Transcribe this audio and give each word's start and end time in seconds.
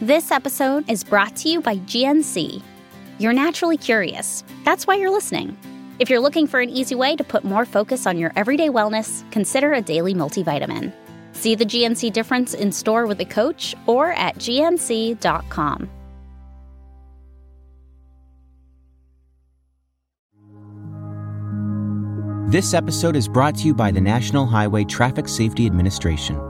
This 0.00 0.30
episode 0.30 0.88
is 0.88 1.02
brought 1.02 1.34
to 1.38 1.48
you 1.48 1.60
by 1.60 1.78
GNC. 1.78 2.62
You're 3.18 3.32
naturally 3.32 3.76
curious. 3.76 4.44
That's 4.64 4.86
why 4.86 4.94
you're 4.94 5.10
listening. 5.10 5.58
If 5.98 6.08
you're 6.08 6.20
looking 6.20 6.46
for 6.46 6.60
an 6.60 6.70
easy 6.70 6.94
way 6.94 7.16
to 7.16 7.24
put 7.24 7.42
more 7.42 7.64
focus 7.64 8.06
on 8.06 8.16
your 8.16 8.30
everyday 8.36 8.68
wellness, 8.68 9.28
consider 9.32 9.72
a 9.72 9.82
daily 9.82 10.14
multivitamin. 10.14 10.92
See 11.32 11.56
the 11.56 11.64
GNC 11.64 12.12
difference 12.12 12.54
in 12.54 12.70
store 12.70 13.08
with 13.08 13.20
a 13.20 13.24
coach 13.24 13.74
or 13.86 14.12
at 14.12 14.36
gnc.com. 14.36 15.90
This 22.52 22.72
episode 22.72 23.16
is 23.16 23.26
brought 23.26 23.56
to 23.56 23.66
you 23.66 23.74
by 23.74 23.90
the 23.90 24.00
National 24.00 24.46
Highway 24.46 24.84
Traffic 24.84 25.26
Safety 25.26 25.66
Administration. 25.66 26.47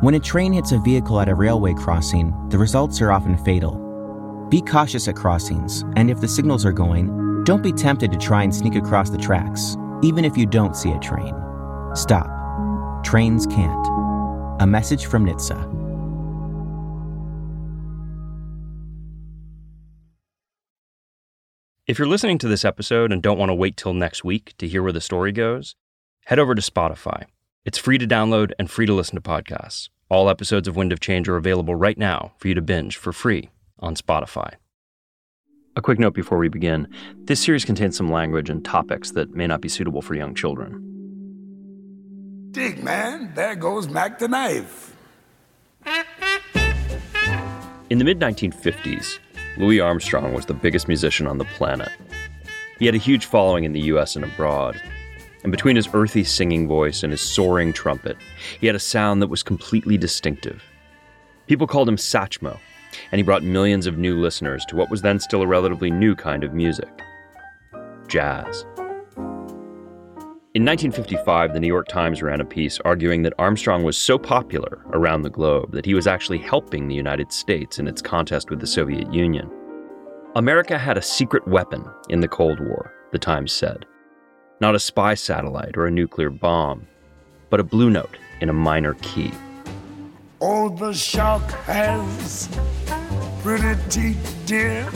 When 0.00 0.14
a 0.14 0.20
train 0.20 0.52
hits 0.52 0.70
a 0.70 0.78
vehicle 0.78 1.18
at 1.18 1.28
a 1.28 1.34
railway 1.34 1.74
crossing, 1.74 2.32
the 2.50 2.58
results 2.58 3.02
are 3.02 3.10
often 3.10 3.36
fatal. 3.36 4.46
Be 4.48 4.62
cautious 4.62 5.08
at 5.08 5.16
crossings, 5.16 5.82
and 5.96 6.08
if 6.08 6.20
the 6.20 6.28
signals 6.28 6.64
are 6.64 6.70
going, 6.70 7.42
don't 7.42 7.64
be 7.64 7.72
tempted 7.72 8.12
to 8.12 8.18
try 8.18 8.44
and 8.44 8.54
sneak 8.54 8.76
across 8.76 9.10
the 9.10 9.18
tracks, 9.18 9.76
even 10.04 10.24
if 10.24 10.36
you 10.36 10.46
don't 10.46 10.76
see 10.76 10.92
a 10.92 10.98
train. 11.00 11.34
Stop. 11.94 12.28
Trains 13.02 13.44
can't. 13.48 13.88
A 14.60 14.66
message 14.68 15.06
from 15.06 15.26
NHTSA. 15.26 15.58
If 21.88 21.98
you're 21.98 22.06
listening 22.06 22.38
to 22.38 22.46
this 22.46 22.64
episode 22.64 23.10
and 23.10 23.20
don't 23.20 23.38
want 23.38 23.50
to 23.50 23.54
wait 23.54 23.76
till 23.76 23.94
next 23.94 24.22
week 24.22 24.54
to 24.58 24.68
hear 24.68 24.80
where 24.80 24.92
the 24.92 25.00
story 25.00 25.32
goes, 25.32 25.74
head 26.26 26.38
over 26.38 26.54
to 26.54 26.62
Spotify. 26.62 27.24
It's 27.64 27.76
free 27.76 27.98
to 27.98 28.06
download 28.06 28.52
and 28.58 28.70
free 28.70 28.86
to 28.86 28.94
listen 28.94 29.16
to 29.16 29.20
podcasts. 29.20 29.90
All 30.10 30.30
episodes 30.30 30.66
of 30.66 30.74
Wind 30.74 30.90
of 30.90 31.00
Change 31.00 31.28
are 31.28 31.36
available 31.36 31.74
right 31.74 31.98
now 31.98 32.32
for 32.38 32.48
you 32.48 32.54
to 32.54 32.62
binge 32.62 32.96
for 32.96 33.12
free 33.12 33.50
on 33.78 33.94
Spotify. 33.94 34.54
A 35.76 35.82
quick 35.82 35.98
note 35.98 36.14
before 36.14 36.38
we 36.38 36.48
begin 36.48 36.88
this 37.24 37.40
series 37.40 37.66
contains 37.66 37.98
some 37.98 38.10
language 38.10 38.48
and 38.48 38.64
topics 38.64 39.10
that 39.10 39.34
may 39.34 39.46
not 39.46 39.60
be 39.60 39.68
suitable 39.68 40.00
for 40.00 40.14
young 40.14 40.34
children. 40.34 40.82
Dig, 42.52 42.82
man, 42.82 43.32
there 43.34 43.54
goes 43.54 43.88
Mack 43.88 44.18
the 44.18 44.28
knife. 44.28 44.96
In 47.90 47.98
the 47.98 48.04
mid 48.04 48.18
1950s, 48.18 49.18
Louis 49.58 49.78
Armstrong 49.78 50.32
was 50.32 50.46
the 50.46 50.54
biggest 50.54 50.88
musician 50.88 51.26
on 51.26 51.36
the 51.36 51.44
planet. 51.44 51.90
He 52.78 52.86
had 52.86 52.94
a 52.94 52.98
huge 52.98 53.26
following 53.26 53.64
in 53.64 53.72
the 53.72 53.82
US 53.92 54.16
and 54.16 54.24
abroad. 54.24 54.80
And 55.42 55.52
between 55.52 55.76
his 55.76 55.88
earthy 55.92 56.24
singing 56.24 56.66
voice 56.66 57.02
and 57.02 57.12
his 57.12 57.20
soaring 57.20 57.72
trumpet, 57.72 58.16
he 58.60 58.66
had 58.66 58.76
a 58.76 58.80
sound 58.80 59.22
that 59.22 59.28
was 59.28 59.42
completely 59.42 59.96
distinctive. 59.96 60.62
People 61.46 61.66
called 61.66 61.88
him 61.88 61.96
Satchmo, 61.96 62.58
and 63.12 63.18
he 63.18 63.22
brought 63.22 63.42
millions 63.42 63.86
of 63.86 63.98
new 63.98 64.18
listeners 64.20 64.64
to 64.66 64.76
what 64.76 64.90
was 64.90 65.02
then 65.02 65.20
still 65.20 65.42
a 65.42 65.46
relatively 65.46 65.90
new 65.90 66.14
kind 66.14 66.44
of 66.44 66.54
music 66.54 66.88
jazz. 68.08 68.64
In 70.54 70.64
1955, 70.64 71.52
the 71.52 71.60
New 71.60 71.68
York 71.68 71.88
Times 71.88 72.22
ran 72.22 72.40
a 72.40 72.44
piece 72.44 72.80
arguing 72.80 73.22
that 73.22 73.34
Armstrong 73.38 73.84
was 73.84 73.96
so 73.96 74.18
popular 74.18 74.82
around 74.92 75.22
the 75.22 75.30
globe 75.30 75.72
that 75.72 75.84
he 75.84 75.94
was 75.94 76.06
actually 76.06 76.38
helping 76.38 76.88
the 76.88 76.94
United 76.94 77.30
States 77.30 77.78
in 77.78 77.86
its 77.86 78.02
contest 78.02 78.50
with 78.50 78.58
the 78.58 78.66
Soviet 78.66 79.12
Union. 79.12 79.48
America 80.34 80.76
had 80.78 80.96
a 80.98 81.02
secret 81.02 81.46
weapon 81.46 81.84
in 82.08 82.20
the 82.20 82.28
Cold 82.28 82.60
War, 82.60 82.92
the 83.12 83.18
Times 83.18 83.52
said. 83.52 83.84
Not 84.60 84.74
a 84.74 84.80
spy 84.80 85.14
satellite 85.14 85.76
or 85.76 85.86
a 85.86 85.90
nuclear 85.90 86.30
bomb, 86.30 86.88
but 87.48 87.60
a 87.60 87.64
blue 87.64 87.90
note 87.90 88.16
in 88.40 88.48
a 88.48 88.52
minor 88.52 88.94
key. 88.94 89.32
Oh, 90.40 90.68
the 90.68 90.92
shark 90.92 91.48
has 91.66 92.48
pretty 93.42 93.80
teeth, 93.88 94.42
dear, 94.46 94.88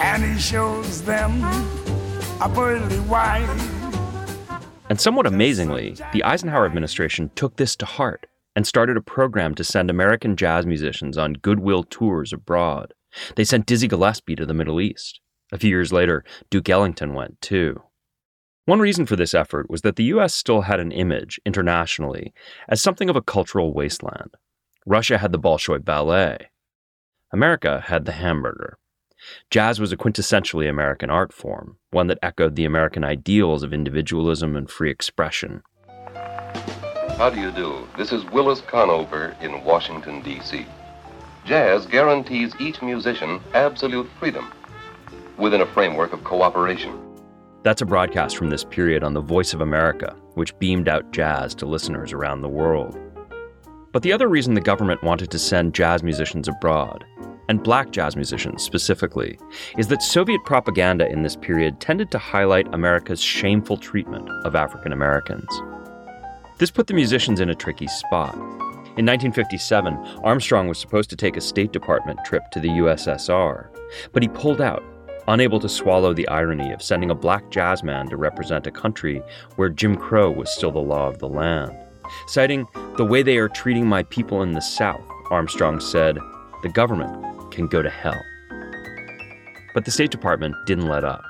and 0.00 0.24
he 0.24 0.38
shows 0.38 1.02
them 1.02 1.42
a 2.40 2.50
pearly 2.54 2.96
white. 3.00 3.46
And 4.88 4.98
somewhat 4.98 5.26
amazingly, 5.26 5.96
the 6.14 6.24
Eisenhower 6.24 6.64
administration 6.64 7.30
took 7.34 7.56
this 7.56 7.76
to 7.76 7.84
heart 7.84 8.26
and 8.56 8.66
started 8.66 8.96
a 8.96 9.02
program 9.02 9.54
to 9.54 9.64
send 9.64 9.90
American 9.90 10.34
jazz 10.34 10.64
musicians 10.64 11.18
on 11.18 11.34
goodwill 11.34 11.84
tours 11.84 12.32
abroad. 12.32 12.94
They 13.36 13.44
sent 13.44 13.66
Dizzy 13.66 13.86
Gillespie 13.86 14.36
to 14.36 14.46
the 14.46 14.54
Middle 14.54 14.80
East. 14.80 15.20
A 15.52 15.58
few 15.58 15.68
years 15.68 15.92
later, 15.92 16.24
Duke 16.48 16.68
Ellington 16.68 17.12
went 17.12 17.40
too. 17.42 17.82
One 18.70 18.78
reason 18.78 19.04
for 19.04 19.16
this 19.16 19.34
effort 19.34 19.68
was 19.68 19.82
that 19.82 19.96
the 19.96 20.04
US 20.14 20.32
still 20.32 20.60
had 20.60 20.78
an 20.78 20.92
image 20.92 21.40
internationally 21.44 22.32
as 22.68 22.80
something 22.80 23.10
of 23.10 23.16
a 23.16 23.20
cultural 23.20 23.74
wasteland. 23.74 24.36
Russia 24.86 25.18
had 25.18 25.32
the 25.32 25.40
Bolshoi 25.40 25.84
Ballet. 25.84 26.50
America 27.32 27.82
had 27.86 28.04
the 28.04 28.12
hamburger. 28.12 28.78
Jazz 29.50 29.80
was 29.80 29.90
a 29.90 29.96
quintessentially 29.96 30.70
American 30.70 31.10
art 31.10 31.32
form, 31.32 31.78
one 31.90 32.06
that 32.06 32.20
echoed 32.22 32.54
the 32.54 32.64
American 32.64 33.02
ideals 33.02 33.64
of 33.64 33.72
individualism 33.72 34.54
and 34.54 34.70
free 34.70 34.92
expression. 34.92 35.62
How 37.16 37.28
do 37.28 37.40
you 37.40 37.50
do? 37.50 37.88
This 37.98 38.12
is 38.12 38.24
Willis 38.26 38.60
Conover 38.60 39.36
in 39.40 39.64
Washington, 39.64 40.22
D.C. 40.22 40.64
Jazz 41.44 41.86
guarantees 41.86 42.54
each 42.60 42.82
musician 42.82 43.40
absolute 43.52 44.08
freedom 44.20 44.52
within 45.38 45.60
a 45.60 45.66
framework 45.66 46.12
of 46.12 46.22
cooperation. 46.22 47.09
That's 47.62 47.82
a 47.82 47.86
broadcast 47.86 48.36
from 48.36 48.50
this 48.50 48.64
period 48.64 49.04
on 49.04 49.14
the 49.14 49.20
Voice 49.20 49.52
of 49.52 49.60
America, 49.60 50.16
which 50.34 50.58
beamed 50.58 50.88
out 50.88 51.12
jazz 51.12 51.54
to 51.56 51.66
listeners 51.66 52.12
around 52.12 52.40
the 52.40 52.48
world. 52.48 52.98
But 53.92 54.02
the 54.02 54.12
other 54.12 54.28
reason 54.28 54.54
the 54.54 54.60
government 54.60 55.02
wanted 55.02 55.30
to 55.30 55.38
send 55.38 55.74
jazz 55.74 56.02
musicians 56.02 56.48
abroad 56.48 57.04
and 57.50 57.64
black 57.64 57.90
jazz 57.90 58.14
musicians 58.14 58.62
specifically, 58.62 59.36
is 59.76 59.88
that 59.88 60.04
Soviet 60.04 60.40
propaganda 60.44 61.10
in 61.10 61.24
this 61.24 61.34
period 61.34 61.80
tended 61.80 62.08
to 62.12 62.18
highlight 62.18 62.72
America's 62.72 63.20
shameful 63.20 63.76
treatment 63.76 64.30
of 64.44 64.54
African 64.54 64.92
Americans. 64.92 65.48
This 66.60 66.70
put 66.70 66.86
the 66.86 66.94
musicians 66.94 67.40
in 67.40 67.50
a 67.50 67.54
tricky 67.56 67.88
spot. 67.88 68.36
In 68.96 69.04
1957, 69.04 69.96
Armstrong 70.22 70.68
was 70.68 70.78
supposed 70.78 71.10
to 71.10 71.16
take 71.16 71.36
a 71.36 71.40
State 71.40 71.72
Department 71.72 72.20
trip 72.24 72.44
to 72.52 72.60
the 72.60 72.68
USSR, 72.68 73.66
but 74.12 74.22
he 74.22 74.28
pulled 74.28 74.60
out, 74.60 74.84
unable 75.30 75.60
to 75.60 75.68
swallow 75.68 76.12
the 76.12 76.26
irony 76.28 76.72
of 76.72 76.82
sending 76.82 77.10
a 77.10 77.14
black 77.14 77.48
jazz 77.50 77.84
man 77.84 78.08
to 78.08 78.16
represent 78.16 78.66
a 78.66 78.70
country 78.70 79.22
where 79.54 79.68
Jim 79.68 79.96
Crow 79.96 80.28
was 80.28 80.50
still 80.50 80.72
the 80.72 80.80
law 80.80 81.06
of 81.08 81.18
the 81.18 81.28
land. 81.28 81.72
Citing 82.26 82.66
the 82.96 83.04
way 83.04 83.22
they 83.22 83.38
are 83.38 83.48
treating 83.48 83.86
my 83.86 84.02
people 84.04 84.42
in 84.42 84.52
the 84.52 84.60
South, 84.60 85.00
Armstrong 85.30 85.78
said, 85.78 86.18
the 86.62 86.68
government 86.68 87.52
can 87.52 87.68
go 87.68 87.80
to 87.80 87.88
hell. 87.88 88.20
But 89.72 89.84
the 89.84 89.92
State 89.92 90.10
Department 90.10 90.56
didn't 90.66 90.88
let 90.88 91.04
up. 91.04 91.22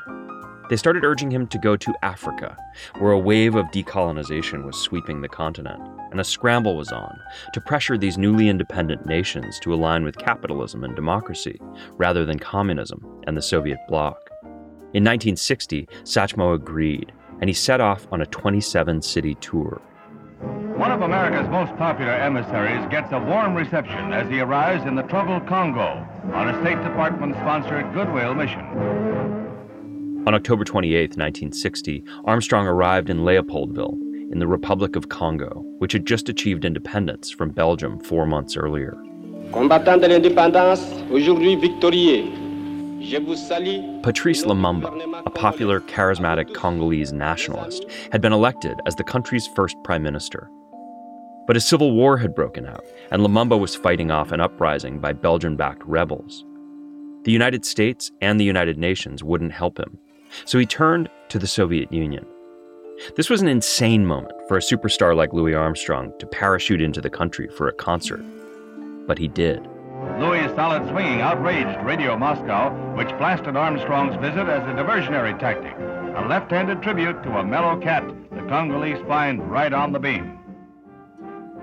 They 0.71 0.77
started 0.77 1.05
urging 1.05 1.31
him 1.31 1.47
to 1.49 1.59
go 1.59 1.77
to 1.77 1.94
Africa, 2.03 2.56
where 2.99 3.12
a 3.12 3.19
wave 3.19 3.55
of 3.55 3.67
decolonization 3.67 4.65
was 4.65 4.77
sweeping 4.77 5.21
the 5.21 5.28
continent, 5.28 5.82
and 6.10 6.21
a 6.21 6.25
scramble 6.25 6.76
was 6.76 6.93
on 6.93 7.19
to 7.53 7.60
pressure 7.60 7.97
these 7.97 8.19
newly 8.19 8.48
independent 8.48 9.06
nations 9.06 9.59
to 9.60 9.75
align 9.75 10.04
with 10.04 10.19
capitalism 10.19 10.84
and 10.84 10.97
democracy, 10.97 11.60
rather 11.93 12.25
than 12.25 12.38
communism 12.38 13.04
and 13.26 13.37
the 13.37 13.43
Soviet 13.43 13.78
bloc. 13.88 14.31
In 14.93 15.04
1960, 15.04 15.88
Satchmo 16.03 16.54
agreed, 16.54 17.12
and 17.41 17.49
he 17.49 17.54
set 17.54 17.81
off 17.81 18.06
on 18.10 18.20
a 18.20 18.26
27 18.26 19.03
city 19.03 19.34
tour 19.37 19.81
one 20.81 20.93
of 20.93 21.03
America's 21.03 21.47
most 21.50 21.76
popular 21.76 22.12
emissaries 22.12 22.88
gets 22.91 23.12
a 23.12 23.19
warm 23.19 23.54
reception 23.54 24.15
as 24.15 24.26
he 24.31 24.41
arrives 24.41 24.87
in 24.87 24.94
the 24.94 25.03
troubled 25.03 25.47
Congo 25.47 26.09
on 26.32 26.49
a 26.49 26.59
State 26.62 26.82
Department 26.82 27.34
sponsored 27.34 27.93
goodwill 27.93 28.34
mission. 28.34 28.65
On 30.26 30.34
October 30.34 30.65
28, 30.65 31.19
1960, 31.19 32.03
Armstrong 32.25 32.66
arrived 32.66 33.10
in 33.10 33.19
Leopoldville 33.19 34.09
in 34.30 34.38
the 34.38 34.46
Republic 34.46 34.96
of 34.96 35.08
Congo, 35.08 35.64
which 35.78 35.92
had 35.92 36.06
just 36.06 36.28
achieved 36.28 36.64
independence 36.64 37.30
from 37.30 37.50
Belgium 37.50 37.98
four 38.00 38.26
months 38.26 38.56
earlier. 38.56 38.96
Combattant 39.52 40.00
de 40.00 40.08
l'indépendance, 40.08 40.81
aujourd'hui 41.10 41.56
victorieux. 41.56 42.50
Patrice 44.02 44.44
Lumumba, 44.44 45.22
a 45.25 45.31
popular, 45.31 45.81
charismatic 45.81 46.52
Congolese 46.55 47.14
nationalist, 47.14 47.87
had 48.12 48.20
been 48.20 48.32
elected 48.32 48.78
as 48.87 48.94
the 48.94 49.05
country's 49.05 49.46
first 49.46 49.75
prime 49.82 50.02
minister. 50.02 50.50
But 51.46 51.56
a 51.56 51.60
civil 51.60 51.93
war 51.93 52.19
had 52.19 52.34
broken 52.34 52.66
out, 52.66 52.84
and 53.10 53.22
Lumumba 53.22 53.58
was 53.58 53.75
fighting 53.75 54.10
off 54.10 54.32
an 54.32 54.40
uprising 54.40 55.00
by 55.00 55.14
Belgian 55.14 55.56
backed 55.56 55.82
rebels. 55.87 56.44
The 57.25 57.32
United 57.32 57.64
States 57.64 58.10
and 58.20 58.38
the 58.38 58.44
United 58.44 58.76
Nations 58.76 59.25
wouldn't 59.25 59.52
help 59.52 59.78
him, 59.78 59.99
so 60.44 60.58
he 60.58 60.66
turned 60.66 61.08
to 61.31 61.38
the 61.38 61.46
Soviet 61.46 61.90
Union. 61.90 62.26
This 63.17 63.31
was 63.31 63.43
an 63.43 63.49
insane 63.49 64.05
moment 64.06 64.32
for 64.49 64.56
a 64.56 64.61
superstar 64.61 65.17
like 65.17 65.32
Louis 65.32 65.55
Armstrong 65.55 66.12
to 66.19 66.26
parachute 66.26 66.81
into 66.81 67.00
the 67.00 67.11
country 67.11 67.49
for 67.49 67.69
a 67.69 67.73
concert. 67.73 68.23
But 69.06 69.19
he 69.19 69.29
did. 69.29 69.67
Louis' 70.19 70.55
solid 70.55 70.88
swinging 70.88 71.20
outraged 71.20 71.85
Radio 71.85 72.17
Moscow, 72.17 72.70
which 72.94 73.08
blasted 73.19 73.56
Armstrong's 73.56 74.17
visit 74.17 74.49
as 74.49 74.62
a 74.69 74.73
diversionary 74.73 75.38
tactic, 75.38 75.75
a 75.79 76.26
left 76.29 76.50
handed 76.50 76.82
tribute 76.82 77.23
to 77.23 77.38
a 77.38 77.44
mellow 77.44 77.81
cat 77.81 78.05
the 78.31 78.43
Congolese 78.49 79.00
find 79.06 79.50
right 79.50 79.73
on 79.73 79.93
the 79.93 79.99
beam. 79.99 80.38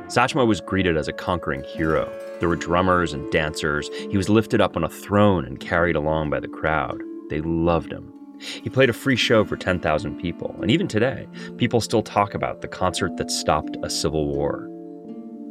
Satchmo 0.08 0.48
was 0.48 0.62
greeted 0.62 0.96
as 0.96 1.08
a 1.08 1.14
conquering 1.14 1.64
hero. 1.64 2.10
There 2.40 2.48
were 2.48 2.56
drummers 2.56 3.14
and 3.14 3.30
dancers. 3.32 3.90
He 4.10 4.16
was 4.16 4.30
lifted 4.30 4.62
up 4.62 4.78
on 4.78 4.84
a 4.84 4.90
throne 4.90 5.46
and 5.46 5.60
carried 5.60 5.96
along 5.96 6.30
by 6.30 6.40
the 6.40 6.48
crowd. 6.48 7.02
They 7.30 7.42
loved 7.42 7.92
him. 7.92 8.14
He 8.40 8.70
played 8.70 8.90
a 8.90 8.94
free 8.94 9.16
show 9.16 9.44
for 9.44 9.58
10,000 9.58 10.20
people, 10.20 10.56
and 10.62 10.72
even 10.72 10.88
today, 10.88 11.28
people 11.58 11.82
still 11.82 12.04
talk 12.04 12.34
about 12.34 12.62
the 12.62 12.68
concert 12.68 13.18
that 13.18 13.32
stopped 13.32 13.78
a 13.84 13.90
civil 13.90 14.28
war. 14.28 14.70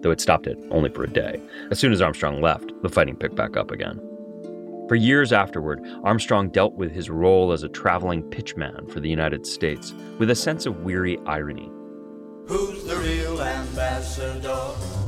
Though 0.01 0.11
it 0.11 0.21
stopped 0.21 0.47
it 0.47 0.59
only 0.71 0.91
for 0.91 1.05
a 1.05 1.11
day. 1.11 1.41
As 1.71 1.79
soon 1.79 1.93
as 1.93 2.01
Armstrong 2.01 2.41
left, 2.41 2.73
the 2.83 2.89
fighting 2.89 3.17
picked 3.17 3.35
back 3.35 3.57
up 3.57 3.71
again. 3.71 4.01
For 4.89 4.95
years 4.95 5.33
afterward, 5.33 5.85
Armstrong 6.05 6.49
dealt 6.49 6.75
with 6.75 6.93
his 6.93 7.11
role 7.11 7.51
as 7.51 7.65
a 7.65 7.69
traveling 7.69 8.23
pitchman 8.23 8.89
for 8.93 9.01
the 9.01 9.09
United 9.09 9.45
States 9.45 9.93
with 10.19 10.31
a 10.31 10.35
sense 10.35 10.65
of 10.65 10.85
weary 10.85 11.19
irony. 11.27 11.71
Who's 12.47 12.85
the 12.85 12.97
real 12.97 13.43
ambassador? 13.43 15.06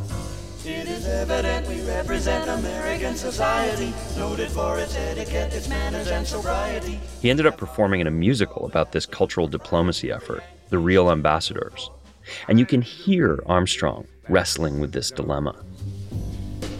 It 0.68 0.86
is 0.86 1.06
evident 1.06 1.66
we 1.66 1.80
represent 1.80 2.46
American 2.46 3.16
society, 3.16 3.94
noted 4.18 4.50
for 4.50 4.78
its 4.78 4.94
etiquette, 4.96 5.54
its 5.54 5.66
manners, 5.66 6.08
and 6.08 6.26
sobriety. 6.26 7.00
He 7.22 7.30
ended 7.30 7.46
up 7.46 7.56
performing 7.56 8.00
in 8.02 8.06
a 8.06 8.10
musical 8.10 8.66
about 8.66 8.92
this 8.92 9.06
cultural 9.06 9.48
diplomacy 9.48 10.12
effort, 10.12 10.44
The 10.68 10.78
Real 10.78 11.10
Ambassadors. 11.10 11.90
And 12.48 12.58
you 12.58 12.66
can 12.66 12.82
hear 12.82 13.42
Armstrong 13.46 14.06
wrestling 14.28 14.78
with 14.78 14.92
this 14.92 15.10
dilemma. 15.10 15.56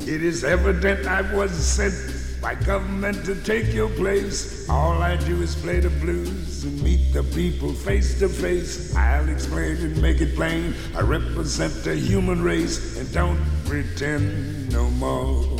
It 0.02 0.23
is 0.23 0.44
evident 0.44 1.06
I 1.06 1.23
was 1.34 1.50
sent 1.52 1.94
by 2.40 2.55
government 2.55 3.25
to 3.25 3.35
take 3.43 3.73
your 3.73 3.88
place. 3.90 4.69
All 4.69 5.02
I 5.02 5.17
do 5.17 5.43
is 5.43 5.56
play 5.56 5.81
the 5.81 5.90
blues 5.90 6.64
and 6.64 6.82
meet 6.82 7.12
the 7.12 7.23
people 7.23 7.73
face 7.73 8.19
to 8.20 8.29
face. 8.29 8.94
I'll 8.94 9.29
explain 9.29 9.76
and 9.79 10.00
make 10.00 10.20
it 10.20 10.35
plain. 10.35 10.75
I 10.96 11.00
represent 11.00 11.73
the 11.85 11.96
human 11.96 12.43
race 12.43 12.99
and 12.99 13.12
don't 13.12 13.40
pretend 13.67 14.73
no 14.73 14.88
more. 14.90 15.58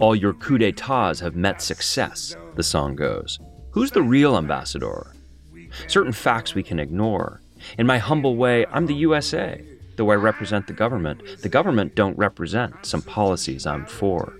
All 0.00 0.16
your 0.16 0.34
coups 0.34 0.60
d'etats 0.60 1.20
have 1.20 1.36
met 1.36 1.62
success, 1.62 2.36
the 2.56 2.62
song 2.62 2.96
goes. 2.96 3.38
Who's 3.70 3.90
the 3.90 4.02
real 4.02 4.36
ambassador? 4.36 5.14
Certain 5.88 6.12
facts 6.12 6.54
we 6.54 6.62
can 6.62 6.78
ignore. 6.78 7.40
In 7.78 7.86
my 7.86 7.98
humble 7.98 8.36
way, 8.36 8.66
I'm 8.70 8.86
the 8.86 8.94
USA. 8.94 9.64
Though 9.96 10.10
I 10.10 10.16
represent 10.16 10.66
the 10.66 10.72
government, 10.72 11.22
the 11.42 11.48
government 11.48 11.94
don't 11.94 12.18
represent 12.18 12.84
some 12.84 13.02
policies 13.02 13.66
I'm 13.66 13.86
for. 13.86 14.34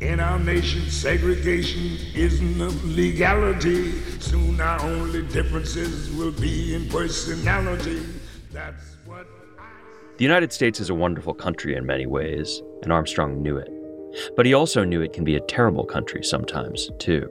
In 0.00 0.20
our 0.20 0.38
nation, 0.38 0.90
segregation 0.90 1.96
isn't 2.14 2.60
a 2.60 2.68
legality. 2.84 3.92
Soon 4.20 4.60
our 4.60 4.78
only 4.82 5.22
differences 5.22 6.14
will 6.14 6.32
be 6.32 6.74
in 6.74 6.86
personality. 6.90 8.02
That's 8.52 8.96
what 9.06 9.26
The 10.18 10.24
United 10.24 10.52
States 10.52 10.80
is 10.80 10.90
a 10.90 10.94
wonderful 10.94 11.32
country 11.32 11.76
in 11.76 11.86
many 11.86 12.04
ways, 12.04 12.62
and 12.82 12.92
Armstrong 12.92 13.42
knew 13.42 13.56
it. 13.56 13.70
But 14.36 14.44
he 14.44 14.52
also 14.52 14.84
knew 14.84 15.00
it 15.00 15.14
can 15.14 15.24
be 15.24 15.36
a 15.36 15.40
terrible 15.40 15.84
country 15.84 16.22
sometimes, 16.22 16.90
too. 16.98 17.30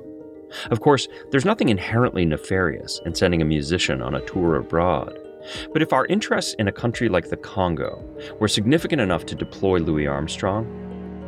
Of 0.71 0.81
course, 0.81 1.07
there's 1.29 1.45
nothing 1.45 1.69
inherently 1.69 2.25
nefarious 2.25 2.99
in 3.05 3.13
sending 3.13 3.43
a 3.43 3.45
musician 3.45 4.01
on 4.01 4.15
a 4.15 4.21
tour 4.21 4.55
abroad. 4.55 5.19
But 5.71 5.83
if 5.83 5.93
our 5.93 6.07
interests 6.07 6.55
in 6.57 6.67
a 6.67 6.71
country 6.71 7.09
like 7.09 7.29
the 7.29 7.37
Congo 7.37 8.03
were 8.39 8.47
significant 8.47 9.01
enough 9.01 9.27
to 9.27 9.35
deploy 9.35 9.77
Louis 9.77 10.07
Armstrong, 10.07 10.81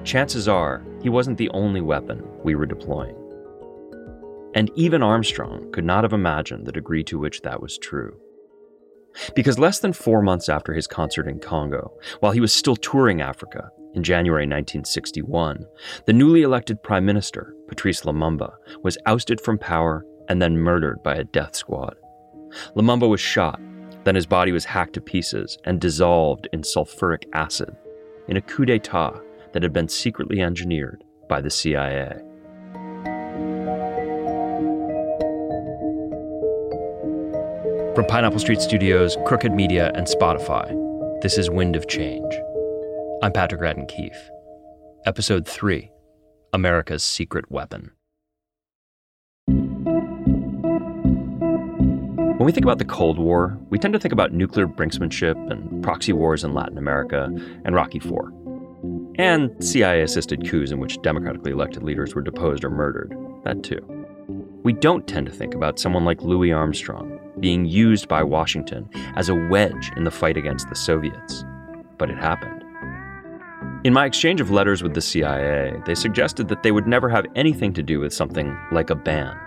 chances 0.04 0.48
are 0.48 0.84
he 1.08 1.10
wasn't 1.10 1.38
the 1.38 1.50
only 1.52 1.80
weapon 1.80 2.22
we 2.44 2.54
were 2.54 2.66
deploying. 2.66 3.16
And 4.54 4.70
even 4.76 5.02
Armstrong 5.02 5.72
could 5.72 5.86
not 5.86 6.04
have 6.04 6.12
imagined 6.12 6.66
the 6.66 6.72
degree 6.74 7.02
to 7.06 7.18
which 7.18 7.44
that 7.44 7.62
was 7.62 7.78
true. 7.78 8.20
Because 9.34 9.58
less 9.58 9.80
than 9.80 9.94
four 9.94 10.22
months 10.22 10.50
after 10.50 10.74
his 10.74 10.86
concert 10.86 11.26
in 11.30 11.40
Congo, 11.40 11.94
while 12.20 12.34
he 12.34 12.42
was 12.42 12.52
still 12.52 12.76
touring 12.76 13.22
Africa 13.22 13.70
in 13.94 14.04
January 14.04 14.42
1961, 14.42 15.66
the 16.06 16.12
newly 16.12 16.42
elected 16.42 16.84
Prime 16.84 17.06
Minister, 17.06 17.56
Patrice 17.70 18.02
Lumumba, 18.02 18.52
was 18.84 18.98
ousted 19.06 19.40
from 19.40 19.58
power 19.58 20.06
and 20.28 20.42
then 20.42 20.58
murdered 20.58 21.02
by 21.04 21.16
a 21.16 21.24
death 21.24 21.56
squad. 21.56 21.96
Lumumba 22.76 23.08
was 23.08 23.22
shot, 23.22 23.62
then 24.04 24.16
his 24.16 24.26
body 24.26 24.52
was 24.52 24.66
hacked 24.66 24.96
to 24.96 25.00
pieces 25.00 25.58
and 25.64 25.80
dissolved 25.80 26.50
in 26.52 26.64
sulfuric 26.64 27.24
acid 27.32 27.74
in 28.28 28.36
a 28.36 28.42
coup 28.42 28.66
d'etat 28.66 29.22
that 29.54 29.64
had 29.64 29.74
been 29.74 29.88
secretly 29.88 30.42
engineered 30.42 31.04
by 31.28 31.42
the 31.42 31.50
CIA. 31.50 32.22
From 37.96 38.06
Pineapple 38.06 38.40
Street 38.40 38.62
Studios, 38.62 39.18
Crooked 39.26 39.52
Media, 39.52 39.92
and 39.96 40.06
Spotify, 40.06 40.72
this 41.22 41.38
is 41.40 41.50
Wind 41.50 41.76
of 41.76 41.88
Change. 41.88 42.32
I'm 43.24 43.32
Patrick 43.32 43.60
Radden 43.60 43.88
Keefe. 43.88 44.30
Episode 45.08 45.48
3 45.48 45.90
America's 46.54 47.04
Secret 47.04 47.50
Weapon. 47.50 47.92
When 52.38 52.46
we 52.46 52.52
think 52.52 52.66
about 52.66 52.78
the 52.78 52.86
Cold 52.86 53.18
War, 53.18 53.58
we 53.72 53.80
tend 53.80 53.96
to 53.96 54.00
think 54.00 54.14
about 54.14 54.32
nuclear 54.32 54.68
brinksmanship 54.68 55.36
and 55.52 55.84
proxy 55.84 56.14
wars 56.14 56.44
in 56.44 56.54
Latin 56.54 56.78
America 56.78 57.32
and 57.66 57.74
Rocky 57.74 57.98
IV 57.98 58.14
and 59.16 59.52
CIA 59.64 60.02
assisted 60.02 60.48
coups 60.50 60.72
in 60.72 60.80
which 60.80 61.02
democratically 61.02 61.52
elected 61.52 61.84
leaders 61.84 62.14
were 62.14 62.22
deposed 62.22 62.64
or 62.64 62.70
murdered. 62.70 63.16
That 63.44 63.64
too. 63.64 63.86
We 64.64 64.74
don't 64.74 65.08
tend 65.08 65.28
to 65.28 65.32
think 65.32 65.54
about 65.54 65.80
someone 65.80 66.06
like 66.06 66.22
Louis 66.22 66.52
Armstrong 66.52 67.20
being 67.40 67.66
used 67.66 68.08
by 68.08 68.24
Washington 68.24 68.90
as 69.16 69.30
a 69.30 69.48
wedge 69.50 69.92
in 69.96 70.04
the 70.04 70.12
fight 70.12 70.38
against 70.38 70.70
the 70.70 70.76
Soviets. 70.76 71.44
But 71.98 72.10
it 72.10 72.18
happened. 72.18 72.64
In 73.84 73.94
my 73.94 74.06
exchange 74.06 74.42
of 74.42 74.52
letters 74.52 74.84
with 74.84 74.94
the 74.94 75.02
CIA, 75.02 75.74
they 75.86 75.96
suggested 75.96 76.48
that 76.48 76.64
they 76.64 76.72
would 76.72 76.88
never 76.88 77.10
have 77.10 77.26
anything 77.36 77.74
to 77.74 77.84
do 77.84 78.00
with 78.00 78.14
something 78.14 78.58
like 78.72 78.90
a 78.90 78.96
band. 78.96 79.38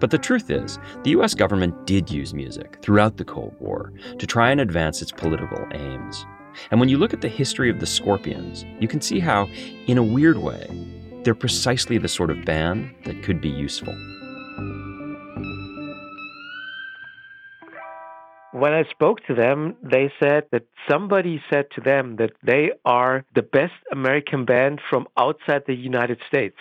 But 0.00 0.10
the 0.10 0.18
truth 0.18 0.50
is, 0.50 0.78
the 1.04 1.10
US 1.10 1.34
government 1.34 1.86
did 1.86 2.10
use 2.10 2.34
music 2.34 2.78
throughout 2.82 3.18
the 3.18 3.24
Cold 3.24 3.54
War 3.60 3.92
to 4.18 4.26
try 4.26 4.50
and 4.50 4.60
advance 4.60 5.02
its 5.02 5.12
political 5.12 5.66
aims. 5.72 6.26
And 6.70 6.80
when 6.80 6.88
you 6.88 6.98
look 6.98 7.14
at 7.14 7.20
the 7.20 7.28
history 7.28 7.70
of 7.70 7.80
the 7.80 7.86
Scorpions, 7.86 8.64
you 8.80 8.88
can 8.88 9.00
see 9.00 9.20
how, 9.20 9.48
in 9.86 9.98
a 9.98 10.02
weird 10.02 10.38
way, 10.38 10.66
they're 11.24 11.34
precisely 11.34 11.98
the 11.98 12.08
sort 12.08 12.30
of 12.30 12.44
band 12.44 12.94
that 13.04 13.22
could 13.22 13.40
be 13.40 13.48
useful. 13.48 13.94
When 18.52 18.72
I 18.72 18.84
spoke 18.90 19.24
to 19.26 19.34
them, 19.34 19.76
they 19.82 20.10
said 20.18 20.44
that 20.52 20.64
somebody 20.90 21.42
said 21.50 21.66
to 21.76 21.80
them 21.80 22.16
that 22.16 22.32
they 22.42 22.72
are 22.84 23.24
the 23.34 23.42
best 23.42 23.74
American 23.92 24.46
band 24.46 24.80
from 24.88 25.06
outside 25.16 25.62
the 25.66 25.74
United 25.74 26.18
States. 26.26 26.56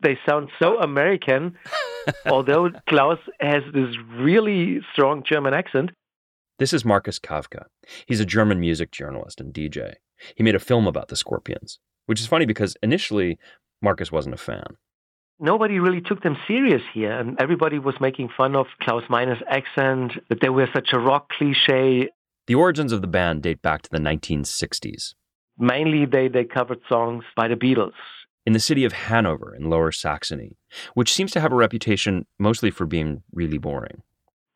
They 0.00 0.18
sound 0.26 0.48
so 0.60 0.78
American, 0.80 1.56
although 2.26 2.70
Klaus 2.88 3.18
has 3.40 3.62
this 3.74 3.94
really 4.14 4.80
strong 4.92 5.22
German 5.22 5.54
accent. 5.54 5.90
This 6.58 6.72
is 6.72 6.84
Markus 6.84 7.18
Kavka. 7.18 7.64
He's 8.06 8.20
a 8.20 8.26
German 8.26 8.60
music 8.60 8.90
journalist 8.90 9.40
and 9.40 9.54
DJ. 9.54 9.94
He 10.36 10.42
made 10.42 10.54
a 10.54 10.60
film 10.60 10.86
about 10.86 11.08
the 11.08 11.16
Scorpions, 11.16 11.78
which 12.06 12.20
is 12.20 12.26
funny 12.26 12.44
because 12.44 12.76
initially 12.82 13.38
Marcus 13.80 14.12
wasn't 14.12 14.34
a 14.34 14.38
fan. 14.38 14.76
Nobody 15.40 15.80
really 15.80 16.02
took 16.02 16.22
them 16.22 16.36
serious 16.46 16.82
here, 16.92 17.18
and 17.18 17.40
everybody 17.40 17.78
was 17.78 17.94
making 18.00 18.28
fun 18.36 18.54
of 18.54 18.66
Klaus 18.80 19.02
Meine's 19.08 19.42
accent, 19.48 20.12
that 20.28 20.40
they 20.40 20.50
were 20.50 20.68
such 20.72 20.90
a 20.92 20.98
rock 20.98 21.30
cliche. 21.30 22.10
The 22.46 22.54
origins 22.54 22.92
of 22.92 23.00
the 23.00 23.08
band 23.08 23.42
date 23.42 23.62
back 23.62 23.82
to 23.82 23.90
the 23.90 23.98
1960s. 23.98 25.14
Mainly, 25.58 26.06
they, 26.06 26.28
they 26.28 26.44
covered 26.44 26.80
songs 26.88 27.24
by 27.34 27.48
the 27.48 27.56
Beatles. 27.56 27.92
In 28.44 28.52
the 28.52 28.60
city 28.60 28.84
of 28.84 28.92
Hanover 28.92 29.54
in 29.54 29.70
Lower 29.70 29.90
Saxony, 29.90 30.58
which 30.94 31.12
seems 31.12 31.32
to 31.32 31.40
have 31.40 31.52
a 31.52 31.56
reputation 31.56 32.26
mostly 32.38 32.70
for 32.70 32.86
being 32.86 33.22
really 33.32 33.58
boring. 33.58 34.02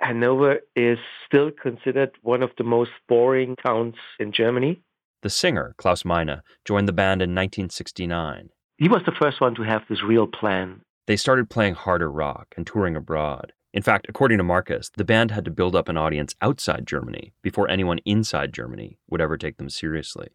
Hanover 0.00 0.60
is 0.74 0.98
still 1.26 1.50
considered 1.50 2.10
one 2.22 2.42
of 2.42 2.50
the 2.58 2.64
most 2.64 2.90
boring 3.08 3.56
towns 3.56 3.94
in 4.18 4.32
Germany. 4.32 4.82
The 5.22 5.30
singer, 5.30 5.74
Klaus 5.78 6.04
Meine, 6.04 6.42
joined 6.64 6.86
the 6.86 6.92
band 6.92 7.22
in 7.22 7.30
1969. 7.30 8.50
He 8.78 8.88
was 8.88 9.02
the 9.06 9.12
first 9.12 9.40
one 9.40 9.54
to 9.54 9.62
have 9.62 9.82
this 9.88 10.02
real 10.02 10.26
plan. 10.26 10.82
They 11.06 11.16
started 11.16 11.48
playing 11.48 11.74
harder 11.74 12.10
rock 12.10 12.54
and 12.56 12.66
touring 12.66 12.94
abroad. 12.94 13.52
In 13.72 13.82
fact, 13.82 14.06
according 14.08 14.38
to 14.38 14.44
Markus, 14.44 14.90
the 14.96 15.04
band 15.04 15.30
had 15.30 15.44
to 15.44 15.50
build 15.50 15.74
up 15.74 15.88
an 15.88 15.96
audience 15.96 16.34
outside 16.40 16.86
Germany 16.86 17.32
before 17.42 17.68
anyone 17.68 17.98
inside 18.04 18.52
Germany 18.52 18.98
would 19.08 19.20
ever 19.20 19.36
take 19.36 19.56
them 19.56 19.70
seriously. 19.70 20.28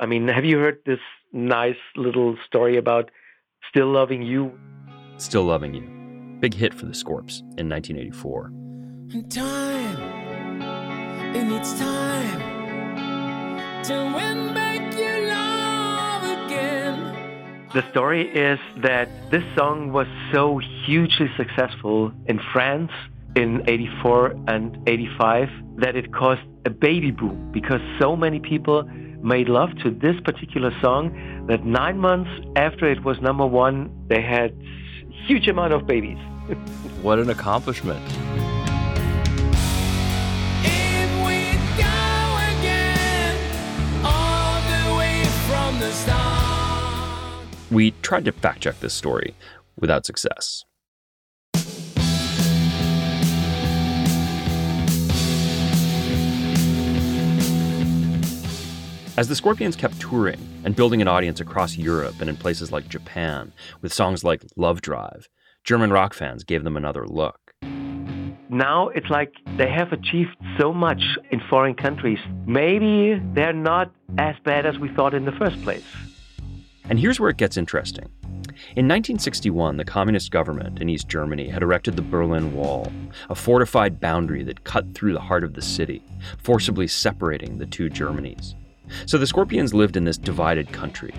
I 0.00 0.06
mean, 0.06 0.28
have 0.28 0.44
you 0.44 0.58
heard 0.58 0.78
this 0.84 1.00
nice 1.32 1.76
little 1.96 2.36
story 2.46 2.76
about 2.76 3.10
Still 3.68 3.88
Loving 3.88 4.22
You? 4.22 4.52
Still 5.16 5.44
Loving 5.44 5.74
You. 5.74 6.38
Big 6.40 6.54
hit 6.54 6.74
for 6.74 6.86
the 6.86 6.94
Scorps 6.94 7.40
in 7.56 7.68
1984. 7.68 8.65
And 9.12 9.30
time, 9.30 10.62
it 11.36 11.44
needs 11.44 11.78
time 11.78 12.40
to 13.84 13.94
win 14.16 14.52
back 14.52 14.92
your 14.98 15.28
love 15.28 16.24
again. 16.24 17.68
The 17.72 17.88
story 17.92 18.28
is 18.28 18.58
that 18.78 19.08
this 19.30 19.44
song 19.56 19.92
was 19.92 20.08
so 20.32 20.58
hugely 20.58 21.30
successful 21.36 22.10
in 22.26 22.40
France 22.52 22.90
in 23.36 23.62
84 23.68 24.34
and 24.48 24.76
85 24.88 25.50
that 25.76 25.94
it 25.94 26.12
caused 26.12 26.42
a 26.64 26.70
baby 26.70 27.12
boom 27.12 27.52
because 27.52 27.80
so 28.00 28.16
many 28.16 28.40
people 28.40 28.82
made 29.22 29.48
love 29.48 29.70
to 29.84 29.90
this 29.92 30.16
particular 30.24 30.72
song 30.80 31.46
that 31.46 31.64
nine 31.64 31.98
months 31.98 32.30
after 32.56 32.90
it 32.90 33.04
was 33.04 33.20
number 33.20 33.46
one, 33.46 33.88
they 34.08 34.20
had 34.20 34.52
huge 35.28 35.46
amount 35.46 35.72
of 35.72 35.86
babies. 35.86 36.18
what 37.02 37.20
an 37.20 37.30
accomplishment. 37.30 38.02
We 47.70 47.90
tried 48.02 48.24
to 48.26 48.32
fact 48.32 48.60
check 48.60 48.80
this 48.80 48.94
story 48.94 49.34
without 49.78 50.06
success. 50.06 50.64
As 59.18 59.28
the 59.28 59.34
Scorpions 59.34 59.76
kept 59.76 59.98
touring 59.98 60.38
and 60.64 60.76
building 60.76 61.00
an 61.00 61.08
audience 61.08 61.40
across 61.40 61.78
Europe 61.78 62.16
and 62.20 62.28
in 62.28 62.36
places 62.36 62.70
like 62.70 62.86
Japan 62.86 63.50
with 63.80 63.92
songs 63.92 64.22
like 64.22 64.44
Love 64.56 64.82
Drive, 64.82 65.30
German 65.64 65.90
rock 65.90 66.12
fans 66.12 66.44
gave 66.44 66.64
them 66.64 66.76
another 66.76 67.06
look. 67.06 67.45
Now 68.48 68.88
it's 68.88 69.10
like 69.10 69.32
they 69.56 69.68
have 69.70 69.92
achieved 69.92 70.36
so 70.58 70.72
much 70.72 71.02
in 71.30 71.40
foreign 71.50 71.74
countries. 71.74 72.18
Maybe 72.46 73.20
they're 73.34 73.52
not 73.52 73.90
as 74.18 74.36
bad 74.44 74.66
as 74.66 74.78
we 74.78 74.88
thought 74.90 75.14
in 75.14 75.24
the 75.24 75.32
first 75.32 75.60
place. 75.62 75.84
And 76.88 76.98
here's 76.98 77.18
where 77.18 77.30
it 77.30 77.38
gets 77.38 77.56
interesting. 77.56 78.08
In 78.76 78.86
1961, 78.86 79.76
the 79.76 79.84
communist 79.84 80.30
government 80.30 80.80
in 80.80 80.88
East 80.88 81.08
Germany 81.08 81.48
had 81.48 81.62
erected 81.62 81.96
the 81.96 82.02
Berlin 82.02 82.54
Wall, 82.54 82.90
a 83.28 83.34
fortified 83.34 84.00
boundary 84.00 84.44
that 84.44 84.64
cut 84.64 84.94
through 84.94 85.12
the 85.12 85.20
heart 85.20 85.44
of 85.44 85.54
the 85.54 85.62
city, 85.62 86.02
forcibly 86.38 86.86
separating 86.86 87.58
the 87.58 87.66
two 87.66 87.90
Germanys. 87.90 88.54
So 89.06 89.18
the 89.18 89.26
Scorpions 89.26 89.74
lived 89.74 89.96
in 89.96 90.04
this 90.04 90.16
divided 90.16 90.72
country. 90.72 91.12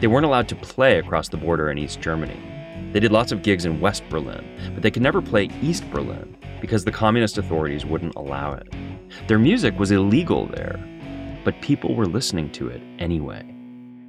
They 0.00 0.06
weren't 0.06 0.26
allowed 0.26 0.48
to 0.48 0.56
play 0.56 0.98
across 0.98 1.28
the 1.28 1.36
border 1.36 1.70
in 1.70 1.78
East 1.78 2.00
Germany. 2.00 2.40
They 2.92 3.00
did 3.00 3.12
lots 3.12 3.30
of 3.30 3.42
gigs 3.42 3.66
in 3.66 3.80
West 3.80 4.02
Berlin, 4.08 4.44
but 4.72 4.82
they 4.82 4.90
could 4.90 5.02
never 5.02 5.20
play 5.20 5.50
East 5.60 5.88
Berlin 5.90 6.36
because 6.60 6.84
the 6.84 6.92
communist 6.92 7.38
authorities 7.38 7.84
wouldn't 7.84 8.14
allow 8.16 8.52
it. 8.52 8.68
Their 9.28 9.38
music 9.38 9.78
was 9.78 9.90
illegal 9.90 10.46
there, 10.46 10.78
but 11.44 11.60
people 11.60 11.94
were 11.94 12.06
listening 12.06 12.50
to 12.52 12.68
it 12.68 12.82
anyway. 12.98 13.44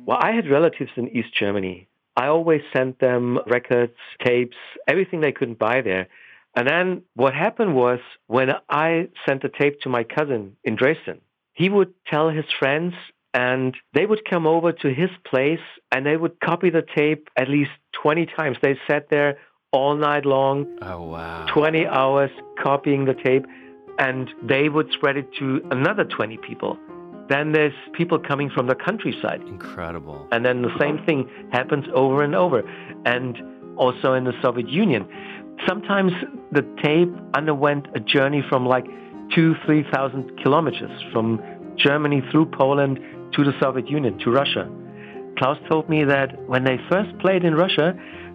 Well, 0.05 0.19
I 0.21 0.31
had 0.31 0.49
relatives 0.49 0.91
in 0.95 1.07
East 1.09 1.33
Germany. 1.37 1.87
I 2.15 2.27
always 2.27 2.61
sent 2.75 2.99
them 2.99 3.39
records, 3.47 3.95
tapes, 4.25 4.57
everything 4.87 5.21
they 5.21 5.31
couldn't 5.31 5.59
buy 5.59 5.81
there. 5.81 6.07
And 6.55 6.67
then 6.67 7.03
what 7.15 7.33
happened 7.33 7.75
was 7.75 7.99
when 8.27 8.49
I 8.69 9.07
sent 9.25 9.43
a 9.43 9.49
tape 9.49 9.79
to 9.81 9.89
my 9.89 10.03
cousin 10.03 10.57
in 10.63 10.75
Dresden, 10.75 11.21
he 11.53 11.69
would 11.69 11.93
tell 12.07 12.29
his 12.29 12.45
friends 12.59 12.93
and 13.33 13.75
they 13.93 14.05
would 14.05 14.29
come 14.29 14.45
over 14.45 14.73
to 14.73 14.93
his 14.93 15.09
place 15.25 15.59
and 15.91 16.05
they 16.05 16.17
would 16.17 16.39
copy 16.41 16.69
the 16.69 16.83
tape 16.95 17.29
at 17.37 17.49
least 17.49 17.71
20 18.01 18.25
times. 18.37 18.57
They 18.61 18.77
sat 18.89 19.07
there 19.09 19.37
all 19.71 19.95
night 19.95 20.25
long. 20.25 20.65
Oh, 20.81 21.03
wow. 21.03 21.45
20 21.53 21.87
hours 21.87 22.31
copying 22.61 23.05
the 23.05 23.13
tape 23.13 23.45
and 23.99 24.29
they 24.43 24.69
would 24.69 24.89
spread 24.91 25.17
it 25.17 25.27
to 25.39 25.61
another 25.71 26.03
20 26.03 26.37
people. 26.37 26.77
Then 27.29 27.53
there's 27.53 27.73
people 27.93 28.19
coming 28.19 28.49
from 28.49 28.67
the 28.67 28.75
countryside. 28.75 29.41
Incredible. 29.41 30.27
And 30.31 30.43
then 30.43 30.61
the 30.61 30.77
same 30.79 31.03
thing 31.05 31.29
happens 31.51 31.85
over 31.93 32.23
and 32.23 32.35
over. 32.35 32.63
And 33.05 33.37
also 33.77 34.13
in 34.13 34.25
the 34.25 34.33
Soviet 34.41 34.67
Union. 34.67 35.07
Sometimes 35.67 36.11
the 36.51 36.63
tape 36.83 37.09
underwent 37.33 37.87
a 37.95 37.99
journey 37.99 38.43
from 38.49 38.65
like 38.65 38.85
two, 39.33 39.55
3,000 39.65 40.37
kilometers 40.43 40.91
from 41.13 41.41
Germany 41.77 42.21
through 42.31 42.47
Poland 42.47 42.99
to 43.33 43.43
the 43.43 43.53
Soviet 43.61 43.89
Union, 43.89 44.17
to 44.19 44.31
Russia. 44.31 44.69
Klaus 45.37 45.57
told 45.69 45.87
me 45.89 46.03
that 46.03 46.37
when 46.47 46.65
they 46.65 46.77
first 46.89 47.17
played 47.19 47.45
in 47.45 47.55
Russia, 47.55 47.93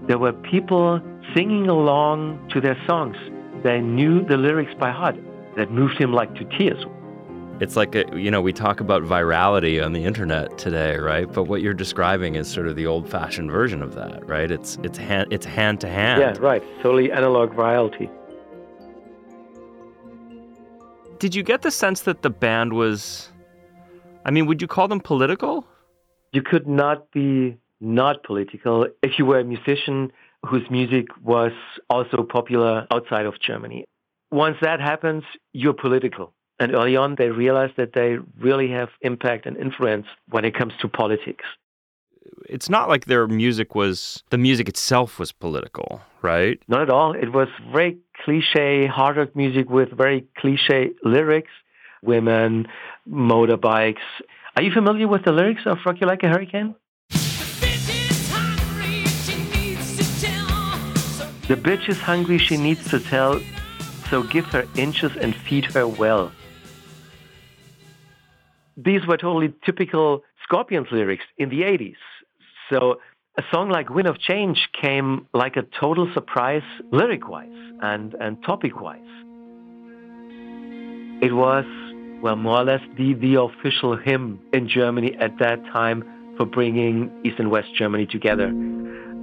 there 0.09 0.19
were 0.19 0.33
people 0.33 1.01
singing 1.35 1.69
along 1.69 2.49
to 2.53 2.61
their 2.61 2.77
songs. 2.87 3.17
They 3.63 3.81
knew 3.81 4.25
the 4.25 4.37
lyrics 4.37 4.73
by 4.79 4.91
heart. 4.91 5.17
That 5.57 5.71
moved 5.71 5.99
him 5.99 6.13
like 6.13 6.35
to 6.35 6.45
tears. 6.59 6.85
It's 7.59 7.77
like, 7.77 7.95
a, 7.95 8.05
you 8.15 8.31
know, 8.31 8.43
we 8.43 8.53
talk 8.53 8.81
about 8.81 9.03
virality 9.03 9.83
on 9.83 9.95
the 9.95 10.05
internet 10.05 10.59
today, 10.59 10.99
right? 10.99 11.33
But 11.33 11.45
what 11.45 11.63
you're 11.63 11.73
describing 11.73 12.35
is 12.35 12.47
sort 12.47 12.67
of 12.67 12.77
the 12.77 12.87
old 12.87 13.09
fashioned 13.09 13.51
version 13.51 13.83
of 13.83 13.95
that, 13.95 14.29
right? 14.29 14.51
It's, 14.51 14.77
it's, 14.83 14.99
hand, 14.99 15.33
it's 15.33 15.47
hand 15.47 15.81
to 15.81 15.89
hand. 15.89 16.21
Yeah, 16.21 16.35
right. 16.39 16.63
Totally 16.83 17.11
analog 17.11 17.53
virality. 17.53 18.11
Did 21.19 21.35
you 21.35 21.43
get 21.43 21.63
the 21.63 21.71
sense 21.71 22.03
that 22.03 22.21
the 22.21 22.29
band 22.29 22.75
was, 22.75 23.31
I 24.27 24.31
mean, 24.31 24.45
would 24.45 24.61
you 24.61 24.69
call 24.69 24.89
them 24.89 25.01
political? 25.01 25.67
You 26.33 26.43
could 26.43 26.67
not 26.67 27.11
be 27.11 27.57
not 27.81 28.23
political 28.23 28.87
if 29.03 29.19
you 29.19 29.25
were 29.25 29.39
a 29.39 29.45
musician 29.45 30.13
whose 30.47 30.69
music 30.71 31.07
was 31.23 31.53
also 31.91 32.23
popular 32.23 32.87
outside 32.91 33.27
of 33.27 33.35
Germany. 33.41 33.85
Once 34.31 34.57
that 34.61 34.81
happens, 34.81 35.25
you're 35.53 35.73
political. 35.73 36.33
And 36.59 36.75
early 36.75 36.97
on, 36.97 37.17
they 37.17 37.29
realized 37.29 37.75
that 37.77 37.93
they 37.93 38.17
really 38.39 38.71
have 38.71 38.89
impact 39.03 39.47
and 39.47 39.57
influence 39.57 40.07
when 40.31 40.45
it 40.45 40.55
comes 40.55 40.73
to 40.81 40.89
politics. 40.89 41.45
It's 42.49 42.69
not 42.69 42.89
like 42.89 43.05
their 43.05 43.27
music 43.29 43.75
was, 43.75 44.23
the 44.31 44.39
music 44.39 44.69
itself 44.69 45.19
was 45.19 45.33
political, 45.33 46.01
right? 46.23 46.59
Not 46.67 46.83
at 46.83 46.91
all. 46.91 47.13
It 47.13 47.33
was 47.33 47.49
very 47.73 47.99
cliche 48.25 48.87
hard 48.87 49.17
rock 49.17 49.37
music 49.37 49.69
with 49.71 49.91
very 49.91 50.27
cliche 50.39 50.91
lyrics 51.05 51.51
women, 52.03 52.67
motorbikes. 53.09 54.07
Are 54.57 54.63
you 54.63 54.71
familiar 54.73 55.09
with 55.09 55.25
the 55.25 55.33
lyrics 55.33 55.63
of 55.67 55.79
Rock 55.85 55.97
You 56.01 56.07
Like 56.07 56.23
a 56.23 56.29
Hurricane? 56.29 56.75
The 61.49 61.55
bitch 61.55 61.89
is 61.89 61.99
hungry, 61.99 62.39
she 62.39 62.57
needs 62.57 62.91
to 62.91 62.99
tell, 62.99 63.41
so 64.11 64.25
give 64.25 64.47
her 64.47 64.67
inches 64.75 65.13
and 65.17 65.35
feed 65.35 65.65
her 65.67 65.87
well. 65.87 66.33
These 68.77 69.07
were 69.07 69.17
totally 69.17 69.55
typical 69.65 70.25
Scorpions 70.43 70.89
lyrics 70.91 71.25
in 71.39 71.49
the 71.49 71.63
80s. 71.63 71.97
So 72.69 73.01
a 73.39 73.43
song 73.53 73.69
like 73.69 73.91
Wind 73.91 74.09
of 74.09 74.19
Change 74.19 74.71
came 74.73 75.29
like 75.33 75.57
a 75.57 75.63
total 75.63 76.13
surprise 76.15 76.63
lyric 76.91 77.29
wise 77.29 77.49
and, 77.81 78.15
and 78.15 78.43
topic 78.43 78.81
wise. 78.81 79.01
It 81.23 81.33
was, 81.33 81.65
well, 82.23 82.37
more 82.37 82.59
or 82.59 82.65
less 82.65 82.83
the, 82.97 83.15
the 83.15 83.41
official 83.41 83.97
hymn 83.97 84.41
in 84.53 84.69
Germany 84.69 85.17
at 85.21 85.39
that 85.39 85.65
time 85.67 86.03
for 86.37 86.45
bringing 86.45 87.11
East 87.25 87.39
and 87.39 87.51
West 87.51 87.69
Germany 87.75 88.07
together. 88.07 88.53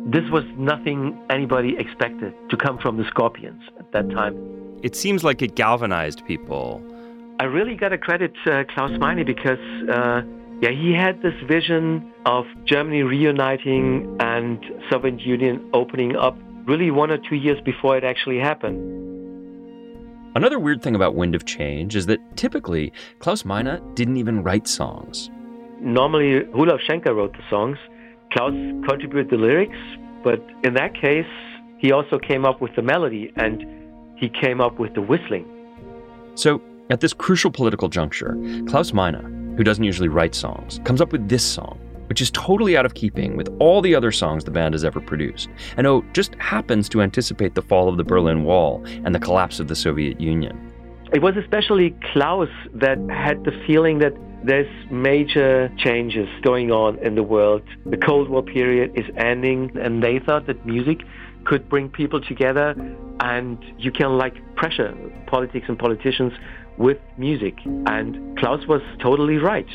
This 0.05 0.29
was 0.31 0.43
nothing 0.57 1.17
anybody 1.29 1.75
expected 1.77 2.33
to 2.49 2.57
come 2.57 2.77
from 2.77 2.97
the 2.97 3.05
Scorpions 3.05 3.61
at 3.79 3.91
that 3.93 4.09
time. 4.09 4.35
It 4.83 4.95
seems 4.95 5.23
like 5.23 5.41
it 5.41 5.55
galvanized 5.55 6.25
people 6.25 6.83
I 7.39 7.45
really 7.45 7.75
got 7.75 7.89
to 7.89 7.97
credit 7.97 8.31
uh, 8.45 8.63
Klaus 8.73 8.97
Meine 8.99 9.25
because, 9.25 9.59
uh, 9.89 10.21
yeah, 10.61 10.69
he 10.69 10.93
had 10.93 11.21
this 11.21 11.33
vision 11.47 12.13
of 12.25 12.45
Germany 12.63 13.01
reuniting 13.01 14.15
and 14.19 14.63
Soviet 14.89 15.19
Union 15.19 15.69
opening 15.73 16.15
up 16.15 16.37
really 16.65 16.91
one 16.91 17.11
or 17.11 17.17
two 17.17 17.35
years 17.35 17.59
before 17.65 17.97
it 17.97 18.03
actually 18.03 18.39
happened. 18.39 19.01
Another 20.35 20.59
weird 20.59 20.81
thing 20.81 20.95
about 20.95 21.15
Wind 21.15 21.35
of 21.35 21.45
Change 21.45 21.95
is 21.95 22.05
that 22.05 22.19
typically 22.37 22.93
Klaus 23.19 23.43
Meine 23.43 23.81
didn't 23.95 24.17
even 24.17 24.43
write 24.43 24.67
songs. 24.67 25.29
Normally, 25.81 26.45
Rudolf 26.45 26.81
Schenker 26.87 27.15
wrote 27.15 27.33
the 27.33 27.43
songs. 27.49 27.77
Klaus 28.33 28.53
contributed 28.87 29.29
the 29.29 29.37
lyrics, 29.37 29.77
but 30.23 30.43
in 30.63 30.73
that 30.73 30.95
case, 30.99 31.25
he 31.77 31.91
also 31.91 32.17
came 32.17 32.45
up 32.45 32.61
with 32.61 32.75
the 32.75 32.81
melody 32.81 33.31
and 33.35 33.63
he 34.17 34.29
came 34.29 34.59
up 34.59 34.79
with 34.79 34.93
the 34.95 35.01
whistling. 35.01 35.45
So 36.35 36.61
at 36.89 36.99
this 36.99 37.13
crucial 37.13 37.51
political 37.51 37.89
juncture, 37.89 38.35
Klaus 38.67 38.91
Meine, 38.91 39.53
who 39.55 39.63
doesn't 39.63 39.83
usually 39.83 40.07
write 40.07 40.33
songs, 40.33 40.79
comes 40.83 40.99
up 40.99 41.11
with 41.11 41.29
this 41.29 41.43
song, 41.43 41.79
which 42.07 42.21
is 42.21 42.31
totally 42.31 42.75
out 42.75 42.85
of 42.85 42.95
keeping 42.95 43.37
with 43.37 43.49
all 43.59 43.81
the 43.81 43.93
other 43.93 44.11
songs 44.11 44.43
the 44.43 44.51
band 44.51 44.73
has 44.73 44.83
ever 44.83 44.99
produced, 44.99 45.49
and 45.77 45.85
oh, 45.85 46.03
just 46.13 46.33
happens 46.35 46.89
to 46.89 47.01
anticipate 47.01 47.53
the 47.53 47.61
fall 47.61 47.87
of 47.87 47.97
the 47.97 48.03
Berlin 48.03 48.43
Wall 48.43 48.83
and 49.05 49.13
the 49.13 49.19
collapse 49.19 49.59
of 49.59 49.67
the 49.67 49.75
Soviet 49.75 50.19
Union. 50.19 50.71
It 51.13 51.21
was 51.21 51.35
especially 51.37 51.95
Klaus 52.11 52.49
that 52.73 52.97
had 53.09 53.43
the 53.43 53.51
feeling 53.67 53.99
that 53.99 54.13
there's 54.43 54.67
major 54.91 55.69
changes 55.77 56.27
going 56.41 56.71
on 56.71 56.97
in 56.99 57.15
the 57.15 57.23
world. 57.23 57.63
The 57.85 57.97
Cold 57.97 58.29
War 58.29 58.43
period 58.43 58.91
is 58.95 59.05
ending, 59.17 59.71
and 59.77 60.03
they 60.03 60.19
thought 60.19 60.47
that 60.47 60.65
music 60.65 60.99
could 61.45 61.67
bring 61.69 61.89
people 61.89 62.21
together 62.21 62.73
and 63.19 63.57
you 63.77 63.91
can 63.91 64.17
like 64.17 64.33
pressure 64.55 64.95
politics 65.27 65.65
and 65.67 65.77
politicians 65.77 66.33
with 66.77 66.97
music. 67.17 67.55
And 67.65 68.37
Klaus 68.37 68.65
was 68.67 68.81
totally 69.01 69.37
right. 69.37 69.67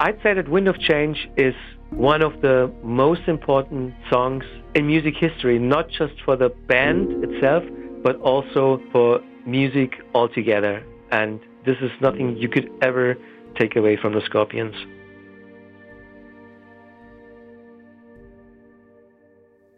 I'd 0.00 0.18
say 0.22 0.34
that 0.34 0.48
Wind 0.48 0.68
of 0.68 0.78
Change 0.80 1.28
is 1.36 1.54
one 1.90 2.22
of 2.22 2.40
the 2.40 2.72
most 2.82 3.22
important 3.26 3.94
songs 4.10 4.44
in 4.74 4.86
music 4.86 5.14
history, 5.18 5.58
not 5.58 5.88
just 5.90 6.14
for 6.24 6.36
the 6.36 6.48
band 6.68 7.24
itself, 7.24 7.64
but 8.02 8.16
also 8.20 8.80
for 8.92 9.20
music 9.46 9.92
altogether. 10.14 10.82
And 11.10 11.40
this 11.66 11.76
is 11.82 11.90
nothing 12.00 12.36
you 12.36 12.48
could 12.48 12.70
ever 12.80 13.16
take 13.60 13.76
away 13.76 13.96
from 13.96 14.14
the 14.14 14.22
scorpions. 14.22 14.74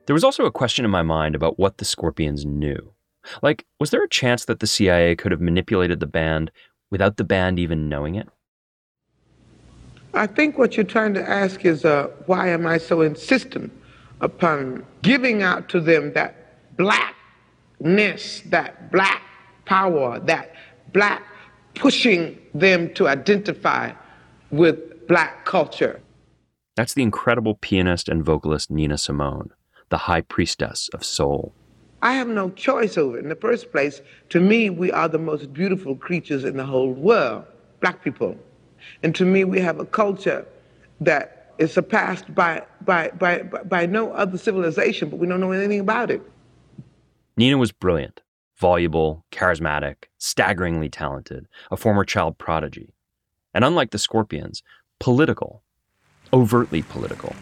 There 0.06 0.14
was 0.14 0.24
also 0.24 0.44
a 0.44 0.52
question 0.52 0.84
in 0.84 0.90
my 0.90 1.02
mind 1.02 1.34
about 1.34 1.58
what 1.58 1.78
the 1.78 1.84
scorpions 1.84 2.44
knew. 2.44 2.92
Like, 3.42 3.64
was 3.80 3.90
there 3.90 4.02
a 4.02 4.08
chance 4.08 4.44
that 4.44 4.60
the 4.60 4.66
CIA 4.66 5.16
could 5.16 5.32
have 5.32 5.40
manipulated 5.40 6.00
the 6.00 6.06
band 6.06 6.50
without 6.90 7.16
the 7.16 7.24
band 7.24 7.58
even 7.58 7.88
knowing 7.88 8.14
it? 8.14 8.28
I 10.14 10.26
think 10.26 10.58
what 10.58 10.76
you're 10.76 10.84
trying 10.84 11.14
to 11.14 11.28
ask 11.28 11.64
is 11.64 11.84
uh, 11.84 12.08
why 12.26 12.48
am 12.48 12.66
I 12.66 12.78
so 12.78 13.00
insistent 13.00 13.72
upon 14.20 14.84
giving 15.02 15.42
out 15.42 15.68
to 15.70 15.80
them 15.80 16.12
that 16.12 16.76
blackness, 16.76 18.42
that 18.46 18.92
black 18.92 19.22
power, 19.64 20.20
that 20.20 20.54
black 20.92 21.22
pushing 21.74 22.38
them 22.54 22.92
to 22.94 23.08
identify 23.08 23.92
with 24.50 25.06
black 25.08 25.44
culture. 25.44 26.00
That's 26.76 26.94
the 26.94 27.02
incredible 27.02 27.56
pianist 27.56 28.08
and 28.08 28.24
vocalist 28.24 28.70
Nina 28.70 28.98
Simone, 28.98 29.50
the 29.88 29.98
high 29.98 30.22
priestess 30.22 30.88
of 30.94 31.04
soul. 31.04 31.52
I 32.02 32.14
have 32.14 32.28
no 32.28 32.50
choice 32.50 32.98
over 32.98 33.18
it. 33.18 33.22
In 33.22 33.28
the 33.28 33.36
first 33.36 33.70
place, 33.70 34.00
to 34.30 34.40
me, 34.40 34.70
we 34.70 34.90
are 34.90 35.08
the 35.08 35.18
most 35.18 35.52
beautiful 35.52 35.94
creatures 35.94 36.44
in 36.44 36.56
the 36.56 36.64
whole 36.64 36.92
world, 36.92 37.44
black 37.80 38.02
people. 38.02 38.36
And 39.02 39.14
to 39.14 39.24
me, 39.24 39.44
we 39.44 39.60
have 39.60 39.78
a 39.78 39.86
culture 39.86 40.44
that 41.00 41.52
is 41.58 41.72
surpassed 41.72 42.34
by, 42.34 42.62
by, 42.84 43.10
by, 43.10 43.42
by 43.42 43.86
no 43.86 44.10
other 44.12 44.36
civilization, 44.36 45.10
but 45.10 45.18
we 45.18 45.26
don't 45.26 45.40
know 45.40 45.52
anything 45.52 45.80
about 45.80 46.10
it. 46.10 46.22
Nina 47.36 47.56
was 47.56 47.70
brilliant, 47.70 48.20
voluble, 48.62 49.24
charismatic, 49.32 50.04
staggeringly 50.18 50.88
talented, 50.88 51.48
a 51.72 51.76
former 51.76 52.04
child 52.04 52.38
prodigy. 52.38 52.94
And 53.52 53.64
unlike 53.64 53.90
the 53.90 53.98
Scorpions, 53.98 54.62
political, 55.00 55.64
overtly 56.32 56.82
political. 56.82 57.34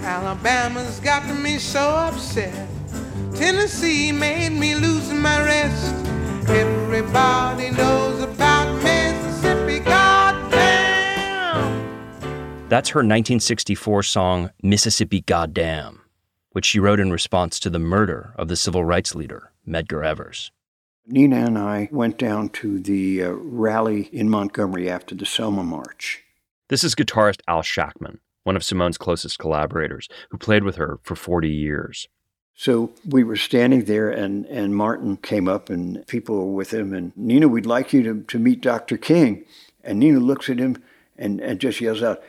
Alabama's 0.00 0.98
got 1.00 1.28
me 1.38 1.58
so 1.58 1.90
upset. 2.08 2.66
Tennessee 3.34 4.12
made 4.12 4.52
me 4.52 4.74
lose 4.76 5.12
my 5.12 5.44
rest. 5.44 5.94
Everybody 6.48 7.70
knows 7.70 8.22
about 8.22 8.82
Mississippi, 8.82 9.80
goddamn. 9.80 11.58
That's 12.70 12.88
her 12.88 13.00
1964 13.00 14.02
song, 14.04 14.50
Mississippi 14.62 15.20
Goddamn, 15.20 16.00
which 16.54 16.64
she 16.64 16.78
wrote 16.78 17.00
in 17.00 17.10
response 17.10 17.58
to 17.58 17.68
the 17.68 17.80
murder 17.80 18.32
of 18.36 18.46
the 18.46 18.54
civil 18.54 18.84
rights 18.84 19.12
leader, 19.16 19.50
Medgar 19.68 20.06
Evers. 20.06 20.52
Nina 21.04 21.44
and 21.44 21.58
I 21.58 21.88
went 21.90 22.16
down 22.16 22.48
to 22.50 22.78
the 22.78 23.24
uh, 23.24 23.30
rally 23.32 24.08
in 24.12 24.30
Montgomery 24.30 24.88
after 24.88 25.16
the 25.16 25.26
Selma 25.26 25.64
March. 25.64 26.22
This 26.68 26.84
is 26.84 26.94
guitarist 26.94 27.40
Al 27.48 27.62
Schackman, 27.62 28.20
one 28.44 28.54
of 28.54 28.62
Simone's 28.62 28.96
closest 28.96 29.40
collaborators, 29.40 30.08
who 30.30 30.38
played 30.38 30.62
with 30.62 30.76
her 30.76 31.00
for 31.02 31.16
40 31.16 31.50
years. 31.50 32.06
So 32.54 32.92
we 33.04 33.24
were 33.24 33.36
standing 33.36 33.86
there, 33.86 34.08
and, 34.08 34.46
and 34.46 34.76
Martin 34.76 35.16
came 35.16 35.48
up, 35.48 35.68
and 35.68 36.06
people 36.06 36.36
were 36.36 36.54
with 36.54 36.72
him. 36.72 36.94
And 36.94 37.12
Nina, 37.16 37.48
we'd 37.48 37.66
like 37.66 37.92
you 37.92 38.04
to, 38.04 38.22
to 38.22 38.38
meet 38.38 38.60
Dr. 38.60 38.96
King. 38.96 39.44
And 39.82 39.98
Nina 39.98 40.20
looks 40.20 40.48
at 40.48 40.60
him 40.60 40.80
and, 41.18 41.40
and 41.40 41.60
just 41.60 41.80
yells 41.80 42.02
out, 42.02 42.22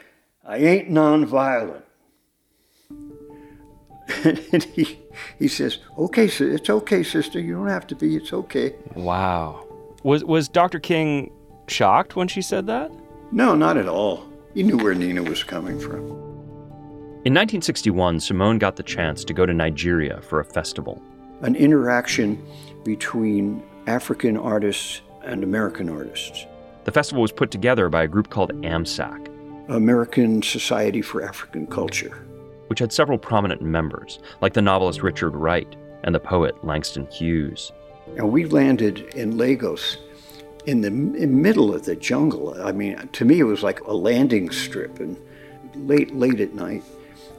I 0.43 0.57
ain't 0.57 0.89
nonviolent. 0.89 1.83
and 4.23 4.63
he, 4.63 4.99
he 5.39 5.47
says, 5.47 5.79
Okay, 5.97 6.25
it's 6.25 6.69
okay, 6.69 7.03
sister. 7.03 7.39
You 7.39 7.53
don't 7.53 7.67
have 7.67 7.87
to 7.87 7.95
be. 7.95 8.15
It's 8.15 8.33
okay. 8.33 8.75
Wow. 8.93 9.65
Was, 10.03 10.23
was 10.23 10.47
Dr. 10.47 10.79
King 10.79 11.31
shocked 11.67 12.15
when 12.15 12.27
she 12.27 12.41
said 12.41 12.67
that? 12.67 12.91
No, 13.31 13.55
not 13.55 13.77
at 13.77 13.87
all. 13.87 14.25
He 14.53 14.63
knew 14.63 14.77
where 14.77 14.93
Nina 14.93 15.23
was 15.23 15.43
coming 15.43 15.79
from. 15.79 16.03
In 17.25 17.33
1961, 17.33 18.19
Simone 18.19 18.59
got 18.59 18.75
the 18.75 18.83
chance 18.83 19.23
to 19.25 19.33
go 19.33 19.45
to 19.45 19.53
Nigeria 19.53 20.21
for 20.21 20.39
a 20.39 20.45
festival. 20.45 21.01
An 21.41 21.55
interaction 21.55 22.45
between 22.83 23.63
African 23.87 24.37
artists 24.37 25.01
and 25.23 25.43
American 25.43 25.89
artists. 25.89 26.45
The 26.83 26.91
festival 26.91 27.23
was 27.23 27.31
put 27.31 27.49
together 27.49 27.89
by 27.89 28.03
a 28.03 28.07
group 28.07 28.29
called 28.29 28.53
AMSAC 28.61 29.31
American 29.69 30.43
Society 30.43 31.01
for 31.01 31.23
African 31.23 31.65
Culture 31.65 32.25
which 32.67 32.79
had 32.79 32.91
several 32.91 33.17
prominent 33.17 33.61
members, 33.61 34.19
like 34.41 34.53
the 34.53 34.61
novelist 34.61 35.01
Richard 35.01 35.35
Wright 35.35 35.75
and 36.03 36.13
the 36.13 36.19
poet 36.19 36.63
Langston 36.63 37.07
Hughes. 37.07 37.71
And 38.17 38.31
we 38.31 38.45
landed 38.45 38.99
in 39.15 39.37
Lagos 39.37 39.97
in 40.65 40.81
the 40.81 40.91
middle 40.91 41.73
of 41.73 41.85
the 41.85 41.95
jungle. 41.95 42.59
I 42.61 42.71
mean, 42.71 43.09
to 43.13 43.25
me, 43.25 43.39
it 43.39 43.43
was 43.43 43.63
like 43.63 43.81
a 43.81 43.93
landing 43.93 44.49
strip, 44.51 44.99
and 44.99 45.17
late, 45.75 46.15
late 46.15 46.39
at 46.39 46.53
night, 46.53 46.83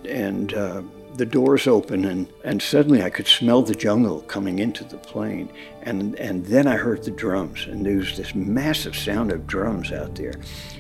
and 0.04 0.54
uh, 0.54 0.82
the 1.16 1.26
doors 1.26 1.66
open, 1.66 2.04
and, 2.04 2.28
and 2.44 2.62
suddenly 2.62 3.02
I 3.02 3.10
could 3.10 3.26
smell 3.26 3.62
the 3.62 3.74
jungle 3.74 4.20
coming 4.22 4.58
into 4.58 4.84
the 4.84 4.98
plane, 4.98 5.50
and 5.82 6.14
and 6.16 6.44
then 6.46 6.66
I 6.66 6.76
heard 6.76 7.04
the 7.04 7.10
drums, 7.10 7.66
and 7.66 7.84
there 7.84 7.96
was 7.96 8.16
this 8.16 8.34
massive 8.34 8.94
sound 8.94 9.32
of 9.32 9.46
drums 9.46 9.92
out 9.92 10.14
there, 10.14 10.34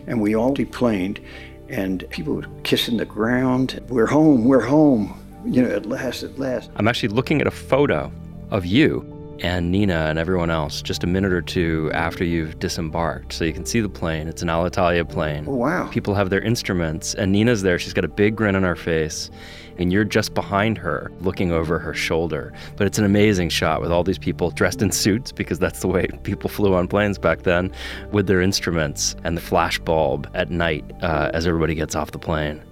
and 0.06 0.20
we 0.20 0.36
all 0.36 0.52
deplaned, 0.52 1.20
and 1.68 2.08
people 2.10 2.34
were 2.34 2.46
kissing 2.62 2.96
the 2.96 3.04
ground. 3.04 3.80
We're 3.88 4.06
home, 4.06 4.44
we're 4.44 4.60
home. 4.60 5.22
You 5.44 5.62
know, 5.62 5.70
at 5.70 5.86
last, 5.86 6.24
at 6.24 6.38
last. 6.38 6.70
I'm 6.76 6.88
actually 6.88 7.10
looking 7.10 7.40
at 7.40 7.46
a 7.46 7.52
photo 7.52 8.10
of 8.50 8.66
you 8.66 9.15
and 9.40 9.70
Nina 9.70 10.06
and 10.08 10.18
everyone 10.18 10.50
else 10.50 10.82
just 10.82 11.04
a 11.04 11.06
minute 11.06 11.32
or 11.32 11.42
two 11.42 11.90
after 11.92 12.24
you've 12.24 12.58
disembarked. 12.58 13.32
So 13.32 13.44
you 13.44 13.52
can 13.52 13.66
see 13.66 13.80
the 13.80 13.88
plane. 13.88 14.28
It's 14.28 14.42
an 14.42 14.48
Alitalia 14.48 15.08
plane. 15.08 15.44
Oh, 15.46 15.54
wow. 15.54 15.88
People 15.88 16.14
have 16.14 16.30
their 16.30 16.40
instruments, 16.40 17.14
and 17.14 17.32
Nina's 17.32 17.62
there. 17.62 17.78
She's 17.78 17.92
got 17.92 18.04
a 18.04 18.08
big 18.08 18.36
grin 18.36 18.56
on 18.56 18.62
her 18.62 18.76
face, 18.76 19.30
and 19.78 19.92
you're 19.92 20.04
just 20.04 20.34
behind 20.34 20.78
her, 20.78 21.12
looking 21.20 21.52
over 21.52 21.78
her 21.78 21.92
shoulder. 21.92 22.52
But 22.76 22.86
it's 22.86 22.98
an 22.98 23.04
amazing 23.04 23.50
shot 23.50 23.80
with 23.80 23.92
all 23.92 24.04
these 24.04 24.18
people 24.18 24.50
dressed 24.50 24.80
in 24.80 24.90
suits, 24.90 25.32
because 25.32 25.58
that's 25.58 25.80
the 25.80 25.88
way 25.88 26.06
people 26.22 26.48
flew 26.48 26.74
on 26.74 26.88
planes 26.88 27.18
back 27.18 27.42
then, 27.42 27.72
with 28.12 28.26
their 28.26 28.40
instruments 28.40 29.16
and 29.24 29.36
the 29.36 29.42
flash 29.42 29.78
bulb 29.78 30.30
at 30.34 30.50
night 30.50 30.84
uh, 31.02 31.30
as 31.34 31.46
everybody 31.46 31.74
gets 31.74 31.94
off 31.94 32.12
the 32.12 32.18
plane. 32.18 32.62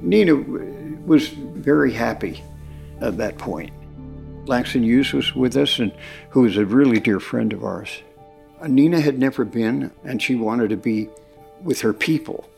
Nina 0.00 0.36
was 1.06 1.28
very 1.28 1.92
happy 1.92 2.42
at 3.00 3.16
that 3.16 3.38
point. 3.38 3.72
Langston 4.46 4.82
Hughes 4.82 5.12
was 5.12 5.34
with 5.34 5.56
us, 5.56 5.78
and 5.78 5.92
who 6.30 6.42
was 6.42 6.56
a 6.56 6.64
really 6.64 6.98
dear 6.98 7.20
friend 7.20 7.52
of 7.52 7.64
ours. 7.64 8.02
Nina 8.66 9.00
had 9.00 9.18
never 9.18 9.44
been, 9.44 9.90
and 10.04 10.22
she 10.22 10.34
wanted 10.34 10.70
to 10.70 10.76
be 10.76 11.08
with 11.62 11.80
her 11.80 11.92
people. 11.92 12.48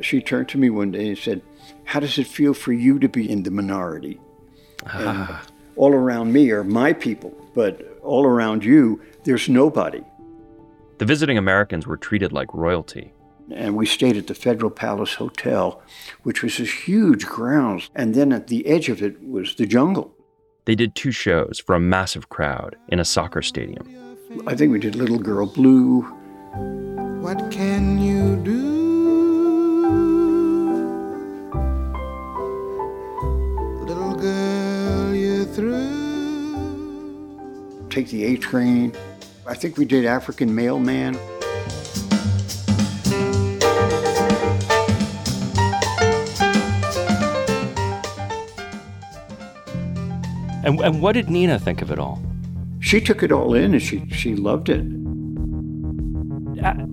She 0.00 0.20
turned 0.20 0.48
to 0.50 0.58
me 0.58 0.70
one 0.70 0.90
day 0.90 1.08
and 1.08 1.18
said, 1.18 1.42
How 1.84 2.00
does 2.00 2.18
it 2.18 2.26
feel 2.26 2.54
for 2.54 2.72
you 2.72 2.98
to 2.98 3.08
be 3.08 3.30
in 3.30 3.42
the 3.42 3.50
minority? 3.50 4.20
Ah. 4.86 5.42
all 5.76 5.94
around 5.94 6.32
me 6.32 6.50
are 6.50 6.64
my 6.64 6.92
people, 6.92 7.32
but 7.54 7.98
all 8.02 8.26
around 8.26 8.64
you, 8.64 9.00
there's 9.24 9.48
nobody. 9.48 10.02
The 10.98 11.06
visiting 11.06 11.38
Americans 11.38 11.86
were 11.86 11.96
treated 11.96 12.32
like 12.32 12.52
royalty. 12.52 13.12
And 13.50 13.76
we 13.76 13.86
stayed 13.86 14.16
at 14.16 14.26
the 14.26 14.34
Federal 14.34 14.70
Palace 14.70 15.14
Hotel, 15.14 15.82
which 16.22 16.42
was 16.42 16.58
this 16.58 16.70
huge 16.70 17.26
grounds. 17.26 17.90
And 17.94 18.14
then 18.14 18.32
at 18.32 18.46
the 18.46 18.66
edge 18.66 18.88
of 18.88 19.02
it 19.02 19.22
was 19.22 19.54
the 19.54 19.66
jungle. 19.66 20.13
They 20.66 20.74
did 20.74 20.94
two 20.94 21.10
shows 21.12 21.62
for 21.64 21.74
a 21.74 21.80
massive 21.80 22.30
crowd 22.30 22.76
in 22.88 22.98
a 22.98 23.04
soccer 23.04 23.42
stadium. 23.42 23.86
I 24.46 24.54
think 24.54 24.72
we 24.72 24.78
did 24.78 24.96
Little 24.96 25.18
Girl 25.18 25.46
Blue. 25.46 26.00
What 27.20 27.50
can 27.50 27.98
you 27.98 28.36
do? 28.42 28.72
Little 33.84 34.14
girl, 34.14 35.14
you're 35.14 35.44
through. 35.44 35.84
Take 37.90 38.08
the 38.08 38.24
A 38.24 38.38
train. 38.38 38.94
I 39.46 39.54
think 39.54 39.76
we 39.76 39.84
did 39.84 40.06
African 40.06 40.54
Mailman. 40.54 41.18
And, 50.64 50.80
and 50.80 51.02
what 51.02 51.12
did 51.12 51.28
Nina 51.28 51.58
think 51.58 51.82
of 51.82 51.90
it 51.90 51.98
all? 51.98 52.22
She 52.80 53.00
took 53.00 53.22
it 53.22 53.30
all 53.30 53.54
in 53.54 53.74
and 53.74 53.82
she, 53.82 54.08
she 54.08 54.34
loved 54.34 54.68
it. 54.68 54.84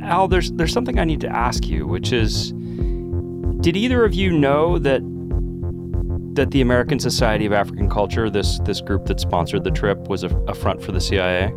Al, 0.04 0.28
there's, 0.28 0.52
there's 0.52 0.74
something 0.74 1.00
I 1.00 1.06
need 1.06 1.22
to 1.22 1.30
ask 1.30 1.68
you, 1.68 1.88
which 1.88 2.12
is 2.12 2.52
did 3.62 3.78
either 3.78 4.04
of 4.04 4.14
you 4.14 4.32
know 4.32 4.80
that 4.80 5.02
that 6.34 6.50
the 6.52 6.62
American 6.62 6.98
Society 6.98 7.46
of 7.46 7.54
African 7.54 7.90
Culture, 7.90 8.30
this 8.30 8.60
this 8.60 8.82
group 8.82 9.06
that 9.06 9.20
sponsored 9.20 9.64
the 9.64 9.72
trip, 9.72 10.08
was 10.08 10.24
a, 10.24 10.30
a 10.48 10.56
front 10.56 10.82
for 10.82 10.92
the 10.92 11.00
CIA? 11.00 11.54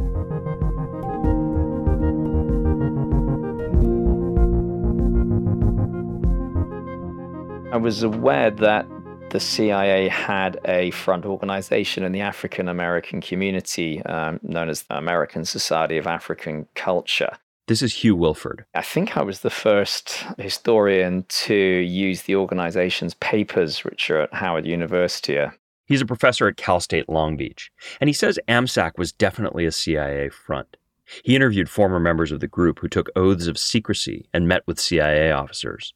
I 7.72 7.76
was 7.76 8.02
aware 8.02 8.50
that 8.50 8.86
the 9.34 9.40
CIA 9.40 10.06
had 10.08 10.60
a 10.64 10.92
front 10.92 11.26
organization 11.26 12.04
in 12.04 12.12
the 12.12 12.20
African 12.20 12.68
American 12.68 13.20
community 13.20 14.00
um, 14.04 14.38
known 14.44 14.68
as 14.68 14.84
the 14.84 14.96
American 14.96 15.44
Society 15.44 15.98
of 15.98 16.06
African 16.06 16.68
Culture. 16.76 17.32
This 17.66 17.82
is 17.82 17.92
Hugh 17.92 18.14
Wilford. 18.14 18.64
I 18.76 18.82
think 18.82 19.16
I 19.16 19.24
was 19.24 19.40
the 19.40 19.50
first 19.50 20.24
historian 20.38 21.24
to 21.28 21.52
use 21.56 22.22
the 22.22 22.36
organization's 22.36 23.14
papers, 23.14 23.82
which 23.82 24.08
are 24.08 24.20
at 24.20 24.34
Howard 24.34 24.66
University. 24.66 25.44
He's 25.86 26.00
a 26.00 26.06
professor 26.06 26.46
at 26.46 26.56
Cal 26.56 26.78
State 26.78 27.08
Long 27.08 27.36
Beach, 27.36 27.72
and 28.00 28.08
he 28.08 28.14
says 28.14 28.38
AMSAC 28.46 28.92
was 28.96 29.10
definitely 29.10 29.66
a 29.66 29.72
CIA 29.72 30.28
front. 30.28 30.76
He 31.24 31.34
interviewed 31.34 31.68
former 31.68 31.98
members 31.98 32.30
of 32.30 32.38
the 32.38 32.46
group 32.46 32.78
who 32.78 32.88
took 32.88 33.10
oaths 33.16 33.48
of 33.48 33.58
secrecy 33.58 34.28
and 34.32 34.46
met 34.46 34.62
with 34.68 34.78
CIA 34.78 35.32
officers. 35.32 35.92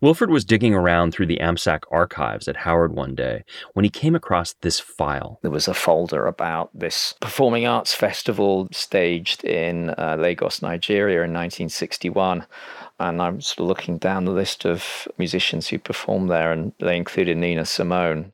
Wilford 0.00 0.30
was 0.30 0.44
digging 0.44 0.74
around 0.74 1.12
through 1.12 1.26
the 1.26 1.38
AMSAC 1.40 1.82
archives 1.90 2.48
at 2.48 2.58
Howard 2.58 2.94
one 2.94 3.14
day 3.14 3.44
when 3.74 3.84
he 3.84 3.90
came 3.90 4.14
across 4.14 4.54
this 4.60 4.80
file. 4.80 5.38
There 5.42 5.50
was 5.50 5.68
a 5.68 5.74
folder 5.74 6.26
about 6.26 6.70
this 6.74 7.14
performing 7.20 7.66
arts 7.66 7.94
festival 7.94 8.68
staged 8.72 9.44
in 9.44 9.90
uh, 9.90 10.16
Lagos, 10.18 10.62
Nigeria 10.62 11.18
in 11.18 11.32
1961. 11.32 12.46
And 13.00 13.22
I'm 13.22 13.40
sort 13.40 13.60
of 13.60 13.66
looking 13.66 13.98
down 13.98 14.24
the 14.24 14.32
list 14.32 14.64
of 14.64 15.06
musicians 15.18 15.68
who 15.68 15.78
performed 15.78 16.30
there, 16.30 16.50
and 16.52 16.72
they 16.80 16.96
included 16.96 17.36
Nina 17.36 17.64
Simone. 17.64 18.32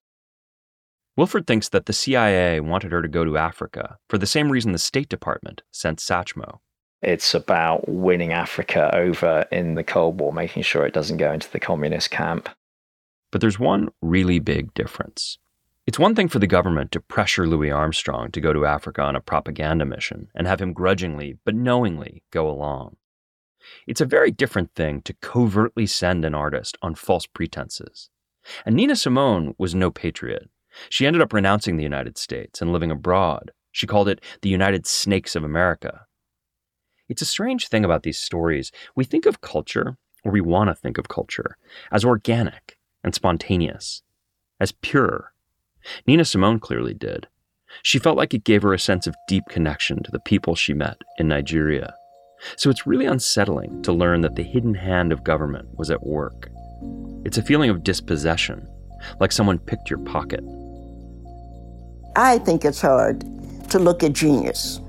Wilford 1.16 1.46
thinks 1.46 1.68
that 1.68 1.86
the 1.86 1.92
CIA 1.92 2.60
wanted 2.60 2.90
her 2.90 3.02
to 3.02 3.08
go 3.08 3.24
to 3.24 3.36
Africa 3.36 3.98
for 4.08 4.18
the 4.18 4.26
same 4.26 4.50
reason 4.50 4.72
the 4.72 4.78
State 4.78 5.08
Department 5.08 5.62
sent 5.70 5.98
Satchmo. 6.00 6.58
It's 7.02 7.34
about 7.34 7.88
winning 7.88 8.32
Africa 8.32 8.94
over 8.94 9.46
in 9.52 9.74
the 9.74 9.84
Cold 9.84 10.20
War, 10.20 10.32
making 10.32 10.62
sure 10.62 10.86
it 10.86 10.94
doesn't 10.94 11.18
go 11.18 11.32
into 11.32 11.50
the 11.50 11.60
communist 11.60 12.10
camp. 12.10 12.48
But 13.30 13.40
there's 13.40 13.58
one 13.58 13.90
really 14.00 14.38
big 14.38 14.72
difference. 14.74 15.38
It's 15.86 15.98
one 15.98 16.14
thing 16.14 16.28
for 16.28 16.38
the 16.38 16.46
government 16.46 16.92
to 16.92 17.00
pressure 17.00 17.46
Louis 17.46 17.70
Armstrong 17.70 18.30
to 18.30 18.40
go 18.40 18.54
to 18.54 18.64
Africa 18.64 19.02
on 19.02 19.16
a 19.16 19.20
propaganda 19.20 19.84
mission 19.84 20.28
and 20.34 20.46
have 20.46 20.62
him 20.62 20.72
grudgingly, 20.72 21.36
but 21.44 21.54
knowingly, 21.54 22.22
go 22.30 22.48
along. 22.48 22.96
It's 23.86 24.00
a 24.00 24.06
very 24.06 24.30
different 24.30 24.74
thing 24.74 25.02
to 25.02 25.14
covertly 25.14 25.86
send 25.86 26.24
an 26.24 26.34
artist 26.34 26.78
on 26.80 26.94
false 26.94 27.26
pretenses. 27.26 28.08
And 28.64 28.76
Nina 28.76 28.96
Simone 28.96 29.54
was 29.58 29.74
no 29.74 29.90
patriot. 29.90 30.48
She 30.88 31.06
ended 31.06 31.20
up 31.20 31.32
renouncing 31.32 31.76
the 31.76 31.82
United 31.82 32.16
States 32.16 32.62
and 32.62 32.72
living 32.72 32.90
abroad. 32.90 33.52
She 33.72 33.86
called 33.86 34.08
it 34.08 34.22
the 34.40 34.48
United 34.48 34.86
Snakes 34.86 35.36
of 35.36 35.44
America 35.44 36.06
it's 37.08 37.22
a 37.22 37.26
strange 37.26 37.68
thing 37.68 37.84
about 37.84 38.02
these 38.02 38.18
stories. 38.18 38.72
We 38.94 39.04
think 39.04 39.26
of 39.26 39.40
culture, 39.40 39.96
or 40.24 40.32
we 40.32 40.40
want 40.40 40.68
to 40.68 40.74
think 40.74 40.98
of 40.98 41.08
culture, 41.08 41.56
as 41.92 42.04
organic 42.04 42.78
and 43.02 43.14
spontaneous, 43.14 44.02
as 44.58 44.72
pure. 44.72 45.32
Nina 46.06 46.24
Simone 46.24 46.60
clearly 46.60 46.94
did. 46.94 47.28
She 47.82 47.98
felt 47.98 48.16
like 48.16 48.32
it 48.32 48.44
gave 48.44 48.62
her 48.62 48.72
a 48.72 48.78
sense 48.78 49.06
of 49.06 49.16
deep 49.28 49.44
connection 49.50 50.02
to 50.02 50.10
the 50.10 50.20
people 50.20 50.54
she 50.54 50.72
met 50.72 50.96
in 51.18 51.28
Nigeria. 51.28 51.94
So 52.56 52.70
it's 52.70 52.86
really 52.86 53.06
unsettling 53.06 53.82
to 53.82 53.92
learn 53.92 54.20
that 54.22 54.36
the 54.36 54.42
hidden 54.42 54.74
hand 54.74 55.12
of 55.12 55.24
government 55.24 55.68
was 55.76 55.90
at 55.90 56.06
work. 56.06 56.50
It's 57.24 57.38
a 57.38 57.42
feeling 57.42 57.70
of 57.70 57.84
dispossession, 57.84 58.66
like 59.20 59.32
someone 59.32 59.58
picked 59.58 59.90
your 59.90 59.98
pocket. 60.00 60.44
I 62.16 62.38
think 62.38 62.64
it's 62.64 62.80
hard 62.80 63.20
to 63.70 63.78
look 63.78 64.02
at 64.02 64.12
genius 64.12 64.80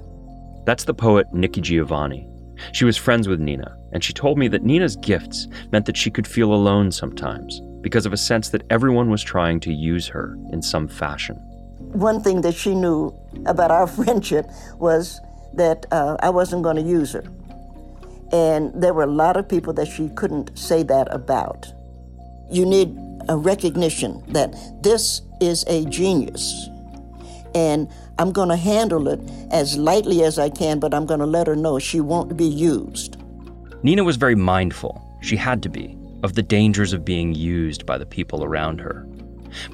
that's 0.66 0.84
the 0.84 0.94
poet 0.94 1.34
Nikki 1.34 1.62
Giovanni. 1.62 2.28
She 2.72 2.86
was 2.86 2.98
friends 2.98 3.28
with 3.28 3.40
Nina, 3.40 3.78
and 3.92 4.04
she 4.04 4.14
told 4.14 4.38
me 4.38 4.48
that 4.48 4.64
Nina's 4.64 4.96
gifts 4.96 5.48
meant 5.72 5.86
that 5.86 5.98
she 5.98 6.10
could 6.10 6.28
feel 6.28 6.54
alone 6.54 6.92
sometimes 6.92 7.62
because 7.82 8.06
of 8.06 8.14
a 8.14 8.18
sense 8.18 8.50
that 8.50 8.64
everyone 8.70 9.10
was 9.10 9.22
trying 9.22 9.60
to 9.60 9.72
use 9.72 10.08
her 10.08 10.38
in 10.52 10.62
some 10.62 10.88
fashion. 10.88 11.36
One 11.94 12.22
thing 12.22 12.42
that 12.42 12.56
she 12.56 12.74
knew 12.74 13.14
about 13.46 13.72
our 13.72 13.88
friendship 14.00 14.48
was 14.78 15.22
that 15.54 15.86
uh, 15.92 16.18
I 16.20 16.30
wasn't 16.30 16.64
going 16.64 16.78
to 16.78 16.82
use 16.82 17.14
her. 17.14 17.24
And 18.32 18.74
there 18.82 18.94
were 18.94 19.04
a 19.04 19.12
lot 19.12 19.38
of 19.38 19.48
people 19.48 19.72
that 19.74 19.88
she 19.88 20.10
couldn't 20.10 20.58
say 20.58 20.84
that 20.84 21.08
about. 21.14 21.68
You 22.52 22.66
need 22.66 22.98
a 23.30 23.38
recognition 23.38 24.24
that 24.34 24.56
this 24.82 25.22
is 25.40 25.64
a 25.68 25.86
genius. 25.86 26.70
And 27.56 27.90
I'm 28.20 28.32
going 28.32 28.50
to 28.50 28.58
handle 28.58 29.08
it 29.08 29.20
as 29.50 29.78
lightly 29.78 30.24
as 30.24 30.38
I 30.38 30.50
can, 30.50 30.80
but 30.80 30.94
I'm 30.94 31.06
going 31.06 31.22
to 31.22 31.26
let 31.26 31.48
her 31.48 31.56
know 31.56 31.80
she 31.80 32.02
won't 32.02 32.36
be 32.36 32.46
used. 32.46 33.18
Nina 33.82 34.04
was 34.04 34.18
very 34.18 34.36
mindful, 34.36 35.02
she 35.22 35.38
had 35.38 35.64
to 35.64 35.70
be, 35.70 35.98
of 36.22 36.34
the 36.34 36.44
dangers 36.44 36.92
of 36.92 37.06
being 37.06 37.34
used 37.34 37.86
by 37.86 37.98
the 37.98 38.06
people 38.06 38.44
around 38.44 38.82
her. 38.82 39.08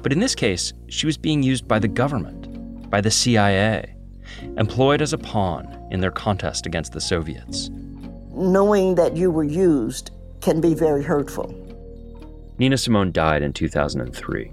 But 0.02 0.12
in 0.12 0.20
this 0.20 0.34
case, 0.34 0.72
she 0.88 1.06
was 1.06 1.16
being 1.16 1.42
used 1.42 1.66
by 1.66 1.80
the 1.80 1.88
government, 1.88 2.88
by 2.88 3.00
the 3.00 3.10
CIA, 3.10 3.96
employed 4.56 5.02
as 5.02 5.12
a 5.12 5.18
pawn 5.18 5.88
in 5.90 6.00
their 6.00 6.10
contest 6.10 6.66
against 6.66 6.92
the 6.92 7.00
Soviets. 7.00 7.70
Knowing 8.30 8.94
that 8.94 9.16
you 9.16 9.30
were 9.30 9.44
used 9.44 10.10
can 10.40 10.60
be 10.60 10.74
very 10.74 11.02
hurtful. 11.02 11.58
Nina 12.58 12.78
Simone 12.78 13.12
died 13.12 13.42
in 13.42 13.52
2003. 13.52 14.52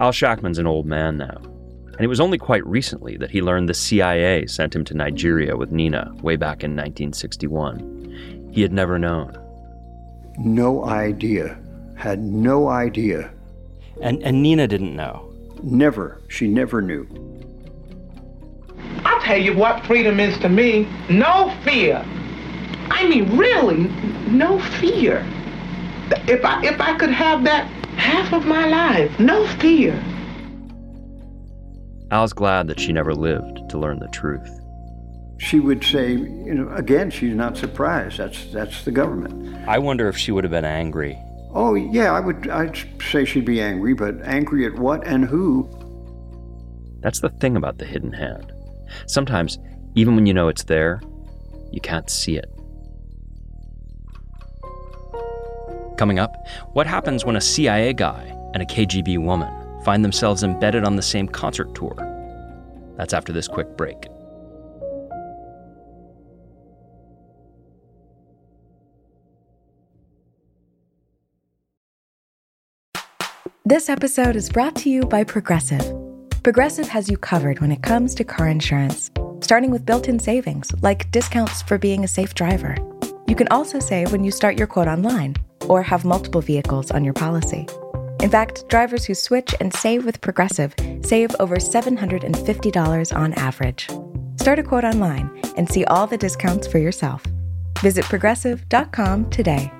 Al 0.00 0.12
Schackman's 0.12 0.58
an 0.58 0.66
old 0.66 0.86
man 0.86 1.18
now, 1.18 1.36
and 1.36 2.00
it 2.00 2.06
was 2.06 2.20
only 2.20 2.38
quite 2.38 2.66
recently 2.66 3.18
that 3.18 3.30
he 3.30 3.42
learned 3.42 3.68
the 3.68 3.74
CIA 3.74 4.46
sent 4.46 4.74
him 4.74 4.82
to 4.86 4.94
Nigeria 4.94 5.58
with 5.58 5.70
Nina 5.70 6.10
way 6.22 6.36
back 6.36 6.64
in 6.64 6.70
1961. 6.70 8.48
He 8.50 8.62
had 8.62 8.72
never 8.72 8.98
known. 8.98 9.36
No 10.38 10.86
idea. 10.86 11.58
Had 11.96 12.20
no 12.20 12.68
idea. 12.68 13.30
And, 14.00 14.22
and 14.22 14.42
Nina 14.42 14.66
didn't 14.66 14.96
know? 14.96 15.34
Never. 15.62 16.22
She 16.28 16.48
never 16.48 16.80
knew. 16.80 17.06
I'll 19.04 19.20
tell 19.20 19.36
you 19.36 19.54
what 19.54 19.84
freedom 19.84 20.18
is 20.18 20.38
to 20.38 20.48
me 20.48 20.88
no 21.10 21.54
fear. 21.62 22.02
I 22.90 23.06
mean, 23.06 23.36
really, 23.36 23.84
no 24.30 24.58
fear. 24.80 25.26
If 26.26 26.42
I, 26.42 26.64
if 26.64 26.80
I 26.80 26.96
could 26.96 27.10
have 27.10 27.44
that 27.44 27.70
half 28.00 28.32
of 28.32 28.46
my 28.46 28.66
life, 28.66 29.20
no 29.20 29.46
fear. 29.58 29.94
Al's 32.10 32.32
glad 32.32 32.66
that 32.66 32.80
she 32.80 32.92
never 32.92 33.14
lived 33.14 33.68
to 33.70 33.78
learn 33.78 34.00
the 34.00 34.08
truth. 34.08 34.50
She 35.38 35.60
would 35.60 35.84
say, 35.84 36.12
you 36.12 36.54
know, 36.54 36.68
again, 36.74 37.10
she's 37.10 37.34
not 37.34 37.56
surprised. 37.56 38.18
That's 38.18 38.46
that's 38.52 38.84
the 38.84 38.90
government. 38.90 39.56
I 39.68 39.78
wonder 39.78 40.08
if 40.08 40.16
she 40.16 40.32
would 40.32 40.44
have 40.44 40.50
been 40.50 40.64
angry. 40.64 41.16
Oh 41.52 41.74
yeah, 41.74 42.12
I 42.12 42.20
would. 42.20 42.48
I'd 42.48 42.76
say 43.10 43.24
she'd 43.24 43.44
be 43.44 43.60
angry, 43.60 43.94
but 43.94 44.20
angry 44.22 44.66
at 44.66 44.74
what 44.74 45.06
and 45.06 45.24
who? 45.24 45.68
That's 47.00 47.20
the 47.20 47.30
thing 47.30 47.56
about 47.56 47.78
the 47.78 47.86
hidden 47.86 48.12
hand. 48.12 48.52
Sometimes, 49.06 49.58
even 49.94 50.14
when 50.14 50.26
you 50.26 50.34
know 50.34 50.48
it's 50.48 50.64
there, 50.64 51.00
you 51.70 51.80
can't 51.80 52.10
see 52.10 52.36
it. 52.36 52.50
Coming 56.00 56.18
up, 56.18 56.46
what 56.72 56.86
happens 56.86 57.26
when 57.26 57.36
a 57.36 57.42
CIA 57.42 57.92
guy 57.92 58.34
and 58.54 58.62
a 58.62 58.64
KGB 58.64 59.18
woman 59.18 59.52
find 59.82 60.02
themselves 60.02 60.42
embedded 60.42 60.82
on 60.82 60.96
the 60.96 61.02
same 61.02 61.28
concert 61.28 61.74
tour. 61.74 61.94
That's 62.96 63.12
after 63.12 63.34
this 63.34 63.46
quick 63.46 63.76
break. 63.76 64.08
This 73.66 73.90
episode 73.90 74.36
is 74.36 74.48
brought 74.48 74.76
to 74.76 74.88
you 74.88 75.02
by 75.02 75.22
Progressive. 75.22 75.84
Progressive 76.42 76.88
has 76.88 77.10
you 77.10 77.18
covered 77.18 77.60
when 77.60 77.70
it 77.70 77.82
comes 77.82 78.14
to 78.14 78.24
car 78.24 78.48
insurance, 78.48 79.10
starting 79.42 79.70
with 79.70 79.84
built 79.84 80.08
in 80.08 80.18
savings, 80.18 80.72
like 80.80 81.10
discounts 81.10 81.60
for 81.60 81.76
being 81.76 82.04
a 82.04 82.08
safe 82.08 82.32
driver. 82.32 82.74
You 83.30 83.36
can 83.36 83.46
also 83.52 83.78
save 83.78 84.10
when 84.10 84.24
you 84.24 84.32
start 84.32 84.58
your 84.58 84.66
quote 84.66 84.88
online 84.88 85.36
or 85.68 85.84
have 85.84 86.04
multiple 86.04 86.40
vehicles 86.40 86.90
on 86.90 87.04
your 87.04 87.14
policy. 87.14 87.64
In 88.20 88.28
fact, 88.28 88.68
drivers 88.68 89.04
who 89.04 89.14
switch 89.14 89.54
and 89.60 89.72
save 89.72 90.04
with 90.04 90.20
Progressive 90.20 90.74
save 91.02 91.32
over 91.38 91.58
$750 91.58 93.16
on 93.16 93.32
average. 93.34 93.88
Start 94.34 94.58
a 94.58 94.64
quote 94.64 94.82
online 94.82 95.30
and 95.56 95.70
see 95.70 95.84
all 95.84 96.08
the 96.08 96.18
discounts 96.18 96.66
for 96.66 96.78
yourself. 96.78 97.22
Visit 97.78 98.04
progressive.com 98.06 99.30
today. 99.30 99.70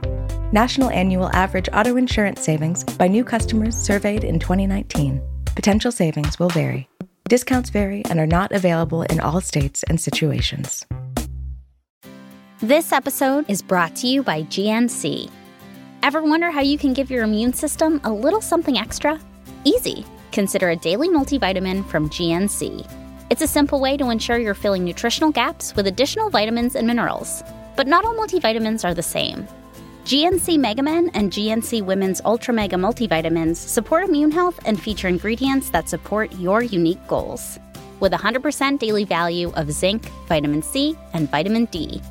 National 0.53 0.91
annual 0.91 1.29
average 1.35 1.69
auto 1.73 1.97
insurance 1.97 2.43
savings 2.43 2.85
by 2.85 3.09
new 3.09 3.25
customers 3.25 3.77
surveyed 3.77 4.23
in 4.23 4.39
2019. 4.39 5.21
Potential 5.57 5.91
savings 5.91 6.39
will 6.39 6.51
vary. 6.51 6.89
Discounts 7.29 7.71
vary 7.71 8.05
and 8.11 8.21
are 8.21 8.29
not 8.29 8.53
available 8.53 9.03
in 9.03 9.19
all 9.19 9.41
states 9.41 9.83
and 9.83 10.01
situations. 10.01 10.87
This 12.63 12.93
episode 12.93 13.47
is 13.49 13.63
brought 13.63 13.97
to 13.97 14.07
you 14.07 14.23
by 14.23 14.43
GNC. 14.43 15.31
Ever 16.03 16.23
wonder 16.23 16.51
how 16.51 16.61
you 16.61 16.77
can 16.77 16.93
give 16.93 17.11
your 17.11 17.25
immune 17.25 17.55
system 17.55 18.03
a 18.05 18.13
little 18.13 18.43
something 18.43 18.77
extra? 18.77 19.19
Easy. 19.65 20.05
Consider 20.31 20.69
a 20.69 20.77
daily 20.77 21.09
multivitamin 21.09 21.89
from 21.89 22.11
GNC. 22.11 22.87
It's 23.31 23.41
a 23.41 23.47
simple 23.47 23.81
way 23.81 23.97
to 23.97 24.11
ensure 24.11 24.37
you're 24.37 24.53
filling 24.53 24.85
nutritional 24.85 25.31
gaps 25.31 25.75
with 25.75 25.87
additional 25.87 26.29
vitamins 26.29 26.75
and 26.77 26.87
minerals. 26.87 27.43
But 27.77 27.87
not 27.87 28.05
all 28.05 28.15
multivitamins 28.15 28.85
are 28.85 28.93
the 28.93 29.03
same. 29.03 29.49
GNC 30.05 30.59
Mega 30.59 30.83
Men 30.83 31.11
and 31.15 31.33
GNC 31.33 31.83
Women's 31.83 32.21
Ultra 32.27 32.53
Mega 32.53 32.77
multivitamins 32.77 33.57
support 33.57 34.05
immune 34.05 34.33
health 34.33 34.61
and 34.67 34.79
feature 34.79 35.09
ingredients 35.09 35.71
that 35.71 35.89
support 35.89 36.31
your 36.35 36.63
unique 36.63 37.07
goals. 37.09 37.59
with 38.01 38.13
100% 38.13 38.79
daily 38.79 39.05
value 39.05 39.51
of 39.53 39.71
zinc, 39.71 40.07
vitamin 40.27 40.63
C, 40.63 40.97
and 41.13 41.31
vitamin 41.31 41.67
D. 41.67 42.03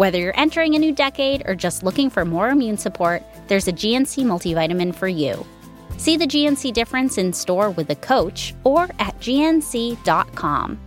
Whether 0.00 0.16
you're 0.16 0.40
entering 0.40 0.74
a 0.74 0.78
new 0.78 0.92
decade 0.94 1.42
or 1.44 1.54
just 1.54 1.82
looking 1.82 2.08
for 2.08 2.24
more 2.24 2.48
immune 2.48 2.78
support, 2.78 3.22
there's 3.48 3.68
a 3.68 3.72
GNC 3.72 4.24
multivitamin 4.24 4.94
for 4.94 5.08
you. 5.08 5.46
See 5.98 6.16
the 6.16 6.26
GNC 6.26 6.72
difference 6.72 7.18
in 7.18 7.34
store 7.34 7.68
with 7.68 7.90
a 7.90 7.96
coach 7.96 8.54
or 8.64 8.84
at 8.98 9.14
gnc.com. 9.20 10.80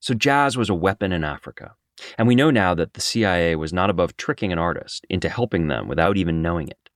So 0.00 0.14
jazz 0.14 0.56
was 0.56 0.70
a 0.70 0.74
weapon 0.74 1.12
in 1.12 1.22
Africa. 1.22 1.74
And 2.16 2.26
we 2.26 2.34
know 2.34 2.50
now 2.50 2.74
that 2.76 2.94
the 2.94 3.02
CIA 3.02 3.56
was 3.56 3.74
not 3.74 3.90
above 3.90 4.16
tricking 4.16 4.54
an 4.54 4.58
artist 4.58 5.04
into 5.10 5.28
helping 5.28 5.68
them 5.68 5.86
without 5.86 6.16
even 6.16 6.40
knowing 6.40 6.68
it. 6.68 6.88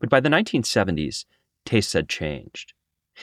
But 0.00 0.08
by 0.08 0.20
the 0.20 0.30
1970s, 0.30 1.26
tastes 1.66 1.92
had 1.92 2.08
changed. 2.08 2.72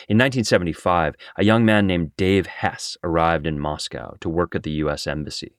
In 0.07 0.17
1975, 0.17 1.15
a 1.37 1.43
young 1.43 1.65
man 1.65 1.87
named 1.87 2.15
Dave 2.17 2.45
Hess 2.47 2.97
arrived 3.03 3.47
in 3.47 3.59
Moscow 3.59 4.15
to 4.19 4.29
work 4.29 4.55
at 4.55 4.63
the 4.63 4.71
U.S. 4.71 5.07
Embassy. 5.07 5.55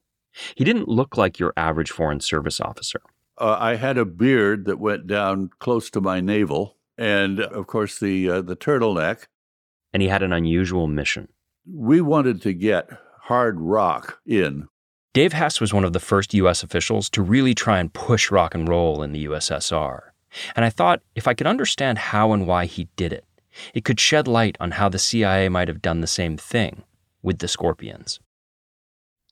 He 0.54 0.64
didn't 0.64 0.88
look 0.88 1.16
like 1.16 1.38
your 1.38 1.52
average 1.56 1.90
Foreign 1.90 2.20
Service 2.20 2.60
officer. 2.60 3.00
Uh, 3.38 3.56
I 3.58 3.76
had 3.76 3.98
a 3.98 4.04
beard 4.04 4.64
that 4.66 4.78
went 4.78 5.06
down 5.06 5.50
close 5.58 5.90
to 5.90 6.00
my 6.00 6.20
navel, 6.20 6.76
and 6.96 7.40
of 7.40 7.66
course, 7.66 7.98
the, 7.98 8.28
uh, 8.28 8.42
the 8.42 8.56
turtleneck. 8.56 9.26
And 9.92 10.02
he 10.02 10.08
had 10.08 10.22
an 10.22 10.32
unusual 10.32 10.86
mission. 10.86 11.28
We 11.70 12.00
wanted 12.00 12.42
to 12.42 12.52
get 12.52 12.90
hard 13.22 13.60
rock 13.60 14.20
in. 14.26 14.68
Dave 15.14 15.32
Hess 15.32 15.60
was 15.60 15.72
one 15.72 15.84
of 15.84 15.94
the 15.94 16.00
first 16.00 16.34
U.S. 16.34 16.62
officials 16.62 17.08
to 17.10 17.22
really 17.22 17.54
try 17.54 17.78
and 17.78 17.92
push 17.92 18.30
rock 18.30 18.54
and 18.54 18.68
roll 18.68 19.02
in 19.02 19.12
the 19.12 19.24
USSR. 19.24 20.00
And 20.54 20.64
I 20.64 20.70
thought 20.70 21.00
if 21.14 21.26
I 21.26 21.34
could 21.34 21.46
understand 21.46 21.98
how 21.98 22.32
and 22.32 22.46
why 22.46 22.66
he 22.66 22.88
did 22.96 23.12
it, 23.12 23.24
it 23.74 23.84
could 23.84 24.00
shed 24.00 24.28
light 24.28 24.56
on 24.60 24.72
how 24.72 24.88
the 24.88 24.98
CIA 24.98 25.48
might 25.48 25.68
have 25.68 25.82
done 25.82 26.00
the 26.00 26.06
same 26.06 26.36
thing 26.36 26.84
with 27.22 27.38
the 27.38 27.48
Scorpions. 27.48 28.20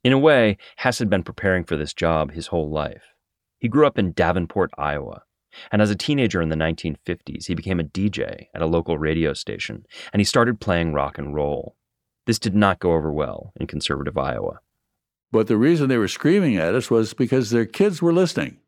In 0.03 0.13
a 0.13 0.19
way, 0.19 0.59
Hess 0.77 0.99
had 0.99 1.09
been 1.09 1.23
preparing 1.23 1.65
for 1.65 1.77
this 1.77 1.95
job 1.95 2.33
his 2.33 2.49
whole 2.49 2.71
life. 2.71 3.15
He 3.59 3.69
grew 3.69 3.87
up 3.87 3.99
in 3.99 4.13
Davenport, 4.13 4.71
Iowa, 4.77 5.23
and 5.71 5.81
as 5.81 5.91
a 5.91 5.97
teenager 5.97 6.43
in 6.43 6.49
the 6.49 6.57
1950s, 6.57 7.47
he 7.47 7.55
became 7.55 7.81
a 7.81 7.85
DJ 7.85 8.49
at 8.55 8.63
a 8.63 8.67
local 8.67 8.99
radio 8.99 9.33
station, 9.33 9.87
and 10.13 10.21
he 10.21 10.25
started 10.25 10.61
playing 10.61 10.93
rock 10.93 11.19
and 11.19 11.35
roll. 11.35 11.77
This 12.27 12.39
did 12.39 12.55
not 12.55 12.81
go 12.81 12.93
over 12.93 13.13
well 13.13 13.53
in 13.57 13.67
conservative 13.67 14.19
Iowa. 14.19 14.61
But 15.31 15.47
the 15.47 15.57
reason 15.57 15.89
they 15.89 15.99
were 15.99 16.09
screaming 16.09 16.57
at 16.57 16.75
us 16.75 16.91
was 16.91 17.15
because 17.15 17.51
their 17.51 17.67
kids 17.67 18.01
were 18.01 18.13
listening. 18.13 18.59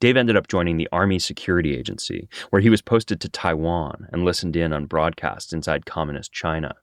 Dave 0.00 0.16
ended 0.16 0.36
up 0.36 0.48
joining 0.48 0.78
the 0.78 0.88
Army 0.92 1.18
Security 1.18 1.76
Agency, 1.76 2.28
where 2.48 2.62
he 2.62 2.70
was 2.70 2.82
posted 2.82 3.20
to 3.20 3.28
Taiwan 3.28 4.08
and 4.12 4.24
listened 4.24 4.56
in 4.56 4.72
on 4.72 4.86
broadcasts 4.86 5.52
inside 5.52 5.86
communist 5.86 6.32
China. 6.32 6.74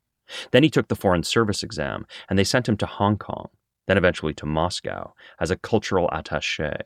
Then 0.51 0.63
he 0.63 0.69
took 0.69 0.88
the 0.88 0.95
Foreign 0.95 1.23
Service 1.23 1.63
exam, 1.63 2.06
and 2.30 2.38
they 2.38 2.43
sent 2.43 2.69
him 2.69 2.77
to 2.77 2.86
Hong 2.86 3.17
Kong, 3.17 3.49
then 3.88 3.97
eventually 3.97 4.34
to 4.36 4.45
Moscow, 4.45 5.13
as 5.39 5.49
a 5.49 5.56
cultural 5.56 6.10
attache, 6.12 6.77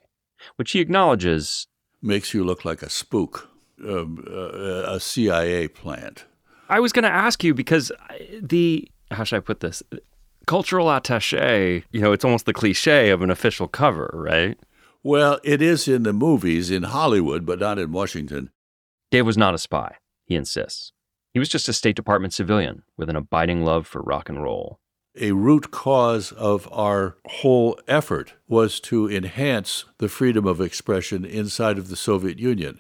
which 0.56 0.72
he 0.72 0.80
acknowledges 0.80 1.68
makes 2.02 2.34
you 2.34 2.44
look 2.44 2.66
like 2.66 2.82
a 2.82 2.90
spook, 2.90 3.50
um, 3.84 4.24
uh, 4.28 4.94
a 4.94 5.00
CIA 5.00 5.68
plant. 5.68 6.26
I 6.70 6.80
was 6.80 6.94
going 6.94 7.04
to 7.04 7.12
ask 7.12 7.44
you 7.44 7.54
because 7.54 7.92
the 8.42 8.90
how 9.12 9.26
should 9.26 9.38
I 9.38 9.42
put 9.42 9.60
this? 9.60 9.84
Cultural 10.48 10.90
attache, 10.90 11.84
you 11.92 12.02
know, 12.02 12.14
it's 12.14 12.26
almost 12.26 12.46
the 12.46 12.54
cliche 12.54 13.10
of 13.10 13.22
an 13.22 13.30
official 13.30 13.68
cover, 13.68 14.10
right? 14.14 14.58
Well, 15.04 15.40
it 15.44 15.62
is 15.62 15.88
in 15.88 16.04
the 16.04 16.14
movies 16.14 16.70
in 16.70 16.84
Hollywood, 16.84 17.46
but 17.46 17.60
not 17.60 17.80
in 17.80 17.92
Washington. 17.92 18.52
Dave 19.10 19.26
was 19.26 19.38
not 19.38 19.56
a 19.56 19.58
spy, 19.58 19.96
he 20.26 20.36
insists. 20.36 20.94
He 21.34 21.40
was 21.40 21.50
just 21.50 21.68
a 21.68 21.74
State 21.74 21.96
Department 21.96 22.34
civilian 22.34 22.84
with 22.98 23.10
an 23.10 23.16
abiding 23.16 23.64
love 23.66 23.88
for 23.88 24.02
rock 24.02 24.30
and 24.30 24.44
roll. 24.44 24.80
A 25.20 25.32
root 25.32 25.72
cause 25.72 26.32
of 26.32 26.70
our 26.72 27.18
whole 27.26 27.80
effort 27.88 28.34
was 28.48 28.80
to 28.82 29.10
enhance 29.10 29.86
the 29.98 30.08
freedom 30.08 30.46
of 30.46 30.62
expression 30.62 31.26
inside 31.26 31.78
of 31.78 31.90
the 31.90 31.96
Soviet 31.96 32.40
Union. 32.40 32.80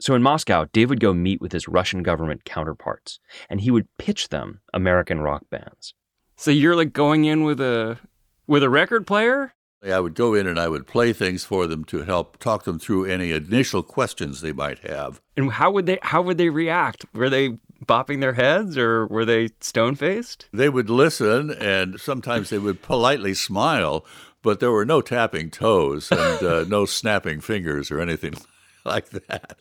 So 0.00 0.14
in 0.14 0.22
Moscow, 0.22 0.66
Dave 0.72 0.88
would 0.88 0.98
go 0.98 1.12
meet 1.12 1.42
with 1.42 1.52
his 1.52 1.68
Russian 1.68 2.02
government 2.02 2.44
counterparts, 2.44 3.20
and 3.50 3.60
he 3.60 3.70
would 3.70 3.86
pitch 3.98 4.30
them 4.30 4.62
American 4.72 5.20
rock 5.20 5.44
bands. 5.50 5.94
So 6.36 6.50
you're 6.50 6.74
like 6.74 6.94
going 6.94 7.26
in 7.26 7.44
with 7.44 7.60
a 7.60 7.98
with 8.46 8.62
a 8.62 8.70
record 8.70 9.06
player? 9.06 9.52
I 9.82 9.98
would 9.98 10.14
go 10.14 10.34
in 10.34 10.46
and 10.46 10.58
I 10.58 10.68
would 10.68 10.86
play 10.86 11.12
things 11.12 11.44
for 11.44 11.66
them 11.66 11.84
to 11.84 12.02
help 12.02 12.38
talk 12.38 12.64
them 12.64 12.78
through 12.78 13.06
any 13.06 13.32
initial 13.32 13.82
questions 13.82 14.40
they 14.40 14.52
might 14.52 14.80
have. 14.80 15.20
And 15.36 15.52
how 15.52 15.70
would 15.70 15.86
they 15.86 15.98
how 16.02 16.20
would 16.22 16.38
they 16.38 16.50
react? 16.50 17.06
Were 17.14 17.30
they 17.30 17.58
bopping 17.86 18.20
their 18.20 18.34
heads 18.34 18.76
or 18.76 19.06
were 19.06 19.24
they 19.24 19.48
stone 19.60 19.94
faced? 19.94 20.48
They 20.52 20.68
would 20.68 20.90
listen 20.90 21.50
and 21.50 21.98
sometimes 21.98 22.50
they 22.50 22.58
would 22.58 22.82
politely 22.82 23.32
smile, 23.32 24.04
but 24.42 24.60
there 24.60 24.70
were 24.70 24.84
no 24.84 25.00
tapping 25.00 25.50
toes 25.50 26.10
and 26.10 26.42
uh, 26.42 26.64
no 26.68 26.84
snapping 26.84 27.40
fingers 27.40 27.90
or 27.90 28.00
anything 28.00 28.34
like 28.84 29.08
that. 29.10 29.58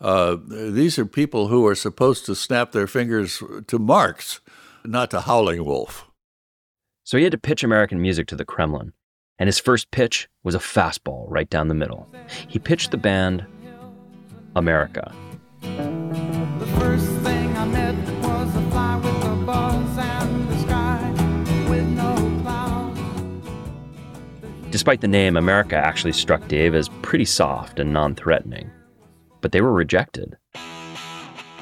Uh, 0.00 0.36
these 0.48 0.98
are 0.98 1.06
people 1.06 1.48
who 1.48 1.66
are 1.66 1.76
supposed 1.76 2.26
to 2.26 2.34
snap 2.34 2.72
their 2.72 2.88
fingers 2.88 3.42
to 3.68 3.78
Marx, 3.78 4.40
not 4.84 5.10
to 5.12 5.20
Howling 5.20 5.64
Wolf. 5.64 6.10
So 7.04 7.16
he 7.16 7.22
had 7.22 7.32
to 7.32 7.38
pitch 7.38 7.62
American 7.62 8.02
music 8.02 8.26
to 8.28 8.36
the 8.36 8.44
Kremlin 8.44 8.92
and 9.38 9.48
his 9.48 9.58
first 9.58 9.90
pitch 9.90 10.28
was 10.42 10.54
a 10.54 10.58
fastball 10.58 11.26
right 11.28 11.48
down 11.48 11.68
the 11.68 11.74
middle. 11.74 12.08
He 12.48 12.58
pitched 12.58 12.90
the 12.90 12.96
band 12.96 13.46
America. 14.54 15.12
Despite 24.70 25.02
the 25.02 25.08
name, 25.08 25.36
America 25.36 25.76
actually 25.76 26.12
struck 26.12 26.48
Dave 26.48 26.74
as 26.74 26.88
pretty 27.02 27.26
soft 27.26 27.78
and 27.78 27.92
non 27.92 28.14
threatening. 28.14 28.70
But 29.40 29.52
they 29.52 29.60
were 29.60 29.72
rejected. 29.72 30.36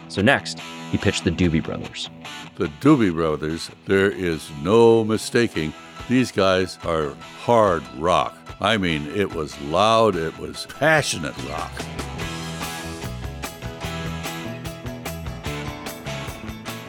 So 0.09 0.23
next, 0.23 0.61
he 0.91 0.99
pitched 0.99 1.25
the 1.25 1.31
Doobie 1.31 1.63
Brothers. 1.63 2.09
The 2.57 2.69
Doobie 2.81 3.13
Brothers, 3.13 3.71
there 3.87 4.11
is 4.11 4.49
no 4.63 5.05
mistaking 5.05 5.73
these 6.09 6.33
guys 6.33 6.79
are 6.85 7.15
hard 7.43 7.83
rock. 7.97 8.37
I 8.61 8.77
mean, 8.77 9.07
it 9.15 9.35
was 9.35 9.61
loud, 9.63 10.17
it 10.17 10.37
was 10.39 10.67
passionate 10.79 11.37
rock. 11.49 11.73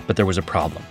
But 0.08 0.16
there 0.16 0.26
was 0.26 0.38
a 0.38 0.42
problem. 0.42 0.84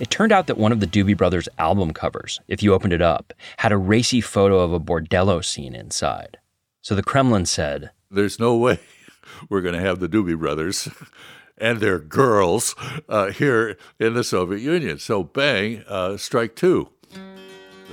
It 0.00 0.10
turned 0.10 0.32
out 0.32 0.46
that 0.48 0.58
one 0.58 0.72
of 0.72 0.80
the 0.80 0.86
Doobie 0.86 1.16
Brothers 1.16 1.48
album 1.58 1.92
covers, 1.92 2.40
if 2.48 2.62
you 2.62 2.74
opened 2.74 2.92
it 2.92 3.00
up, 3.02 3.32
had 3.58 3.72
a 3.72 3.78
racy 3.78 4.20
photo 4.20 4.60
of 4.60 4.72
a 4.72 4.80
bordello 4.80 5.44
scene 5.44 5.74
inside. 5.74 6.38
So 6.82 6.94
the 6.94 7.02
Kremlin 7.02 7.46
said, 7.46 7.90
There's 8.10 8.38
no 8.38 8.56
way 8.56 8.78
we're 9.48 9.62
going 9.62 9.74
to 9.74 9.80
have 9.80 10.00
the 10.00 10.08
Doobie 10.08 10.38
Brothers 10.38 10.88
and 11.58 11.80
their 11.80 11.98
girls 11.98 12.74
uh, 13.08 13.30
here 13.30 13.78
in 13.98 14.14
the 14.14 14.24
Soviet 14.24 14.60
Union. 14.60 14.98
So, 14.98 15.24
bang, 15.24 15.82
uh, 15.88 16.16
strike 16.16 16.54
two. 16.54 16.90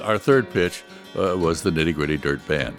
Our 0.01 0.17
third 0.17 0.49
pitch 0.49 0.83
uh, 1.17 1.37
was 1.37 1.61
the 1.61 1.69
Nitty 1.71 1.93
Gritty 1.93 2.17
Dirt 2.17 2.45
Band. 2.47 2.75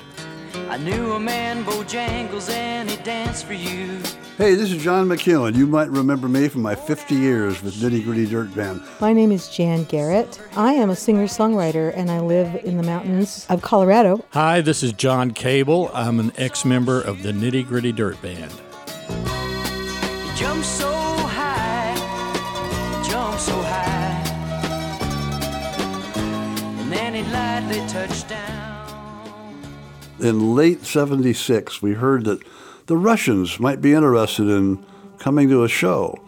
I 0.68 0.76
knew 0.76 1.12
a 1.12 1.20
man, 1.20 1.64
Bojangles, 1.64 2.50
and 2.50 2.90
he 2.90 2.96
danced 2.98 3.44
for 3.46 3.52
you. 3.52 4.00
Hey, 4.38 4.54
this 4.54 4.72
is 4.72 4.82
John 4.82 5.06
McEuen. 5.08 5.54
You 5.54 5.66
might 5.66 5.88
remember 5.90 6.28
me 6.28 6.48
from 6.48 6.62
my 6.62 6.74
50 6.74 7.14
years 7.14 7.62
with 7.62 7.74
Nitty 7.76 8.02
Gritty 8.02 8.26
Dirt 8.26 8.52
Band. 8.54 8.82
My 9.00 9.12
name 9.12 9.30
is 9.30 9.48
Jan 9.48 9.84
Garrett. 9.84 10.40
I 10.56 10.72
am 10.72 10.90
a 10.90 10.96
singer 10.96 11.26
songwriter 11.26 11.96
and 11.96 12.10
I 12.10 12.20
live 12.20 12.56
in 12.64 12.76
the 12.76 12.82
mountains 12.82 13.46
of 13.48 13.62
Colorado. 13.62 14.24
Hi, 14.30 14.60
this 14.60 14.82
is 14.82 14.92
John 14.92 15.30
Cable. 15.30 15.90
I'm 15.94 16.18
an 16.18 16.32
ex 16.36 16.64
member 16.64 17.00
of 17.00 17.22
the 17.22 17.30
Nitty 17.30 17.68
Gritty 17.68 17.92
Dirt 17.92 18.20
Band. 18.22 18.52
In 30.20 30.56
late 30.56 30.84
76, 30.84 31.80
we 31.80 31.92
heard 31.92 32.24
that 32.24 32.40
the 32.86 32.96
Russians 32.96 33.60
might 33.60 33.80
be 33.80 33.92
interested 33.92 34.48
in 34.48 34.84
coming 35.18 35.48
to 35.50 35.62
a 35.62 35.68
show. 35.68 36.18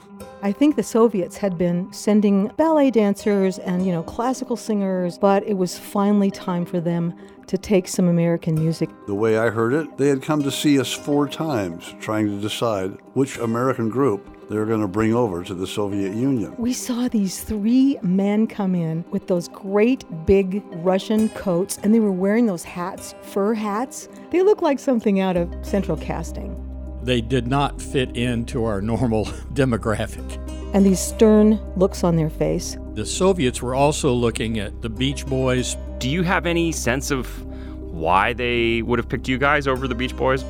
I 0.42 0.52
think 0.52 0.76
the 0.76 0.84
Soviets 0.84 1.36
had 1.38 1.58
been 1.58 1.92
sending 1.92 2.52
ballet 2.56 2.92
dancers 2.92 3.58
and, 3.58 3.84
you 3.84 3.90
know, 3.90 4.04
classical 4.04 4.54
singers, 4.54 5.18
but 5.18 5.42
it 5.44 5.54
was 5.54 5.76
finally 5.76 6.30
time 6.30 6.64
for 6.64 6.80
them 6.80 7.12
to 7.48 7.58
take 7.58 7.88
some 7.88 8.06
American 8.06 8.54
music. 8.54 8.88
The 9.08 9.14
way 9.16 9.36
I 9.36 9.50
heard 9.50 9.72
it, 9.72 9.98
they 9.98 10.06
had 10.06 10.22
come 10.22 10.44
to 10.44 10.52
see 10.52 10.78
us 10.78 10.92
four 10.92 11.28
times 11.28 11.96
trying 12.00 12.28
to 12.28 12.40
decide 12.40 12.96
which 13.14 13.38
American 13.38 13.88
group 13.88 14.35
they 14.48 14.56
were 14.56 14.66
going 14.66 14.80
to 14.80 14.88
bring 14.88 15.12
over 15.12 15.42
to 15.42 15.54
the 15.54 15.66
Soviet 15.66 16.14
Union. 16.14 16.54
We 16.56 16.72
saw 16.72 17.08
these 17.08 17.42
three 17.42 17.98
men 18.02 18.46
come 18.46 18.74
in 18.74 19.04
with 19.10 19.26
those 19.26 19.48
great 19.48 20.04
big 20.24 20.62
Russian 20.84 21.28
coats, 21.30 21.78
and 21.82 21.92
they 21.92 22.00
were 22.00 22.12
wearing 22.12 22.46
those 22.46 22.62
hats, 22.62 23.14
fur 23.22 23.54
hats. 23.54 24.08
They 24.30 24.42
looked 24.42 24.62
like 24.62 24.78
something 24.78 25.20
out 25.20 25.36
of 25.36 25.52
Central 25.62 25.96
Casting. 25.96 26.62
They 27.02 27.20
did 27.20 27.46
not 27.46 27.80
fit 27.80 28.16
into 28.16 28.64
our 28.64 28.80
normal 28.80 29.24
demographic. 29.54 30.42
And 30.74 30.84
these 30.84 31.00
stern 31.00 31.60
looks 31.76 32.04
on 32.04 32.16
their 32.16 32.30
face. 32.30 32.76
The 32.94 33.06
Soviets 33.06 33.62
were 33.62 33.74
also 33.74 34.12
looking 34.12 34.58
at 34.58 34.82
the 34.82 34.88
Beach 34.88 35.26
Boys. 35.26 35.76
Do 35.98 36.08
you 36.08 36.22
have 36.22 36.46
any 36.46 36.72
sense 36.72 37.10
of 37.10 37.26
why 37.80 38.32
they 38.32 38.82
would 38.82 38.98
have 38.98 39.08
picked 39.08 39.28
you 39.28 39.38
guys 39.38 39.66
over 39.66 39.88
the 39.88 39.94
Beach 39.94 40.16
Boys? 40.16 40.44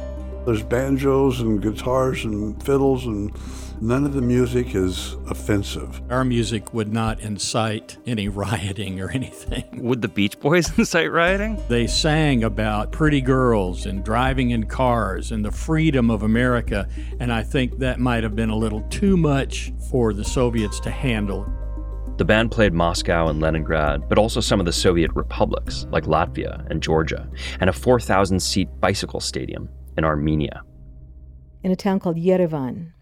There's 0.44 0.62
banjos 0.62 1.40
and 1.40 1.60
guitars 1.60 2.24
and 2.24 2.60
fiddles, 2.62 3.06
and 3.06 3.36
none 3.80 4.04
of 4.04 4.14
the 4.14 4.22
music 4.22 4.74
is 4.74 5.16
offensive. 5.28 6.00
Our 6.10 6.24
music 6.24 6.72
would 6.74 6.92
not 6.92 7.20
incite 7.20 7.96
any 8.06 8.28
rioting 8.28 9.00
or 9.00 9.10
anything. 9.10 9.64
Would 9.82 10.02
the 10.02 10.08
Beach 10.08 10.38
Boys 10.40 10.76
incite 10.78 11.10
rioting? 11.10 11.62
They 11.68 11.86
sang 11.86 12.44
about 12.44 12.92
pretty 12.92 13.20
girls 13.20 13.86
and 13.86 14.04
driving 14.04 14.50
in 14.50 14.66
cars 14.66 15.32
and 15.32 15.44
the 15.44 15.50
freedom 15.50 16.10
of 16.10 16.22
America, 16.22 16.88
and 17.20 17.32
I 17.32 17.42
think 17.42 17.78
that 17.78 18.00
might 18.00 18.22
have 18.22 18.34
been 18.34 18.50
a 18.50 18.56
little 18.56 18.82
too 18.88 19.16
much 19.16 19.72
for 19.90 20.12
the 20.12 20.24
Soviets 20.24 20.80
to 20.80 20.90
handle. 20.90 21.46
The 22.16 22.24
band 22.24 22.50
played 22.50 22.72
Moscow 22.72 23.28
and 23.28 23.40
Leningrad, 23.40 24.08
but 24.08 24.16
also 24.16 24.40
some 24.40 24.58
of 24.58 24.66
the 24.66 24.72
Soviet 24.72 25.10
republics 25.14 25.86
like 25.90 26.04
Latvia 26.04 26.66
and 26.70 26.82
Georgia, 26.82 27.28
and 27.60 27.68
a 27.68 27.74
4,000 27.74 28.40
seat 28.40 28.68
bicycle 28.80 29.20
stadium 29.20 29.68
in 29.98 30.04
Armenia. 30.04 30.62
In 31.62 31.72
a 31.72 31.76
town 31.76 32.00
called 32.00 32.16
Yerevan. 32.16 32.92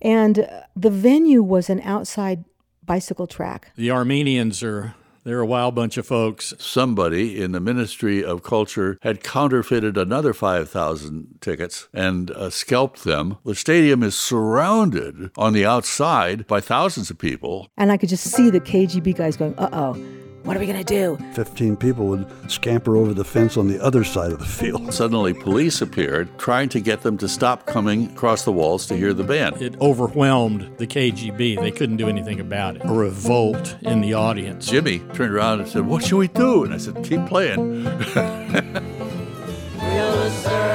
And 0.00 0.48
the 0.76 0.90
venue 0.90 1.42
was 1.42 1.68
an 1.70 1.80
outside 1.80 2.44
bicycle 2.84 3.26
track. 3.26 3.72
The 3.76 3.90
Armenians 3.90 4.62
are 4.62 4.94
they're 5.24 5.40
a 5.40 5.46
wild 5.46 5.74
bunch 5.74 5.98
of 5.98 6.06
folks. 6.06 6.54
Somebody 6.58 7.38
in 7.38 7.52
the 7.52 7.60
Ministry 7.60 8.24
of 8.24 8.42
Culture 8.42 8.98
had 9.02 9.22
counterfeited 9.22 9.98
another 9.98 10.32
5,000 10.32 11.38
tickets 11.42 11.86
and 11.92 12.30
uh, 12.30 12.48
scalped 12.48 13.04
them. 13.04 13.36
The 13.44 13.54
stadium 13.54 14.02
is 14.02 14.16
surrounded 14.16 15.30
on 15.36 15.52
the 15.52 15.66
outside 15.66 16.46
by 16.46 16.60
thousands 16.60 17.10
of 17.10 17.18
people. 17.18 17.68
And 17.76 17.92
I 17.92 17.98
could 17.98 18.08
just 18.08 18.24
see 18.24 18.48
the 18.48 18.60
KGB 18.60 19.16
guys 19.16 19.36
going, 19.36 19.54
uh 19.58 19.68
oh, 19.70 20.02
what 20.48 20.56
are 20.56 20.60
we 20.60 20.66
going 20.66 20.82
to 20.82 20.82
do? 20.82 21.18
15 21.34 21.76
people 21.76 22.06
would 22.06 22.50
scamper 22.50 22.96
over 22.96 23.12
the 23.12 23.22
fence 23.22 23.58
on 23.58 23.68
the 23.68 23.78
other 23.84 24.02
side 24.02 24.32
of 24.32 24.38
the 24.38 24.46
field. 24.46 24.94
Suddenly, 24.94 25.34
police 25.34 25.82
appeared 25.82 26.26
trying 26.38 26.70
to 26.70 26.80
get 26.80 27.02
them 27.02 27.18
to 27.18 27.28
stop 27.28 27.66
coming 27.66 28.10
across 28.12 28.46
the 28.46 28.52
walls 28.52 28.86
to 28.86 28.96
hear 28.96 29.12
the 29.12 29.24
band. 29.24 29.60
It 29.60 29.78
overwhelmed 29.82 30.78
the 30.78 30.86
KGB. 30.86 31.60
They 31.60 31.70
couldn't 31.70 31.98
do 31.98 32.08
anything 32.08 32.40
about 32.40 32.76
it. 32.76 32.82
A 32.86 32.88
revolt 32.88 33.76
in 33.82 34.00
the 34.00 34.14
audience. 34.14 34.66
Jimmy 34.66 35.00
turned 35.12 35.34
around 35.34 35.60
and 35.60 35.68
said, 35.68 35.86
What 35.86 36.02
should 36.02 36.16
we 36.16 36.28
do? 36.28 36.64
And 36.64 36.72
I 36.72 36.78
said, 36.78 37.04
Keep 37.04 37.26
playing. 37.26 37.84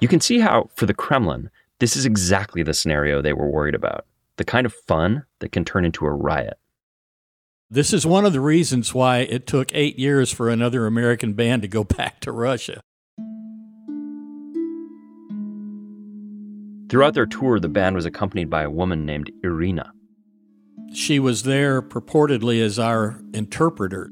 You 0.00 0.08
can 0.08 0.20
see 0.20 0.38
how, 0.38 0.70
for 0.74 0.86
the 0.86 0.94
Kremlin, 0.94 1.50
this 1.80 1.96
is 1.96 2.06
exactly 2.06 2.62
the 2.62 2.74
scenario 2.74 3.20
they 3.20 3.32
were 3.32 3.50
worried 3.50 3.74
about 3.74 4.06
the 4.36 4.44
kind 4.44 4.64
of 4.66 4.72
fun 4.72 5.24
that 5.40 5.50
can 5.50 5.64
turn 5.64 5.84
into 5.84 6.06
a 6.06 6.12
riot. 6.12 6.58
This 7.68 7.92
is 7.92 8.06
one 8.06 8.24
of 8.24 8.32
the 8.32 8.40
reasons 8.40 8.94
why 8.94 9.18
it 9.18 9.48
took 9.48 9.74
eight 9.74 9.98
years 9.98 10.30
for 10.30 10.48
another 10.48 10.86
American 10.86 11.32
band 11.32 11.62
to 11.62 11.68
go 11.68 11.82
back 11.98 12.20
to 12.20 12.32
Russia. 12.32 12.80
Throughout 16.88 17.14
their 17.14 17.26
tour, 17.26 17.58
the 17.58 17.68
band 17.68 17.96
was 17.96 18.06
accompanied 18.06 18.48
by 18.48 18.62
a 18.62 18.70
woman 18.70 19.04
named 19.04 19.30
Irina. 19.42 19.92
She 20.94 21.18
was 21.18 21.42
there 21.42 21.82
purportedly 21.82 22.62
as 22.62 22.78
our 22.78 23.20
interpreter. 23.34 24.10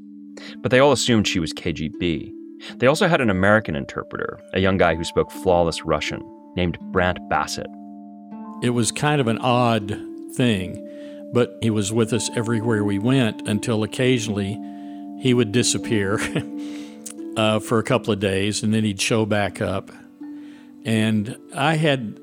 But 0.57 0.69
they 0.69 0.79
all 0.79 0.91
assumed 0.91 1.27
she 1.27 1.39
was 1.39 1.53
KGB. 1.53 2.31
They 2.77 2.87
also 2.87 3.07
had 3.07 3.21
an 3.21 3.29
American 3.29 3.75
interpreter, 3.75 4.39
a 4.53 4.59
young 4.59 4.77
guy 4.77 4.95
who 4.95 5.03
spoke 5.03 5.31
flawless 5.31 5.85
Russian, 5.85 6.21
named 6.55 6.77
Brant 6.91 7.19
Bassett. 7.29 7.67
It 8.63 8.71
was 8.71 8.91
kind 8.91 9.21
of 9.21 9.27
an 9.27 9.37
odd 9.39 9.99
thing, 10.35 10.83
but 11.33 11.57
he 11.61 11.69
was 11.69 11.93
with 11.93 12.13
us 12.13 12.29
everywhere 12.35 12.83
we 12.83 12.99
went 12.99 13.47
until 13.47 13.83
occasionally 13.83 14.59
he 15.19 15.33
would 15.33 15.51
disappear 15.51 16.19
uh, 17.37 17.59
for 17.59 17.79
a 17.79 17.83
couple 17.83 18.13
of 18.13 18.19
days 18.19 18.63
and 18.63 18.73
then 18.73 18.83
he'd 18.83 19.01
show 19.01 19.25
back 19.25 19.61
up. 19.61 19.91
And 20.85 21.37
I 21.53 21.75
had 21.75 22.19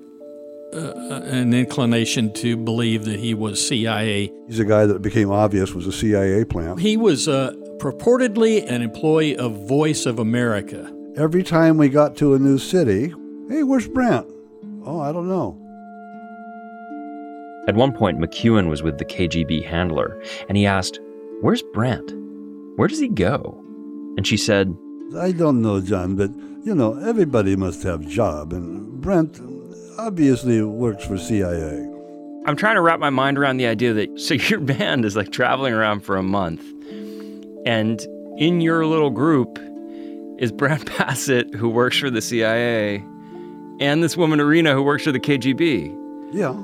uh, 0.72 0.92
an 1.24 1.54
inclination 1.54 2.32
to 2.32 2.56
believe 2.56 3.04
that 3.04 3.20
he 3.20 3.34
was 3.34 3.64
CIA. 3.66 4.32
He's 4.48 4.58
a 4.58 4.64
guy 4.64 4.86
that 4.86 5.02
became 5.02 5.30
obvious 5.30 5.72
was 5.72 5.86
a 5.86 5.92
CIA 5.92 6.44
plant. 6.44 6.80
He 6.80 6.96
was 6.96 7.28
uh, 7.28 7.54
purportedly 7.78 8.68
an 8.70 8.82
employee 8.82 9.36
of 9.36 9.68
Voice 9.68 10.06
of 10.06 10.18
America. 10.18 10.92
Every 11.16 11.42
time 11.42 11.76
we 11.76 11.88
got 11.88 12.16
to 12.16 12.34
a 12.34 12.38
new 12.38 12.58
city, 12.58 13.12
hey, 13.48 13.62
where's 13.62 13.88
Brant? 13.88 14.26
Oh, 14.84 15.00
I 15.00 15.12
don't 15.12 15.28
know. 15.28 15.60
At 17.66 17.76
one 17.76 17.92
point, 17.92 18.18
McEuen 18.18 18.68
was 18.68 18.82
with 18.82 18.98
the 18.98 19.04
KGB 19.04 19.64
handler, 19.64 20.20
and 20.48 20.58
he 20.58 20.66
asked, 20.66 21.00
Where's 21.40 21.62
Brant? 21.72 22.12
Where 22.76 22.88
does 22.88 23.00
he 23.00 23.08
go? 23.08 23.58
And 24.16 24.26
she 24.26 24.36
said, 24.36 24.76
I 25.18 25.32
don't 25.32 25.62
know, 25.62 25.80
John, 25.80 26.16
but 26.16 26.30
you 26.64 26.74
know, 26.74 26.98
everybody 26.98 27.56
must 27.56 27.82
have 27.82 28.06
job, 28.06 28.52
and 28.52 29.00
Brent 29.00 29.40
obviously 29.98 30.62
works 30.62 31.04
for 31.04 31.18
CIA. 31.18 31.90
I'm 32.46 32.56
trying 32.56 32.74
to 32.74 32.82
wrap 32.82 33.00
my 33.00 33.10
mind 33.10 33.38
around 33.38 33.56
the 33.56 33.66
idea 33.66 33.94
that 33.94 34.08
so 34.20 34.34
your 34.34 34.60
band 34.60 35.04
is 35.04 35.16
like 35.16 35.30
traveling 35.30 35.72
around 35.72 36.00
for 36.00 36.16
a 36.16 36.22
month, 36.22 36.62
and 37.66 38.00
in 38.38 38.60
your 38.60 38.86
little 38.86 39.10
group 39.10 39.58
is 40.38 40.52
Brant 40.52 40.86
Bassett, 40.98 41.54
who 41.54 41.68
works 41.68 41.98
for 41.98 42.10
the 42.10 42.20
CIA, 42.20 43.04
and 43.80 44.02
this 44.02 44.16
woman 44.16 44.40
Irina, 44.40 44.74
who 44.74 44.82
works 44.82 45.04
for 45.04 45.12
the 45.12 45.20
KGB. 45.20 46.32
Yeah. 46.32 46.54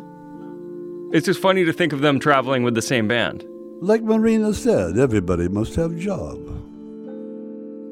It's 1.12 1.26
just 1.26 1.40
funny 1.40 1.64
to 1.64 1.72
think 1.72 1.92
of 1.92 2.00
them 2.00 2.20
traveling 2.20 2.62
with 2.62 2.74
the 2.74 2.82
same 2.82 3.08
band. 3.08 3.44
Like 3.80 4.02
Marina 4.02 4.52
said, 4.52 4.98
everybody 4.98 5.48
must 5.48 5.74
have 5.76 5.96
job. 5.96 6.38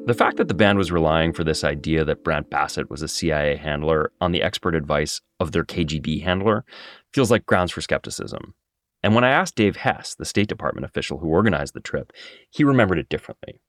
The 0.05 0.13
fact 0.13 0.37
that 0.37 0.47
the 0.47 0.53
band 0.53 0.77
was 0.77 0.91
relying 0.91 1.33
for 1.33 1.43
this 1.43 1.63
idea 1.63 2.03
that 2.05 2.23
Brant 2.23 2.49
Bassett 2.49 2.89
was 2.89 3.01
a 3.01 3.07
CIA 3.07 3.57
handler 3.57 4.11
on 4.21 4.31
the 4.31 4.41
expert 4.41 4.73
advice 4.73 5.21
of 5.39 5.51
their 5.51 5.63
KGB 5.63 6.23
handler 6.23 6.65
feels 7.13 7.29
like 7.29 7.45
grounds 7.45 7.71
for 7.71 7.81
skepticism. 7.81 8.53
And 9.03 9.15
when 9.15 9.23
I 9.23 9.29
asked 9.29 9.55
Dave 9.55 9.77
Hess, 9.77 10.15
the 10.15 10.25
State 10.25 10.47
Department 10.47 10.85
official 10.85 11.19
who 11.19 11.27
organized 11.27 11.73
the 11.73 11.79
trip, 11.79 12.11
he 12.49 12.63
remembered 12.63 12.97
it 12.97 13.09
differently. 13.09 13.61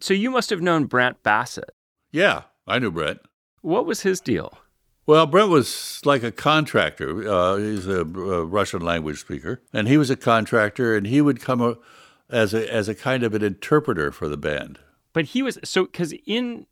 So 0.00 0.12
you 0.12 0.30
must 0.30 0.50
have 0.50 0.60
known 0.60 0.86
Brant 0.86 1.22
Bassett. 1.22 1.70
Yeah, 2.10 2.42
I 2.66 2.78
knew 2.78 2.90
Brent. 2.90 3.20
What 3.62 3.86
was 3.86 4.00
his 4.00 4.20
deal? 4.20 4.58
Well, 5.06 5.26
Brent 5.26 5.50
was 5.50 6.00
like 6.04 6.22
a 6.22 6.32
contractor. 6.32 7.28
Uh, 7.28 7.56
he's 7.56 7.86
a, 7.86 8.00
a, 8.00 8.44
Russian 8.44 8.80
language 8.80 9.20
speaker, 9.20 9.62
and 9.72 9.86
he 9.86 9.98
was 9.98 10.10
a 10.10 10.16
contractor, 10.16 10.96
and 10.96 11.06
he 11.06 11.20
would 11.20 11.40
come 11.40 11.78
as 12.30 12.54
a 12.54 12.72
as 12.72 12.88
a 12.88 12.94
kind 12.94 13.22
of 13.22 13.34
an 13.34 13.42
interpreter 13.42 14.10
for 14.10 14.28
the 14.28 14.38
band. 14.38 14.78
But 15.12 15.26
he 15.26 15.42
was 15.42 15.58
so 15.62 15.84
because 15.84 16.14
in 16.26 16.66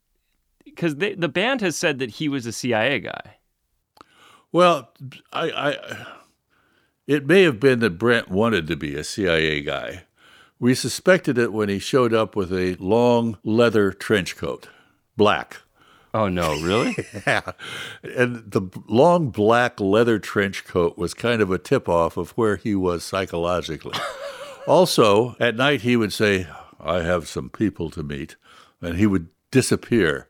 because 0.65 0.97
the 0.97 1.29
band 1.29 1.61
has 1.61 1.77
said 1.77 1.99
that 1.99 2.13
he 2.13 2.29
was 2.29 2.47
a 2.47 2.53
CIA 2.53 3.01
guy. 3.01 3.37
Well, 4.51 4.91
I, 5.33 5.51
I 5.51 6.07
it 7.13 7.27
may 7.27 7.43
have 7.43 7.61
been 7.61 7.81
that 7.81 7.99
Brent 7.99 8.31
wanted 8.31 8.67
to 8.69 8.77
be 8.77 8.97
a 8.97 9.05
CIA 9.05 9.61
guy. 9.61 10.05
We 10.59 10.75
suspected 10.75 11.37
it 11.37 11.53
when 11.53 11.69
he 11.69 11.79
showed 11.79 12.15
up 12.15 12.35
with 12.35 12.51
a 12.53 12.77
long 12.77 13.37
leather 13.45 13.93
trench 13.93 14.35
coat, 14.37 14.69
black. 15.15 15.59
Oh 16.15 16.29
no, 16.29 16.59
really? 16.61 16.97
yeah. 17.27 17.53
And 18.03 18.51
the 18.51 18.63
long 18.89 19.29
black 19.29 19.79
leather 19.79 20.19
trench 20.19 20.65
coat 20.65 20.97
was 20.97 21.13
kind 21.13 21.43
of 21.43 21.51
a 21.51 21.59
tip 21.59 21.87
off 21.87 22.17
of 22.17 22.31
where 22.31 22.57
he 22.57 22.75
was 22.75 23.05
psychologically. 23.05 23.99
also, 24.67 25.37
at 25.39 25.57
night 25.57 25.83
he 25.83 25.97
would 25.97 26.15
say, 26.15 26.47
I 26.81 27.03
have 27.03 27.29
some 27.29 27.51
people 27.51 27.91
to 27.91 28.03
meet, 28.03 28.37
and 28.81 28.97
he 28.97 29.07
would 29.07 29.29
disappear. 29.51 30.29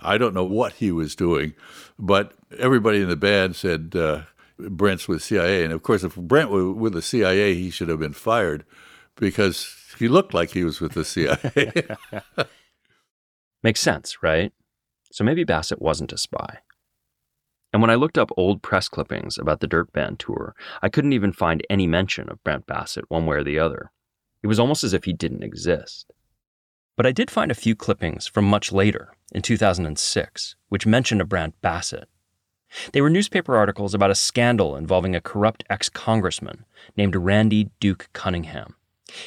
I 0.00 0.18
don't 0.18 0.34
know 0.34 0.44
what 0.44 0.74
he 0.74 0.92
was 0.92 1.16
doing, 1.16 1.54
but 1.98 2.34
everybody 2.56 3.00
in 3.00 3.08
the 3.08 3.16
band 3.16 3.56
said 3.56 3.94
uh, 3.96 4.22
Brent's 4.58 5.08
with 5.08 5.22
CIA. 5.22 5.64
And 5.64 5.72
of 5.72 5.82
course, 5.82 6.04
if 6.04 6.16
Brent 6.16 6.50
were 6.50 6.72
with 6.72 6.92
the 6.92 7.02
CIA, 7.02 7.54
he 7.54 7.70
should 7.70 7.88
have 7.88 7.98
been 7.98 8.12
fired 8.12 8.64
because 9.16 9.74
he 9.98 10.08
looked 10.08 10.34
like 10.34 10.50
he 10.50 10.64
was 10.64 10.80
with 10.80 10.92
the 10.92 11.04
CIA. 11.04 11.86
Makes 13.62 13.80
sense, 13.80 14.22
right? 14.22 14.52
So 15.12 15.24
maybe 15.24 15.44
Bassett 15.44 15.80
wasn't 15.80 16.12
a 16.12 16.18
spy. 16.18 16.58
And 17.72 17.80
when 17.80 17.90
I 17.90 17.96
looked 17.96 18.18
up 18.18 18.30
old 18.36 18.62
press 18.62 18.88
clippings 18.88 19.36
about 19.36 19.60
the 19.60 19.66
Dirt 19.66 19.92
Band 19.92 20.20
tour, 20.20 20.54
I 20.80 20.88
couldn't 20.88 21.12
even 21.12 21.32
find 21.32 21.66
any 21.68 21.86
mention 21.88 22.28
of 22.28 22.42
Brant 22.44 22.66
Bassett 22.66 23.04
one 23.08 23.26
way 23.26 23.36
or 23.36 23.44
the 23.44 23.58
other. 23.58 23.90
It 24.42 24.46
was 24.46 24.60
almost 24.60 24.84
as 24.84 24.92
if 24.92 25.04
he 25.04 25.12
didn't 25.12 25.42
exist. 25.42 26.12
But 26.96 27.06
I 27.06 27.12
did 27.12 27.30
find 27.30 27.50
a 27.50 27.54
few 27.54 27.74
clippings 27.74 28.28
from 28.28 28.44
much 28.44 28.70
later, 28.70 29.12
in 29.32 29.42
2006, 29.42 30.54
which 30.68 30.86
mentioned 30.86 31.20
a 31.20 31.24
Brant 31.24 31.60
Bassett. 31.60 32.08
They 32.92 33.00
were 33.00 33.10
newspaper 33.10 33.56
articles 33.56 33.94
about 33.94 34.10
a 34.10 34.14
scandal 34.14 34.76
involving 34.76 35.14
a 35.14 35.20
corrupt 35.20 35.64
ex 35.70 35.88
congressman 35.88 36.64
named 36.96 37.16
Randy 37.16 37.70
Duke 37.80 38.08
Cunningham. 38.12 38.74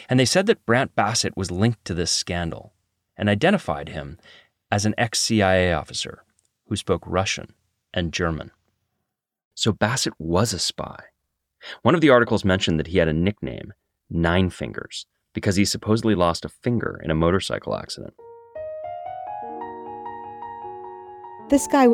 And 0.10 0.20
they 0.20 0.26
said 0.26 0.48
that 0.48 0.66
Brant 0.66 0.96
Bassett 0.96 1.38
was 1.38 1.52
linked 1.52 1.86
to 1.86 1.94
this 1.94 2.12
scandal 2.12 2.74
and 3.16 3.30
identified 3.30 3.90
him 3.90 4.18
as 4.72 4.86
an 4.86 4.96
ex 4.98 5.20
CIA 5.20 5.74
officer 5.74 6.24
who 6.68 6.76
spoke 6.76 7.04
Russian 7.06 7.54
and 7.94 8.14
German. 8.14 8.52
So 9.56 9.72
Bassett 9.72 10.14
was 10.20 10.54
a 10.54 10.60
spy. 10.60 11.06
One 11.82 11.96
of 11.96 12.02
the 12.02 12.10
articles 12.10 12.46
mentioned 12.46 12.80
that 12.80 12.88
he 12.88 13.00
had 13.00 13.08
a 13.08 13.14
nickname, 13.14 13.74
Nine 14.10 14.50
Fingers, 14.50 15.06
because 15.34 15.56
he 15.56 15.66
supposedly 15.66 16.16
lost 16.16 16.46
a 16.46 16.50
finger 16.50 17.02
in 17.04 17.12
a 17.12 17.16
motorcycle 17.16 17.76
accident. 17.76 18.14
This 21.50 21.66
guy, 21.68 21.88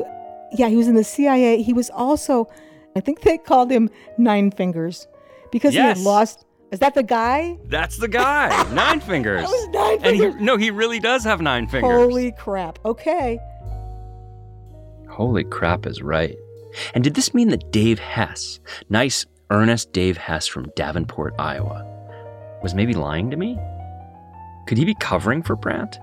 yeah, 0.52 0.68
he 0.70 0.76
was 0.76 0.88
in 0.88 0.96
the 0.96 1.04
CIA. 1.04 1.62
He 1.64 1.74
was 1.74 1.90
also, 1.90 2.48
I 2.96 3.00
think 3.00 3.22
they 3.22 3.38
called 3.38 3.72
him 3.72 3.90
Nine 4.18 4.52
Fingers 4.52 5.08
because 5.52 5.74
Yes. 5.74 5.98
he 5.98 6.04
had 6.04 6.06
lost. 6.10 6.46
Is 6.72 6.80
that 6.80 6.96
the 6.96 7.04
guy? 7.04 7.58
That's 7.66 7.98
the 7.98 8.08
guy, 8.08 8.50
Nine 8.74 9.00
Fingers. 9.00 9.42
That 9.44 9.50
was 9.50 9.68
Nine 9.70 10.00
And 10.04 10.16
he, 10.16 10.22
Fingers. 10.24 10.42
no, 10.42 10.58
he 10.58 10.72
really 10.72 11.00
does 11.00 11.24
have 11.24 11.40
nine 11.42 11.68
fingers. 11.68 11.92
Holy 11.92 12.32
crap. 12.32 12.80
Okay. 12.84 13.40
Holy 15.10 15.44
crap 15.44 15.86
is 15.86 16.02
right. 16.02 16.36
And 16.96 17.04
did 17.04 17.14
this 17.14 17.34
mean 17.34 17.50
that 17.50 17.72
Dave 17.72 18.00
Hess, 18.00 18.60
nice, 18.90 19.26
earnest 19.52 19.94
Dave 19.94 20.18
Hess 20.18 20.48
from 20.48 20.72
Davenport, 20.76 21.36
Iowa, 21.38 21.86
was 22.64 22.74
maybe 22.74 22.94
lying 22.96 23.30
to 23.30 23.38
me? 23.38 23.58
Could 24.68 24.80
he 24.80 24.86
be 24.86 24.96
covering 24.96 25.44
for 25.44 25.56
Brant? 25.56 25.96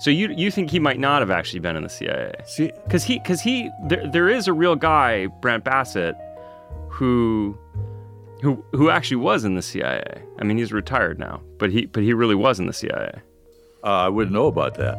So 0.00 0.10
you 0.10 0.30
you 0.30 0.50
think 0.50 0.70
he 0.70 0.78
might 0.78 0.98
not 0.98 1.20
have 1.20 1.30
actually 1.30 1.60
been 1.60 1.76
in 1.76 1.82
the 1.82 1.90
CIA? 1.90 2.32
See, 2.46 2.72
because 2.84 3.04
he 3.04 3.18
because 3.18 3.42
he 3.42 3.70
there, 3.84 4.06
there 4.08 4.28
is 4.30 4.48
a 4.48 4.52
real 4.52 4.74
guy, 4.74 5.26
Brant 5.26 5.62
Bassett, 5.62 6.16
who 6.88 7.58
who 8.40 8.64
who 8.72 8.88
actually 8.88 9.18
was 9.18 9.44
in 9.44 9.56
the 9.56 9.62
CIA. 9.62 10.22
I 10.38 10.44
mean, 10.44 10.56
he's 10.56 10.72
retired 10.72 11.18
now, 11.18 11.42
but 11.58 11.70
he 11.70 11.84
but 11.84 12.02
he 12.02 12.14
really 12.14 12.34
was 12.34 12.58
in 12.58 12.66
the 12.66 12.72
CIA. 12.72 13.20
Uh, 13.84 13.88
I 13.88 14.08
wouldn't 14.08 14.32
know 14.32 14.46
about 14.46 14.74
that. 14.76 14.96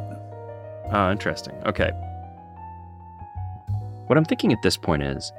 Oh, 0.91 1.11
interesting. 1.11 1.55
Okay. 1.65 1.89
What 4.05 4.17
I'm 4.17 4.25
thinking 4.25 4.53
at 4.53 4.61
this 4.61 4.77
point 4.77 5.01
is 5.01 5.31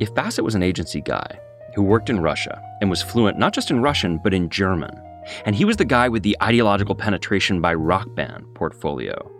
if 0.00 0.12
Bassett 0.12 0.44
was 0.44 0.56
an 0.56 0.62
agency 0.64 1.02
guy 1.02 1.38
who 1.76 1.82
worked 1.82 2.10
in 2.10 2.20
Russia 2.20 2.60
and 2.80 2.90
was 2.90 3.00
fluent 3.00 3.38
not 3.38 3.52
just 3.52 3.70
in 3.70 3.80
Russian, 3.80 4.18
but 4.18 4.34
in 4.34 4.48
German, 4.48 5.00
and 5.44 5.54
he 5.54 5.64
was 5.64 5.76
the 5.76 5.84
guy 5.84 6.08
with 6.08 6.22
the 6.22 6.36
ideological 6.42 6.94
penetration 6.94 7.60
by 7.60 7.74
rock 7.74 8.14
band 8.14 8.44
portfolio, 8.54 9.30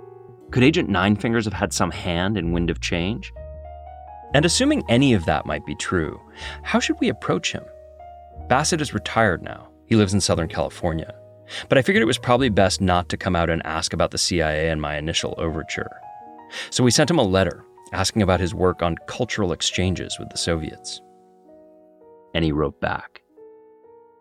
could 0.50 0.62
Agent 0.62 0.88
Nine 0.88 1.16
Fingers 1.16 1.44
have 1.44 1.54
had 1.54 1.72
some 1.72 1.90
hand 1.90 2.36
in 2.36 2.52
Wind 2.52 2.70
of 2.70 2.80
Change? 2.80 3.32
And 4.34 4.44
assuming 4.44 4.84
any 4.88 5.14
of 5.14 5.24
that 5.26 5.46
might 5.46 5.64
be 5.66 5.74
true, 5.74 6.20
how 6.62 6.80
should 6.80 6.98
we 7.00 7.08
approach 7.08 7.52
him? 7.52 7.64
Bassett 8.48 8.80
is 8.80 8.94
retired 8.94 9.42
now. 9.42 9.68
He 9.86 9.96
lives 9.96 10.14
in 10.14 10.20
Southern 10.20 10.48
California. 10.48 11.14
But 11.68 11.78
I 11.78 11.82
figured 11.82 12.02
it 12.02 12.06
was 12.06 12.18
probably 12.18 12.50
best 12.50 12.80
not 12.80 13.08
to 13.08 13.16
come 13.16 13.34
out 13.34 13.50
and 13.50 13.64
ask 13.64 13.92
about 13.92 14.10
the 14.10 14.18
CIA 14.18 14.70
in 14.70 14.80
my 14.80 14.96
initial 14.96 15.34
overture. 15.38 16.00
So 16.70 16.84
we 16.84 16.90
sent 16.90 17.10
him 17.10 17.18
a 17.18 17.22
letter 17.22 17.64
asking 17.92 18.22
about 18.22 18.40
his 18.40 18.54
work 18.54 18.82
on 18.82 18.96
cultural 19.06 19.52
exchanges 19.52 20.18
with 20.18 20.28
the 20.30 20.38
Soviets. 20.38 21.00
And 22.34 22.44
he 22.44 22.52
wrote 22.52 22.80
back. 22.80 23.22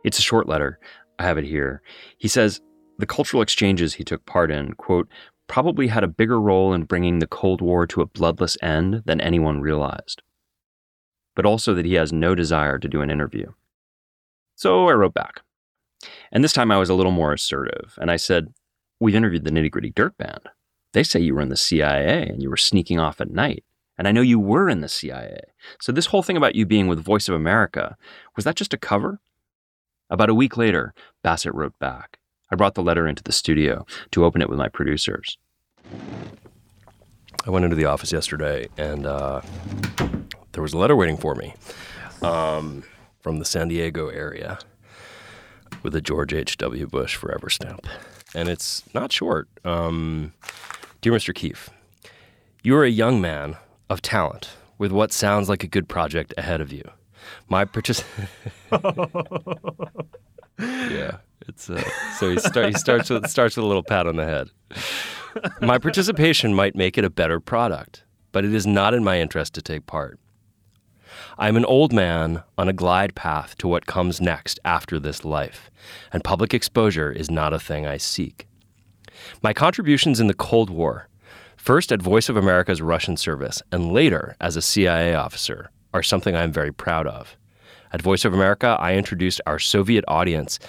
It's 0.03 0.19
a 0.19 0.23
short 0.23 0.47
letter. 0.47 0.79
I 1.19 1.23
have 1.23 1.37
it 1.37 1.45
here. 1.45 1.81
He 2.17 2.27
says 2.27 2.61
the 2.97 3.05
cultural 3.05 3.41
exchanges 3.41 3.95
he 3.95 4.03
took 4.03 4.25
part 4.25 4.51
in, 4.51 4.73
quote, 4.73 5.07
probably 5.47 5.87
had 5.87 6.03
a 6.03 6.07
bigger 6.07 6.39
role 6.39 6.73
in 6.73 6.83
bringing 6.83 7.19
the 7.19 7.27
Cold 7.27 7.61
War 7.61 7.87
to 7.87 8.01
a 8.01 8.05
bloodless 8.05 8.57
end 8.61 9.03
than 9.05 9.21
anyone 9.21 9.61
realized. 9.61 10.21
But 11.35 11.45
also 11.45 11.73
that 11.73 11.85
he 11.85 11.93
has 11.93 12.11
no 12.11 12.35
desire 12.35 12.77
to 12.79 12.87
do 12.87 13.01
an 13.01 13.09
interview. 13.09 13.51
So 14.55 14.89
I 14.89 14.93
wrote 14.93 15.13
back. 15.13 15.41
And 16.31 16.43
this 16.43 16.53
time 16.53 16.71
I 16.71 16.77
was 16.77 16.89
a 16.89 16.93
little 16.93 17.11
more 17.11 17.33
assertive, 17.33 17.97
and 17.99 18.11
I 18.11 18.17
said, 18.17 18.53
We've 18.99 19.15
interviewed 19.15 19.43
the 19.43 19.51
Nitty 19.51 19.69
Gritty 19.69 19.91
Dirt 19.91 20.17
Band. 20.17 20.49
They 20.93 21.03
say 21.03 21.19
you 21.19 21.35
were 21.35 21.41
in 21.41 21.49
the 21.49 21.55
CIA 21.55 22.27
and 22.27 22.41
you 22.41 22.49
were 22.49 22.57
sneaking 22.57 22.99
off 22.99 23.21
at 23.21 23.29
night. 23.29 23.63
And 23.97 24.07
I 24.07 24.11
know 24.11 24.21
you 24.21 24.39
were 24.39 24.69
in 24.69 24.81
the 24.81 24.89
CIA. 24.89 25.39
So 25.79 25.91
this 25.91 26.07
whole 26.07 26.23
thing 26.23 26.37
about 26.37 26.55
you 26.55 26.65
being 26.65 26.87
with 26.87 27.03
Voice 27.03 27.29
of 27.29 27.35
America, 27.35 27.95
was 28.35 28.45
that 28.45 28.55
just 28.55 28.73
a 28.73 28.77
cover? 28.77 29.19
About 30.09 30.29
a 30.29 30.33
week 30.33 30.57
later, 30.57 30.93
Bassett 31.23 31.53
wrote 31.53 31.77
back. 31.79 32.19
I 32.49 32.55
brought 32.55 32.75
the 32.75 32.83
letter 32.83 33.07
into 33.07 33.23
the 33.23 33.31
studio 33.31 33.85
to 34.11 34.23
open 34.23 34.41
it 34.41 34.49
with 34.49 34.57
my 34.57 34.69
producers. 34.69 35.37
I 37.45 37.49
went 37.49 37.65
into 37.65 37.75
the 37.75 37.85
office 37.85 38.11
yesterday 38.11 38.67
and 38.77 39.05
uh, 39.05 39.41
there 40.53 40.61
was 40.61 40.73
a 40.73 40.77
letter 40.77 40.95
waiting 40.95 41.17
for 41.17 41.35
me 41.35 41.53
um, 42.21 42.83
from 43.19 43.39
the 43.39 43.45
San 43.45 43.67
Diego 43.67 44.07
area 44.07 44.59
with 45.83 45.95
a 45.95 46.01
George 46.01 46.33
H.W. 46.33 46.87
Bush 46.87 47.15
forever 47.15 47.49
stamp. 47.49 47.85
And 48.33 48.49
it's 48.49 48.83
not 48.93 49.11
short. 49.11 49.47
Um, 49.63 50.33
Dear 51.01 51.13
Mr. 51.13 51.33
Keefe, 51.33 51.69
you 52.63 52.75
are 52.75 52.83
a 52.83 52.89
young 52.89 53.21
man 53.21 53.57
of 53.89 54.01
talent 54.01 54.49
with 54.77 54.91
what 54.91 55.13
sounds 55.13 55.47
like 55.47 55.63
a 55.63 55.67
good 55.67 55.87
project 55.87 56.33
ahead 56.37 56.59
of 56.59 56.71
you. 56.71 56.83
My 57.49 57.65
partic- 57.65 58.03
yeah, 60.59 61.17
it's 61.47 61.69
uh, 61.69 61.81
so 62.19 62.31
he, 62.31 62.39
start, 62.39 62.67
he 62.67 62.73
starts 62.73 63.09
with 63.09 63.27
starts 63.29 63.55
with 63.55 63.63
a 63.63 63.67
little 63.67 63.83
pat 63.83 64.07
on 64.07 64.15
the 64.15 64.25
head. 64.25 64.49
My 65.61 65.77
participation 65.77 66.53
might 66.53 66.75
make 66.75 66.97
it 66.97 67.05
a 67.05 67.09
better 67.09 67.39
product, 67.39 68.03
but 68.31 68.43
it 68.43 68.53
is 68.53 68.65
not 68.65 68.93
in 68.93 69.03
my 69.03 69.19
interest 69.19 69.53
to 69.55 69.61
take 69.61 69.85
part. 69.85 70.19
I 71.37 71.47
am 71.47 71.55
an 71.55 71.65
old 71.65 71.93
man 71.93 72.43
on 72.57 72.67
a 72.67 72.73
glide 72.73 73.15
path 73.15 73.57
to 73.59 73.67
what 73.67 73.85
comes 73.85 74.19
next 74.19 74.59
after 74.65 74.99
this 74.99 75.23
life, 75.23 75.69
and 76.11 76.23
public 76.23 76.53
exposure 76.53 77.11
is 77.11 77.29
not 77.29 77.53
a 77.53 77.59
thing 77.59 77.85
I 77.85 77.97
seek. 77.97 78.47
My 79.41 79.53
contributions 79.53 80.19
in 80.19 80.27
the 80.27 80.33
Cold 80.33 80.69
War, 80.69 81.07
first 81.55 81.91
at 81.91 82.01
Voice 82.01 82.29
of 82.29 82.37
America's 82.37 82.81
Russian 82.81 83.17
service 83.17 83.61
and 83.71 83.91
later 83.91 84.35
as 84.39 84.55
a 84.55 84.61
CIA 84.61 85.13
officer, 85.13 85.69
are 85.97 86.03
something 86.03 86.35
I 86.35 86.43
am 86.43 86.51
very 86.51 86.71
proud 86.71 87.07
of. 87.07 87.35
At 87.91 88.03
Voice 88.03 88.23
of 88.23 88.33
America, 88.33 88.77
I 88.79 88.93
introduced 88.93 89.41
our 89.47 89.57
Soviet 89.57 90.05
audience 90.07 90.59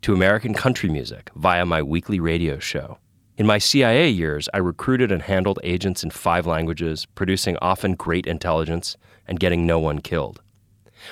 to 0.00 0.12
American 0.12 0.54
country 0.54 0.90
music 0.90 1.30
via 1.36 1.64
my 1.64 1.82
weekly 1.82 2.18
radio 2.18 2.58
show. 2.58 2.98
In 3.36 3.46
my 3.46 3.58
CIA 3.58 4.08
years, 4.08 4.48
I 4.52 4.58
recruited 4.58 5.12
and 5.12 5.22
handled 5.22 5.60
agents 5.62 6.02
in 6.02 6.10
five 6.10 6.46
languages, 6.46 7.06
producing 7.14 7.56
often 7.62 7.94
great 7.94 8.26
intelligence 8.26 8.96
and 9.28 9.38
getting 9.38 9.66
no 9.66 9.78
one 9.78 10.00
killed. 10.00 10.40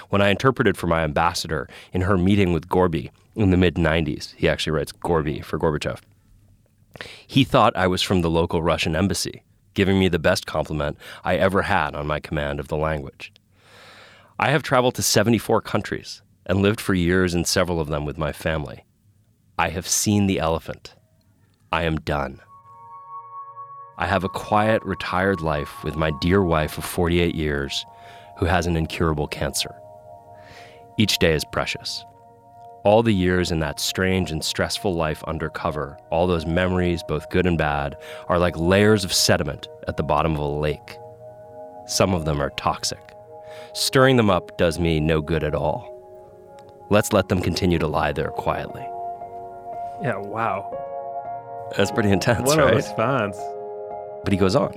When 0.09 0.21
I 0.21 0.31
interpreted 0.31 0.77
for 0.77 0.89
my 0.89 1.05
ambassador 1.05 1.69
in 1.93 2.01
her 2.03 2.19
meeting 2.19 2.53
with 2.53 2.69
Gorby 2.69 3.13
in 3.37 3.51
the 3.51 3.57
mid 3.57 3.77
90s, 3.77 4.35
he 4.35 4.49
actually 4.49 4.73
writes 4.73 4.93
Gorby 4.93 5.41
for 5.41 5.59
Gorbachev, 5.59 6.01
he 7.27 7.45
thought 7.45 7.77
I 7.77 7.87
was 7.87 8.03
from 8.03 8.23
the 8.23 8.31
local 8.31 8.63
Russian 8.63 8.97
embassy, 8.97 9.45
giving 9.75 9.99
me 9.99 10.09
the 10.09 10.19
best 10.19 10.47
compliment 10.47 10.99
I 11.25 11.37
ever 11.37 11.63
had 11.63 11.95
on 11.95 12.07
my 12.07 12.21
command 12.21 12.61
of 12.61 12.69
the 12.69 12.77
language. 12.77 13.33
I 14.43 14.53
have 14.53 14.63
traveled 14.63 14.95
to 14.95 15.03
74 15.03 15.61
countries 15.61 16.23
and 16.47 16.63
lived 16.63 16.81
for 16.81 16.95
years 16.95 17.35
in 17.35 17.45
several 17.45 17.79
of 17.79 17.89
them 17.89 18.07
with 18.07 18.17
my 18.17 18.33
family. 18.33 18.87
I 19.59 19.69
have 19.69 19.87
seen 19.87 20.27
the 20.27 20.39
elephant. 20.39 20.95
I 21.71 21.83
am 21.83 22.01
done. 22.01 22.41
I 23.99 24.07
have 24.07 24.25
a 24.25 24.31
quiet, 24.31 24.83
retired 24.83 25.43
life 25.43 25.85
with 25.85 25.95
my 25.95 26.11
dear 26.23 26.43
wife 26.43 26.79
of 26.79 26.87
48 26.87 27.35
years 27.35 27.85
who 28.39 28.47
has 28.47 28.67
an 28.67 28.77
incurable 28.77 29.27
cancer. 29.27 29.75
Each 30.97 31.19
day 31.19 31.35
is 31.35 31.45
precious. 31.53 32.03
All 32.83 33.03
the 33.03 33.13
years 33.13 33.53
in 33.53 33.61
that 33.61 33.79
strange 33.79 34.31
and 34.31 34.43
stressful 34.43 34.95
life 34.95 35.23
undercover, 35.25 35.99
all 36.09 36.27
those 36.27 36.47
memories, 36.47 37.03
both 37.07 37.29
good 37.29 37.45
and 37.45 37.59
bad, 37.59 37.95
are 38.29 38.39
like 38.39 38.57
layers 38.57 39.05
of 39.05 39.13
sediment 39.13 39.69
at 39.87 39.99
the 39.99 40.03
bottom 40.03 40.33
of 40.33 40.41
a 40.41 40.47
lake. 40.47 40.97
Some 41.87 42.15
of 42.15 42.25
them 42.25 42.41
are 42.41 42.49
toxic. 42.57 43.01
Stirring 43.73 44.17
them 44.17 44.31
up 44.31 44.57
does 44.59 44.79
me 44.79 45.01
no 45.01 45.21
good 45.21 45.45
at 45.45 45.55
all. 45.55 45.87
Let's 46.91 47.13
let 47.13 47.29
them 47.29 47.41
continue 47.41 47.79
to 47.79 47.87
lie 47.87 48.13
there 48.13 48.31
quietly. 48.31 48.83
Yeah, 50.03 50.17
wow. 50.17 50.77
That's 51.77 51.91
pretty 51.93 52.11
intense, 52.11 52.49
What 52.49 52.59
right? 52.59 52.73
a 52.73 52.77
response. 52.77 53.37
But 54.25 54.33
he 54.33 54.39
goes 54.39 54.57
on. 54.57 54.77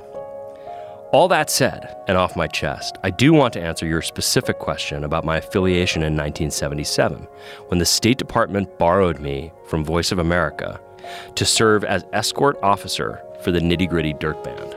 All 1.11 1.27
that 1.27 1.49
said, 1.49 1.95
and 2.07 2.17
off 2.17 2.35
my 2.35 2.47
chest, 2.47 2.97
I 3.03 3.09
do 3.11 3.33
want 3.33 3.53
to 3.53 3.61
answer 3.61 3.85
your 3.85 4.01
specific 4.01 4.57
question 4.59 5.03
about 5.03 5.23
my 5.25 5.37
affiliation 5.37 6.01
in 6.01 6.13
1977, 6.13 7.27
when 7.67 7.77
the 7.79 7.85
State 7.85 8.17
Department 8.17 8.77
borrowed 8.79 9.19
me 9.19 9.51
from 9.67 9.83
Voice 9.83 10.11
of 10.11 10.17
America 10.19 10.79
to 11.35 11.45
serve 11.45 11.83
as 11.83 12.05
escort 12.13 12.57
officer 12.63 13.21
for 13.43 13.51
the 13.51 13.59
Nitty 13.59 13.89
Gritty 13.89 14.13
Dirt 14.13 14.43
Band. 14.43 14.75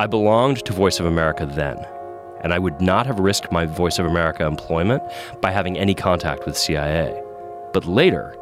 I 0.00 0.06
belonged 0.08 0.64
to 0.64 0.72
Voice 0.72 0.98
of 0.98 1.06
America 1.06 1.46
then, 1.46 1.84
and 2.46 2.54
I 2.54 2.60
would 2.60 2.80
not 2.80 3.06
have 3.06 3.18
risked 3.18 3.50
my 3.50 3.66
Voice 3.66 3.98
of 3.98 4.06
America 4.06 4.46
employment 4.46 5.02
by 5.40 5.50
having 5.50 5.76
any 5.76 5.96
contact 5.96 6.46
with 6.46 6.56
CIA. 6.56 7.20
But 7.72 7.86
later, 7.86 8.36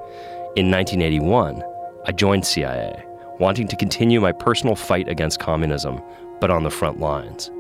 in 0.57 0.71
1981, 0.71 1.63
I 2.05 2.13
joined 2.13 2.45
CIA, 2.45 3.03
wanting 3.39 3.67
to 3.67 3.77
continue 3.77 4.21
my 4.21 4.31
personal 4.31 4.77
fight 4.77 5.09
against 5.09 5.41
communism, 5.41 6.03
but 6.39 6.51
on 6.51 6.65
the 6.65 6.71
front 6.71 7.01
lines. 7.01 7.51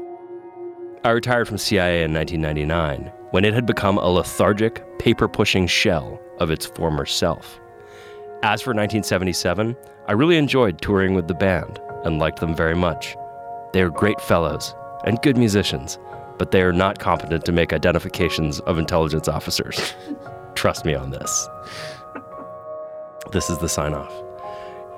I 1.02 1.12
retired 1.12 1.48
from 1.48 1.56
CIA 1.56 2.04
in 2.04 2.12
1999 2.12 3.10
when 3.30 3.46
it 3.46 3.54
had 3.54 3.64
become 3.64 3.96
a 3.96 4.06
lethargic, 4.06 4.84
paper 4.98 5.28
pushing 5.28 5.66
shell 5.66 6.20
of 6.40 6.50
its 6.50 6.66
former 6.66 7.06
self. 7.06 7.58
As 8.42 8.60
for 8.60 8.74
1977, 8.74 9.74
I 10.08 10.12
really 10.12 10.36
enjoyed 10.36 10.82
touring 10.82 11.14
with 11.14 11.26
the 11.26 11.32
band 11.32 11.80
and 12.04 12.18
liked 12.18 12.40
them 12.40 12.54
very 12.54 12.76
much. 12.76 13.16
They 13.72 13.80
are 13.80 13.88
great 13.88 14.20
fellows 14.20 14.74
and 15.06 15.22
good 15.22 15.38
musicians, 15.38 15.98
but 16.38 16.50
they 16.50 16.62
are 16.62 16.72
not 16.72 16.98
competent 16.98 17.44
to 17.44 17.52
make 17.52 17.72
identifications 17.72 18.60
of 18.60 18.78
intelligence 18.78 19.28
officers. 19.28 19.94
Trust 20.54 20.84
me 20.84 20.94
on 20.94 21.10
this. 21.10 21.48
This 23.32 23.50
is 23.50 23.58
the 23.58 23.68
sign 23.68 23.94
off. 23.94 24.12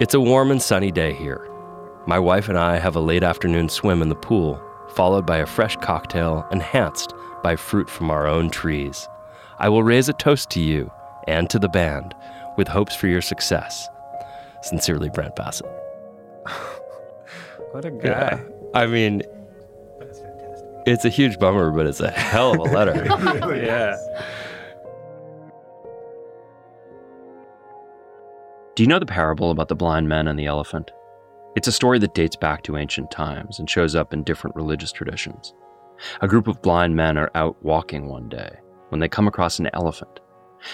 It's 0.01 0.15
a 0.15 0.21
warm 0.21 0.51
and 0.51 0.61
sunny 0.61 0.91
day 0.91 1.13
here. 1.15 1.49
My 2.07 2.19
wife 2.19 2.49
and 2.49 2.59
I 2.59 2.79
have 2.79 2.97
a 2.97 3.01
late 3.01 3.23
afternoon 3.23 3.69
swim 3.69 4.03
in 4.03 4.09
the 4.09 4.15
pool, 4.15 4.61
followed 4.95 5.27
by 5.27 5.39
a 5.39 5.47
fresh 5.47 5.77
cocktail 5.77 6.47
enhanced 6.51 7.13
by 7.43 7.57
fruit 7.57 7.89
from 7.89 8.11
our 8.11 8.27
own 8.27 8.51
trees. 8.51 9.09
I 9.59 9.69
will 9.69 9.83
raise 9.83 10.09
a 10.09 10.13
toast 10.13 10.51
to 10.51 10.61
you 10.61 10.91
and 11.27 11.49
to 11.51 11.59
the 11.59 11.69
band 11.69 12.15
with 12.57 12.69
hopes 12.69 12.95
for 12.95 13.07
your 13.09 13.23
success. 13.23 13.89
Sincerely, 14.63 15.09
Brant 15.11 15.37
Bassett. 15.37 15.67
What 17.73 17.85
a 17.85 17.91
guy. 17.91 18.09
Yeah. 18.09 18.41
I 18.73 18.87
mean, 18.87 19.23
it's 20.87 21.05
a 21.05 21.09
huge 21.09 21.39
bummer, 21.39 21.71
but 21.71 21.87
it's 21.87 22.01
a 22.01 22.11
hell 22.11 22.53
of 22.53 22.61
a 22.61 22.75
letter. 22.75 23.05
yeah. 23.57 23.97
Do 28.77 28.83
you 28.83 28.87
know 28.87 28.99
the 28.99 29.07
parable 29.07 29.51
about 29.51 29.69
the 29.69 29.75
blind 29.75 30.09
men 30.09 30.29
and 30.29 30.39
the 30.39 30.47
elephant? 30.47 30.91
It's 31.57 31.69
a 31.69 31.73
story 31.73 31.99
that 32.01 32.15
dates 32.15 32.37
back 32.37 32.63
to 32.65 32.77
ancient 32.77 33.11
times 33.11 33.59
and 33.59 33.69
shows 33.69 33.97
up 33.97 34.13
in 34.13 34.23
different 34.23 34.55
religious 34.55 34.93
traditions. 34.93 35.55
A 36.21 36.29
group 36.29 36.47
of 36.47 36.61
blind 36.61 36.95
men 36.95 37.17
are 37.17 37.31
out 37.35 37.57
walking 37.65 38.07
one 38.07 38.29
day 38.29 38.51
when 38.91 39.01
they 39.01 39.09
come 39.09 39.27
across 39.27 39.59
an 39.59 39.71
elephant. 39.73 40.21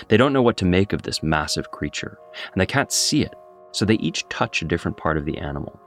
They 0.09 0.17
don't 0.17 0.33
know 0.33 0.43
what 0.43 0.57
to 0.59 0.65
make 0.65 0.93
of 0.93 1.03
this 1.03 1.23
massive 1.23 1.71
creature, 1.71 2.19
and 2.53 2.61
they 2.61 2.67
can't 2.67 2.93
see 2.93 3.23
it, 3.23 3.35
so 3.71 3.85
they 3.85 3.95
each 3.95 4.29
touch 4.29 4.63
a 4.63 4.67
different 4.67 4.97
part 4.97 5.17
of 5.17 5.25
the 5.25 5.39
animal. 5.39 5.81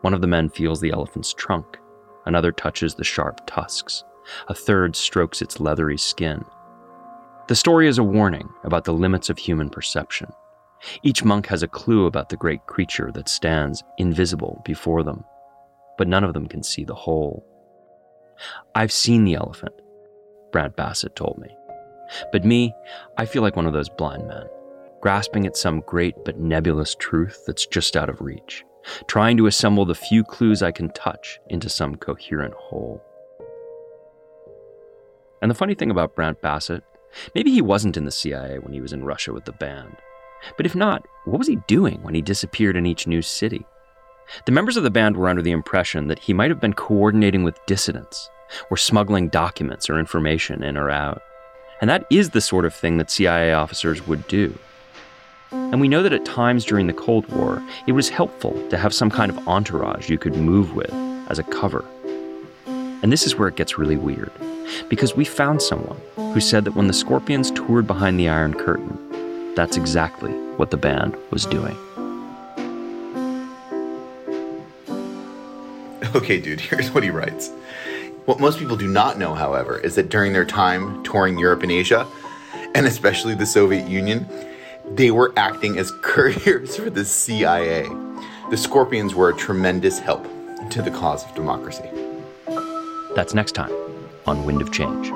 One 0.00 0.14
of 0.14 0.20
the 0.20 0.26
men 0.26 0.48
feels 0.48 0.80
the 0.80 0.90
elephant's 0.90 1.32
trunk, 1.32 1.78
another 2.26 2.52
touches 2.52 2.94
the 2.94 3.04
sharp 3.04 3.40
tusks, 3.46 4.04
a 4.48 4.54
third 4.54 4.96
strokes 4.96 5.42
its 5.42 5.60
leathery 5.60 5.98
skin. 5.98 6.44
The 7.48 7.56
story 7.56 7.88
is 7.88 7.98
a 7.98 8.04
warning 8.04 8.48
about 8.64 8.84
the 8.84 8.92
limits 8.92 9.28
of 9.30 9.38
human 9.38 9.70
perception. 9.70 10.28
Each 11.02 11.24
monk 11.24 11.46
has 11.46 11.62
a 11.62 11.68
clue 11.68 12.06
about 12.06 12.28
the 12.28 12.36
great 12.36 12.66
creature 12.66 13.10
that 13.14 13.28
stands 13.28 13.82
invisible 13.98 14.62
before 14.64 15.02
them, 15.02 15.24
but 15.98 16.08
none 16.08 16.24
of 16.24 16.32
them 16.32 16.46
can 16.46 16.62
see 16.62 16.84
the 16.84 16.94
whole. 16.94 17.44
I've 18.74 18.92
seen 18.92 19.24
the 19.24 19.34
elephant, 19.34 19.74
Brant 20.52 20.76
Bassett 20.76 21.16
told 21.16 21.38
me. 21.38 21.54
But 22.32 22.44
me, 22.44 22.74
I 23.18 23.26
feel 23.26 23.42
like 23.42 23.56
one 23.56 23.66
of 23.66 23.72
those 23.72 23.88
blind 23.88 24.26
men, 24.26 24.46
grasping 25.00 25.46
at 25.46 25.56
some 25.56 25.80
great 25.80 26.14
but 26.24 26.38
nebulous 26.38 26.94
truth 26.94 27.44
that's 27.46 27.66
just 27.66 27.96
out 27.96 28.08
of 28.08 28.20
reach, 28.20 28.64
trying 29.06 29.36
to 29.36 29.46
assemble 29.46 29.84
the 29.84 29.94
few 29.94 30.24
clues 30.24 30.62
I 30.62 30.72
can 30.72 30.90
touch 30.90 31.38
into 31.48 31.68
some 31.68 31.96
coherent 31.96 32.54
whole. 32.54 33.02
And 35.42 35.50
the 35.50 35.54
funny 35.54 35.74
thing 35.74 35.90
about 35.90 36.14
Brant 36.14 36.40
Bassett, 36.42 36.84
maybe 37.34 37.50
he 37.50 37.62
wasn't 37.62 37.96
in 37.96 38.04
the 38.04 38.10
CIA 38.10 38.58
when 38.58 38.72
he 38.72 38.80
was 38.80 38.92
in 38.92 39.04
Russia 39.04 39.32
with 39.32 39.44
the 39.44 39.52
band. 39.52 39.96
But 40.56 40.66
if 40.66 40.74
not, 40.74 41.06
what 41.24 41.38
was 41.38 41.48
he 41.48 41.56
doing 41.66 42.02
when 42.02 42.14
he 42.14 42.22
disappeared 42.22 42.76
in 42.76 42.86
each 42.86 43.06
new 43.06 43.22
city? 43.22 43.64
The 44.46 44.52
members 44.52 44.76
of 44.76 44.84
the 44.84 44.90
band 44.90 45.16
were 45.16 45.28
under 45.28 45.42
the 45.42 45.50
impression 45.50 46.08
that 46.08 46.20
he 46.20 46.32
might 46.32 46.50
have 46.50 46.60
been 46.60 46.72
coordinating 46.72 47.42
with 47.42 47.58
dissidents, 47.66 48.30
or 48.70 48.76
smuggling 48.76 49.28
documents 49.28 49.90
or 49.90 49.98
information 49.98 50.62
in 50.62 50.76
or 50.76 50.90
out. 50.90 51.22
And 51.80 51.88
that 51.90 52.06
is 52.10 52.30
the 52.30 52.40
sort 52.40 52.64
of 52.64 52.74
thing 52.74 52.98
that 52.98 53.10
CIA 53.10 53.52
officers 53.52 54.06
would 54.06 54.26
do. 54.28 54.56
And 55.52 55.80
we 55.80 55.88
know 55.88 56.02
that 56.02 56.12
at 56.12 56.24
times 56.24 56.64
during 56.64 56.86
the 56.86 56.92
Cold 56.92 57.26
War, 57.28 57.62
it 57.86 57.92
was 57.92 58.08
helpful 58.08 58.52
to 58.70 58.78
have 58.78 58.94
some 58.94 59.10
kind 59.10 59.30
of 59.30 59.48
entourage 59.48 60.08
you 60.08 60.18
could 60.18 60.36
move 60.36 60.74
with 60.74 60.92
as 61.28 61.38
a 61.38 61.44
cover. 61.44 61.84
And 62.66 63.12
this 63.12 63.26
is 63.26 63.34
where 63.34 63.48
it 63.48 63.56
gets 63.56 63.78
really 63.78 63.96
weird, 63.96 64.30
because 64.88 65.16
we 65.16 65.24
found 65.24 65.60
someone 65.60 66.00
who 66.16 66.40
said 66.40 66.64
that 66.66 66.76
when 66.76 66.86
the 66.86 66.92
Scorpions 66.92 67.50
toured 67.50 67.86
behind 67.86 68.18
the 68.18 68.28
Iron 68.28 68.54
Curtain, 68.54 69.54
that's 69.54 69.76
exactly 69.76 70.30
what 70.56 70.70
the 70.70 70.76
band 70.76 71.16
was 71.30 71.46
doing. 71.46 71.76
Okay, 76.12 76.40
dude, 76.40 76.60
here's 76.60 76.90
what 76.90 77.04
he 77.04 77.10
writes. 77.10 77.50
What 78.24 78.40
most 78.40 78.58
people 78.58 78.76
do 78.76 78.88
not 78.88 79.16
know, 79.16 79.32
however, 79.32 79.78
is 79.78 79.94
that 79.94 80.08
during 80.08 80.32
their 80.32 80.44
time 80.44 81.04
touring 81.04 81.38
Europe 81.38 81.62
and 81.62 81.70
Asia, 81.70 82.04
and 82.74 82.84
especially 82.84 83.34
the 83.34 83.46
Soviet 83.46 83.86
Union, 83.86 84.26
they 84.94 85.10
were 85.10 85.32
acting 85.36 85.78
as 85.78 85.90
couriers 86.02 86.76
for 86.76 86.90
the 86.90 87.04
CIA. 87.04 87.88
The 88.50 88.56
Scorpions 88.56 89.14
were 89.14 89.30
a 89.30 89.36
tremendous 89.36 89.98
help 89.98 90.26
to 90.70 90.82
the 90.82 90.90
cause 90.90 91.24
of 91.24 91.34
democracy. 91.34 91.88
That's 93.14 93.34
next 93.34 93.52
time 93.52 93.72
on 94.26 94.44
Wind 94.44 94.62
of 94.62 94.72
Change. 94.72 95.12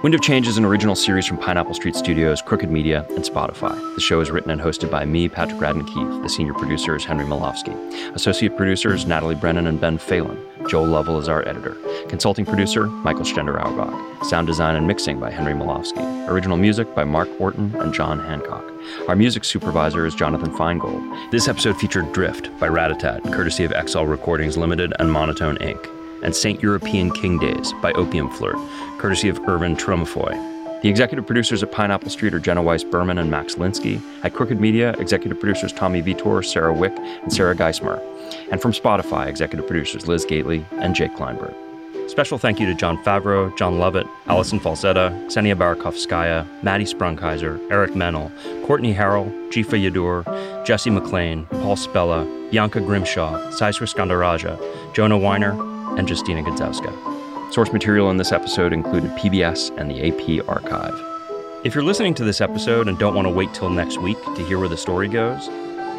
Wind 0.00 0.14
of 0.14 0.20
Change 0.20 0.46
is 0.46 0.56
an 0.56 0.64
original 0.64 0.94
series 0.94 1.26
from 1.26 1.38
Pineapple 1.38 1.74
Street 1.74 1.96
Studios, 1.96 2.40
Crooked 2.40 2.70
Media, 2.70 3.04
and 3.16 3.24
Spotify. 3.24 3.74
The 3.96 4.00
show 4.00 4.20
is 4.20 4.30
written 4.30 4.52
and 4.52 4.60
hosted 4.60 4.92
by 4.92 5.04
me, 5.04 5.28
Patrick 5.28 5.58
Radden 5.60 5.84
Keefe. 5.88 6.22
The 6.22 6.28
senior 6.28 6.54
producer 6.54 6.94
is 6.94 7.04
Henry 7.04 7.24
Molofsky. 7.24 7.74
Associate 8.14 8.56
producers 8.56 9.06
Natalie 9.06 9.34
Brennan 9.34 9.66
and 9.66 9.80
Ben 9.80 9.98
Phelan. 9.98 10.38
Joel 10.68 10.86
Lovell 10.86 11.18
is 11.18 11.28
our 11.28 11.46
editor. 11.48 11.76
Consulting 12.08 12.46
producer 12.46 12.86
Michael 12.86 13.24
Stender 13.24 13.60
Auerbach. 13.60 14.24
Sound 14.24 14.46
design 14.46 14.76
and 14.76 14.86
mixing 14.86 15.18
by 15.18 15.32
Henry 15.32 15.52
Molofsky. 15.52 16.28
Original 16.28 16.56
music 16.56 16.94
by 16.94 17.02
Mark 17.02 17.28
Orton 17.40 17.74
and 17.80 17.92
John 17.92 18.20
Hancock. 18.20 18.64
Our 19.08 19.16
music 19.16 19.44
supervisor 19.44 20.06
is 20.06 20.14
Jonathan 20.14 20.52
Feingold. 20.52 21.32
This 21.32 21.48
episode 21.48 21.76
featured 21.76 22.12
Drift 22.12 22.56
by 22.60 22.68
Ratatat, 22.68 23.32
courtesy 23.32 23.64
of 23.64 23.72
XL 23.88 24.04
Recordings 24.04 24.56
Limited 24.56 24.92
and 25.00 25.10
Monotone 25.10 25.56
Inc 25.56 25.97
and 26.22 26.34
St. 26.34 26.62
European 26.62 27.10
King 27.10 27.38
Days 27.38 27.72
by 27.82 27.92
Opium 27.92 28.30
Flirt, 28.30 28.56
courtesy 28.98 29.28
of 29.28 29.38
Irvin 29.48 29.76
Tromafoy. 29.76 30.32
The 30.82 30.88
executive 30.88 31.26
producers 31.26 31.64
at 31.64 31.72
Pineapple 31.72 32.10
Street 32.10 32.34
are 32.34 32.38
Jenna 32.38 32.62
Weiss 32.62 32.84
Berman 32.84 33.18
and 33.18 33.30
Max 33.30 33.56
Linsky. 33.56 34.00
At 34.22 34.34
Crooked 34.34 34.60
Media, 34.60 34.92
executive 35.00 35.40
producers 35.40 35.72
Tommy 35.72 36.00
Vietor, 36.00 36.40
Sarah 36.40 36.72
Wick, 36.72 36.96
and 36.96 37.32
Sarah 37.32 37.56
Geismer. 37.56 38.00
And 38.52 38.62
from 38.62 38.70
Spotify, 38.70 39.26
executive 39.26 39.66
producers 39.66 40.06
Liz 40.06 40.24
Gateley 40.24 40.64
and 40.72 40.94
Jake 40.94 41.12
Kleinberg. 41.14 41.54
Special 42.08 42.38
thank 42.38 42.58
you 42.58 42.66
to 42.66 42.74
Jon 42.74 42.96
Favreau, 43.04 43.54
Jon 43.56 43.78
Lovett, 43.78 44.06
Allison 44.28 44.58
Falzetta, 44.60 45.10
Ksenia 45.26 45.54
Barakovskaya, 45.56 46.46
Maddie 46.62 46.84
Sprungkaiser, 46.84 47.60
Eric 47.70 47.94
Mennel, 47.94 48.32
Courtney 48.64 48.94
Harrell, 48.94 49.30
Jifa 49.50 49.78
Yadur, 49.78 50.24
Jesse 50.64 50.90
McLean, 50.90 51.44
Paul 51.46 51.76
Spella, 51.76 52.50
Bianca 52.50 52.80
Grimshaw, 52.80 53.50
Saisra 53.50 53.92
Skandaraja, 53.92 54.58
Jonah 54.94 55.18
Weiner, 55.18 55.54
and 55.98 56.08
Justina 56.08 56.42
Gadzowska. 56.42 57.52
Source 57.52 57.72
material 57.72 58.10
in 58.10 58.16
this 58.16 58.32
episode 58.32 58.72
included 58.72 59.10
PBS 59.12 59.76
and 59.76 59.90
the 59.90 60.08
AP 60.08 60.48
archive. 60.48 60.94
If 61.64 61.74
you're 61.74 61.84
listening 61.84 62.14
to 62.14 62.24
this 62.24 62.40
episode 62.40 62.88
and 62.88 62.98
don't 62.98 63.14
want 63.14 63.26
to 63.26 63.32
wait 63.32 63.52
till 63.52 63.68
next 63.68 63.98
week 63.98 64.22
to 64.22 64.44
hear 64.44 64.58
where 64.58 64.68
the 64.68 64.76
story 64.76 65.08
goes, 65.08 65.48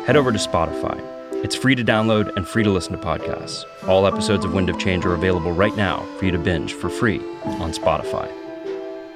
head 0.08 0.16
over 0.16 0.32
to 0.32 0.38
Spotify. 0.38 1.00
It's 1.44 1.56
free 1.56 1.76
to 1.76 1.84
download 1.84 2.36
and 2.36 2.48
free 2.48 2.64
to 2.64 2.70
listen 2.70 2.94
to 2.94 2.98
podcasts. 2.98 3.66
All 3.88 4.08
episodes 4.08 4.46
of 4.46 4.54
Wind 4.54 4.70
of 4.70 4.80
Change 4.80 5.06
are 5.06 5.14
available 5.14 5.52
right 5.52 5.76
now 5.76 6.06
for 6.18 6.26
you 6.26 6.32
to 6.32 6.40
binge 6.40 6.74
for 6.74 6.90
free 6.90 7.20
on 7.44 7.72
Spotify. 7.72 8.30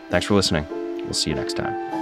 Thanks 0.10 0.26
for 0.26 0.34
listening. 0.34 0.66
We'll 1.04 1.14
see 1.14 1.30
you 1.30 1.36
next 1.36 1.56
time. 1.56 1.93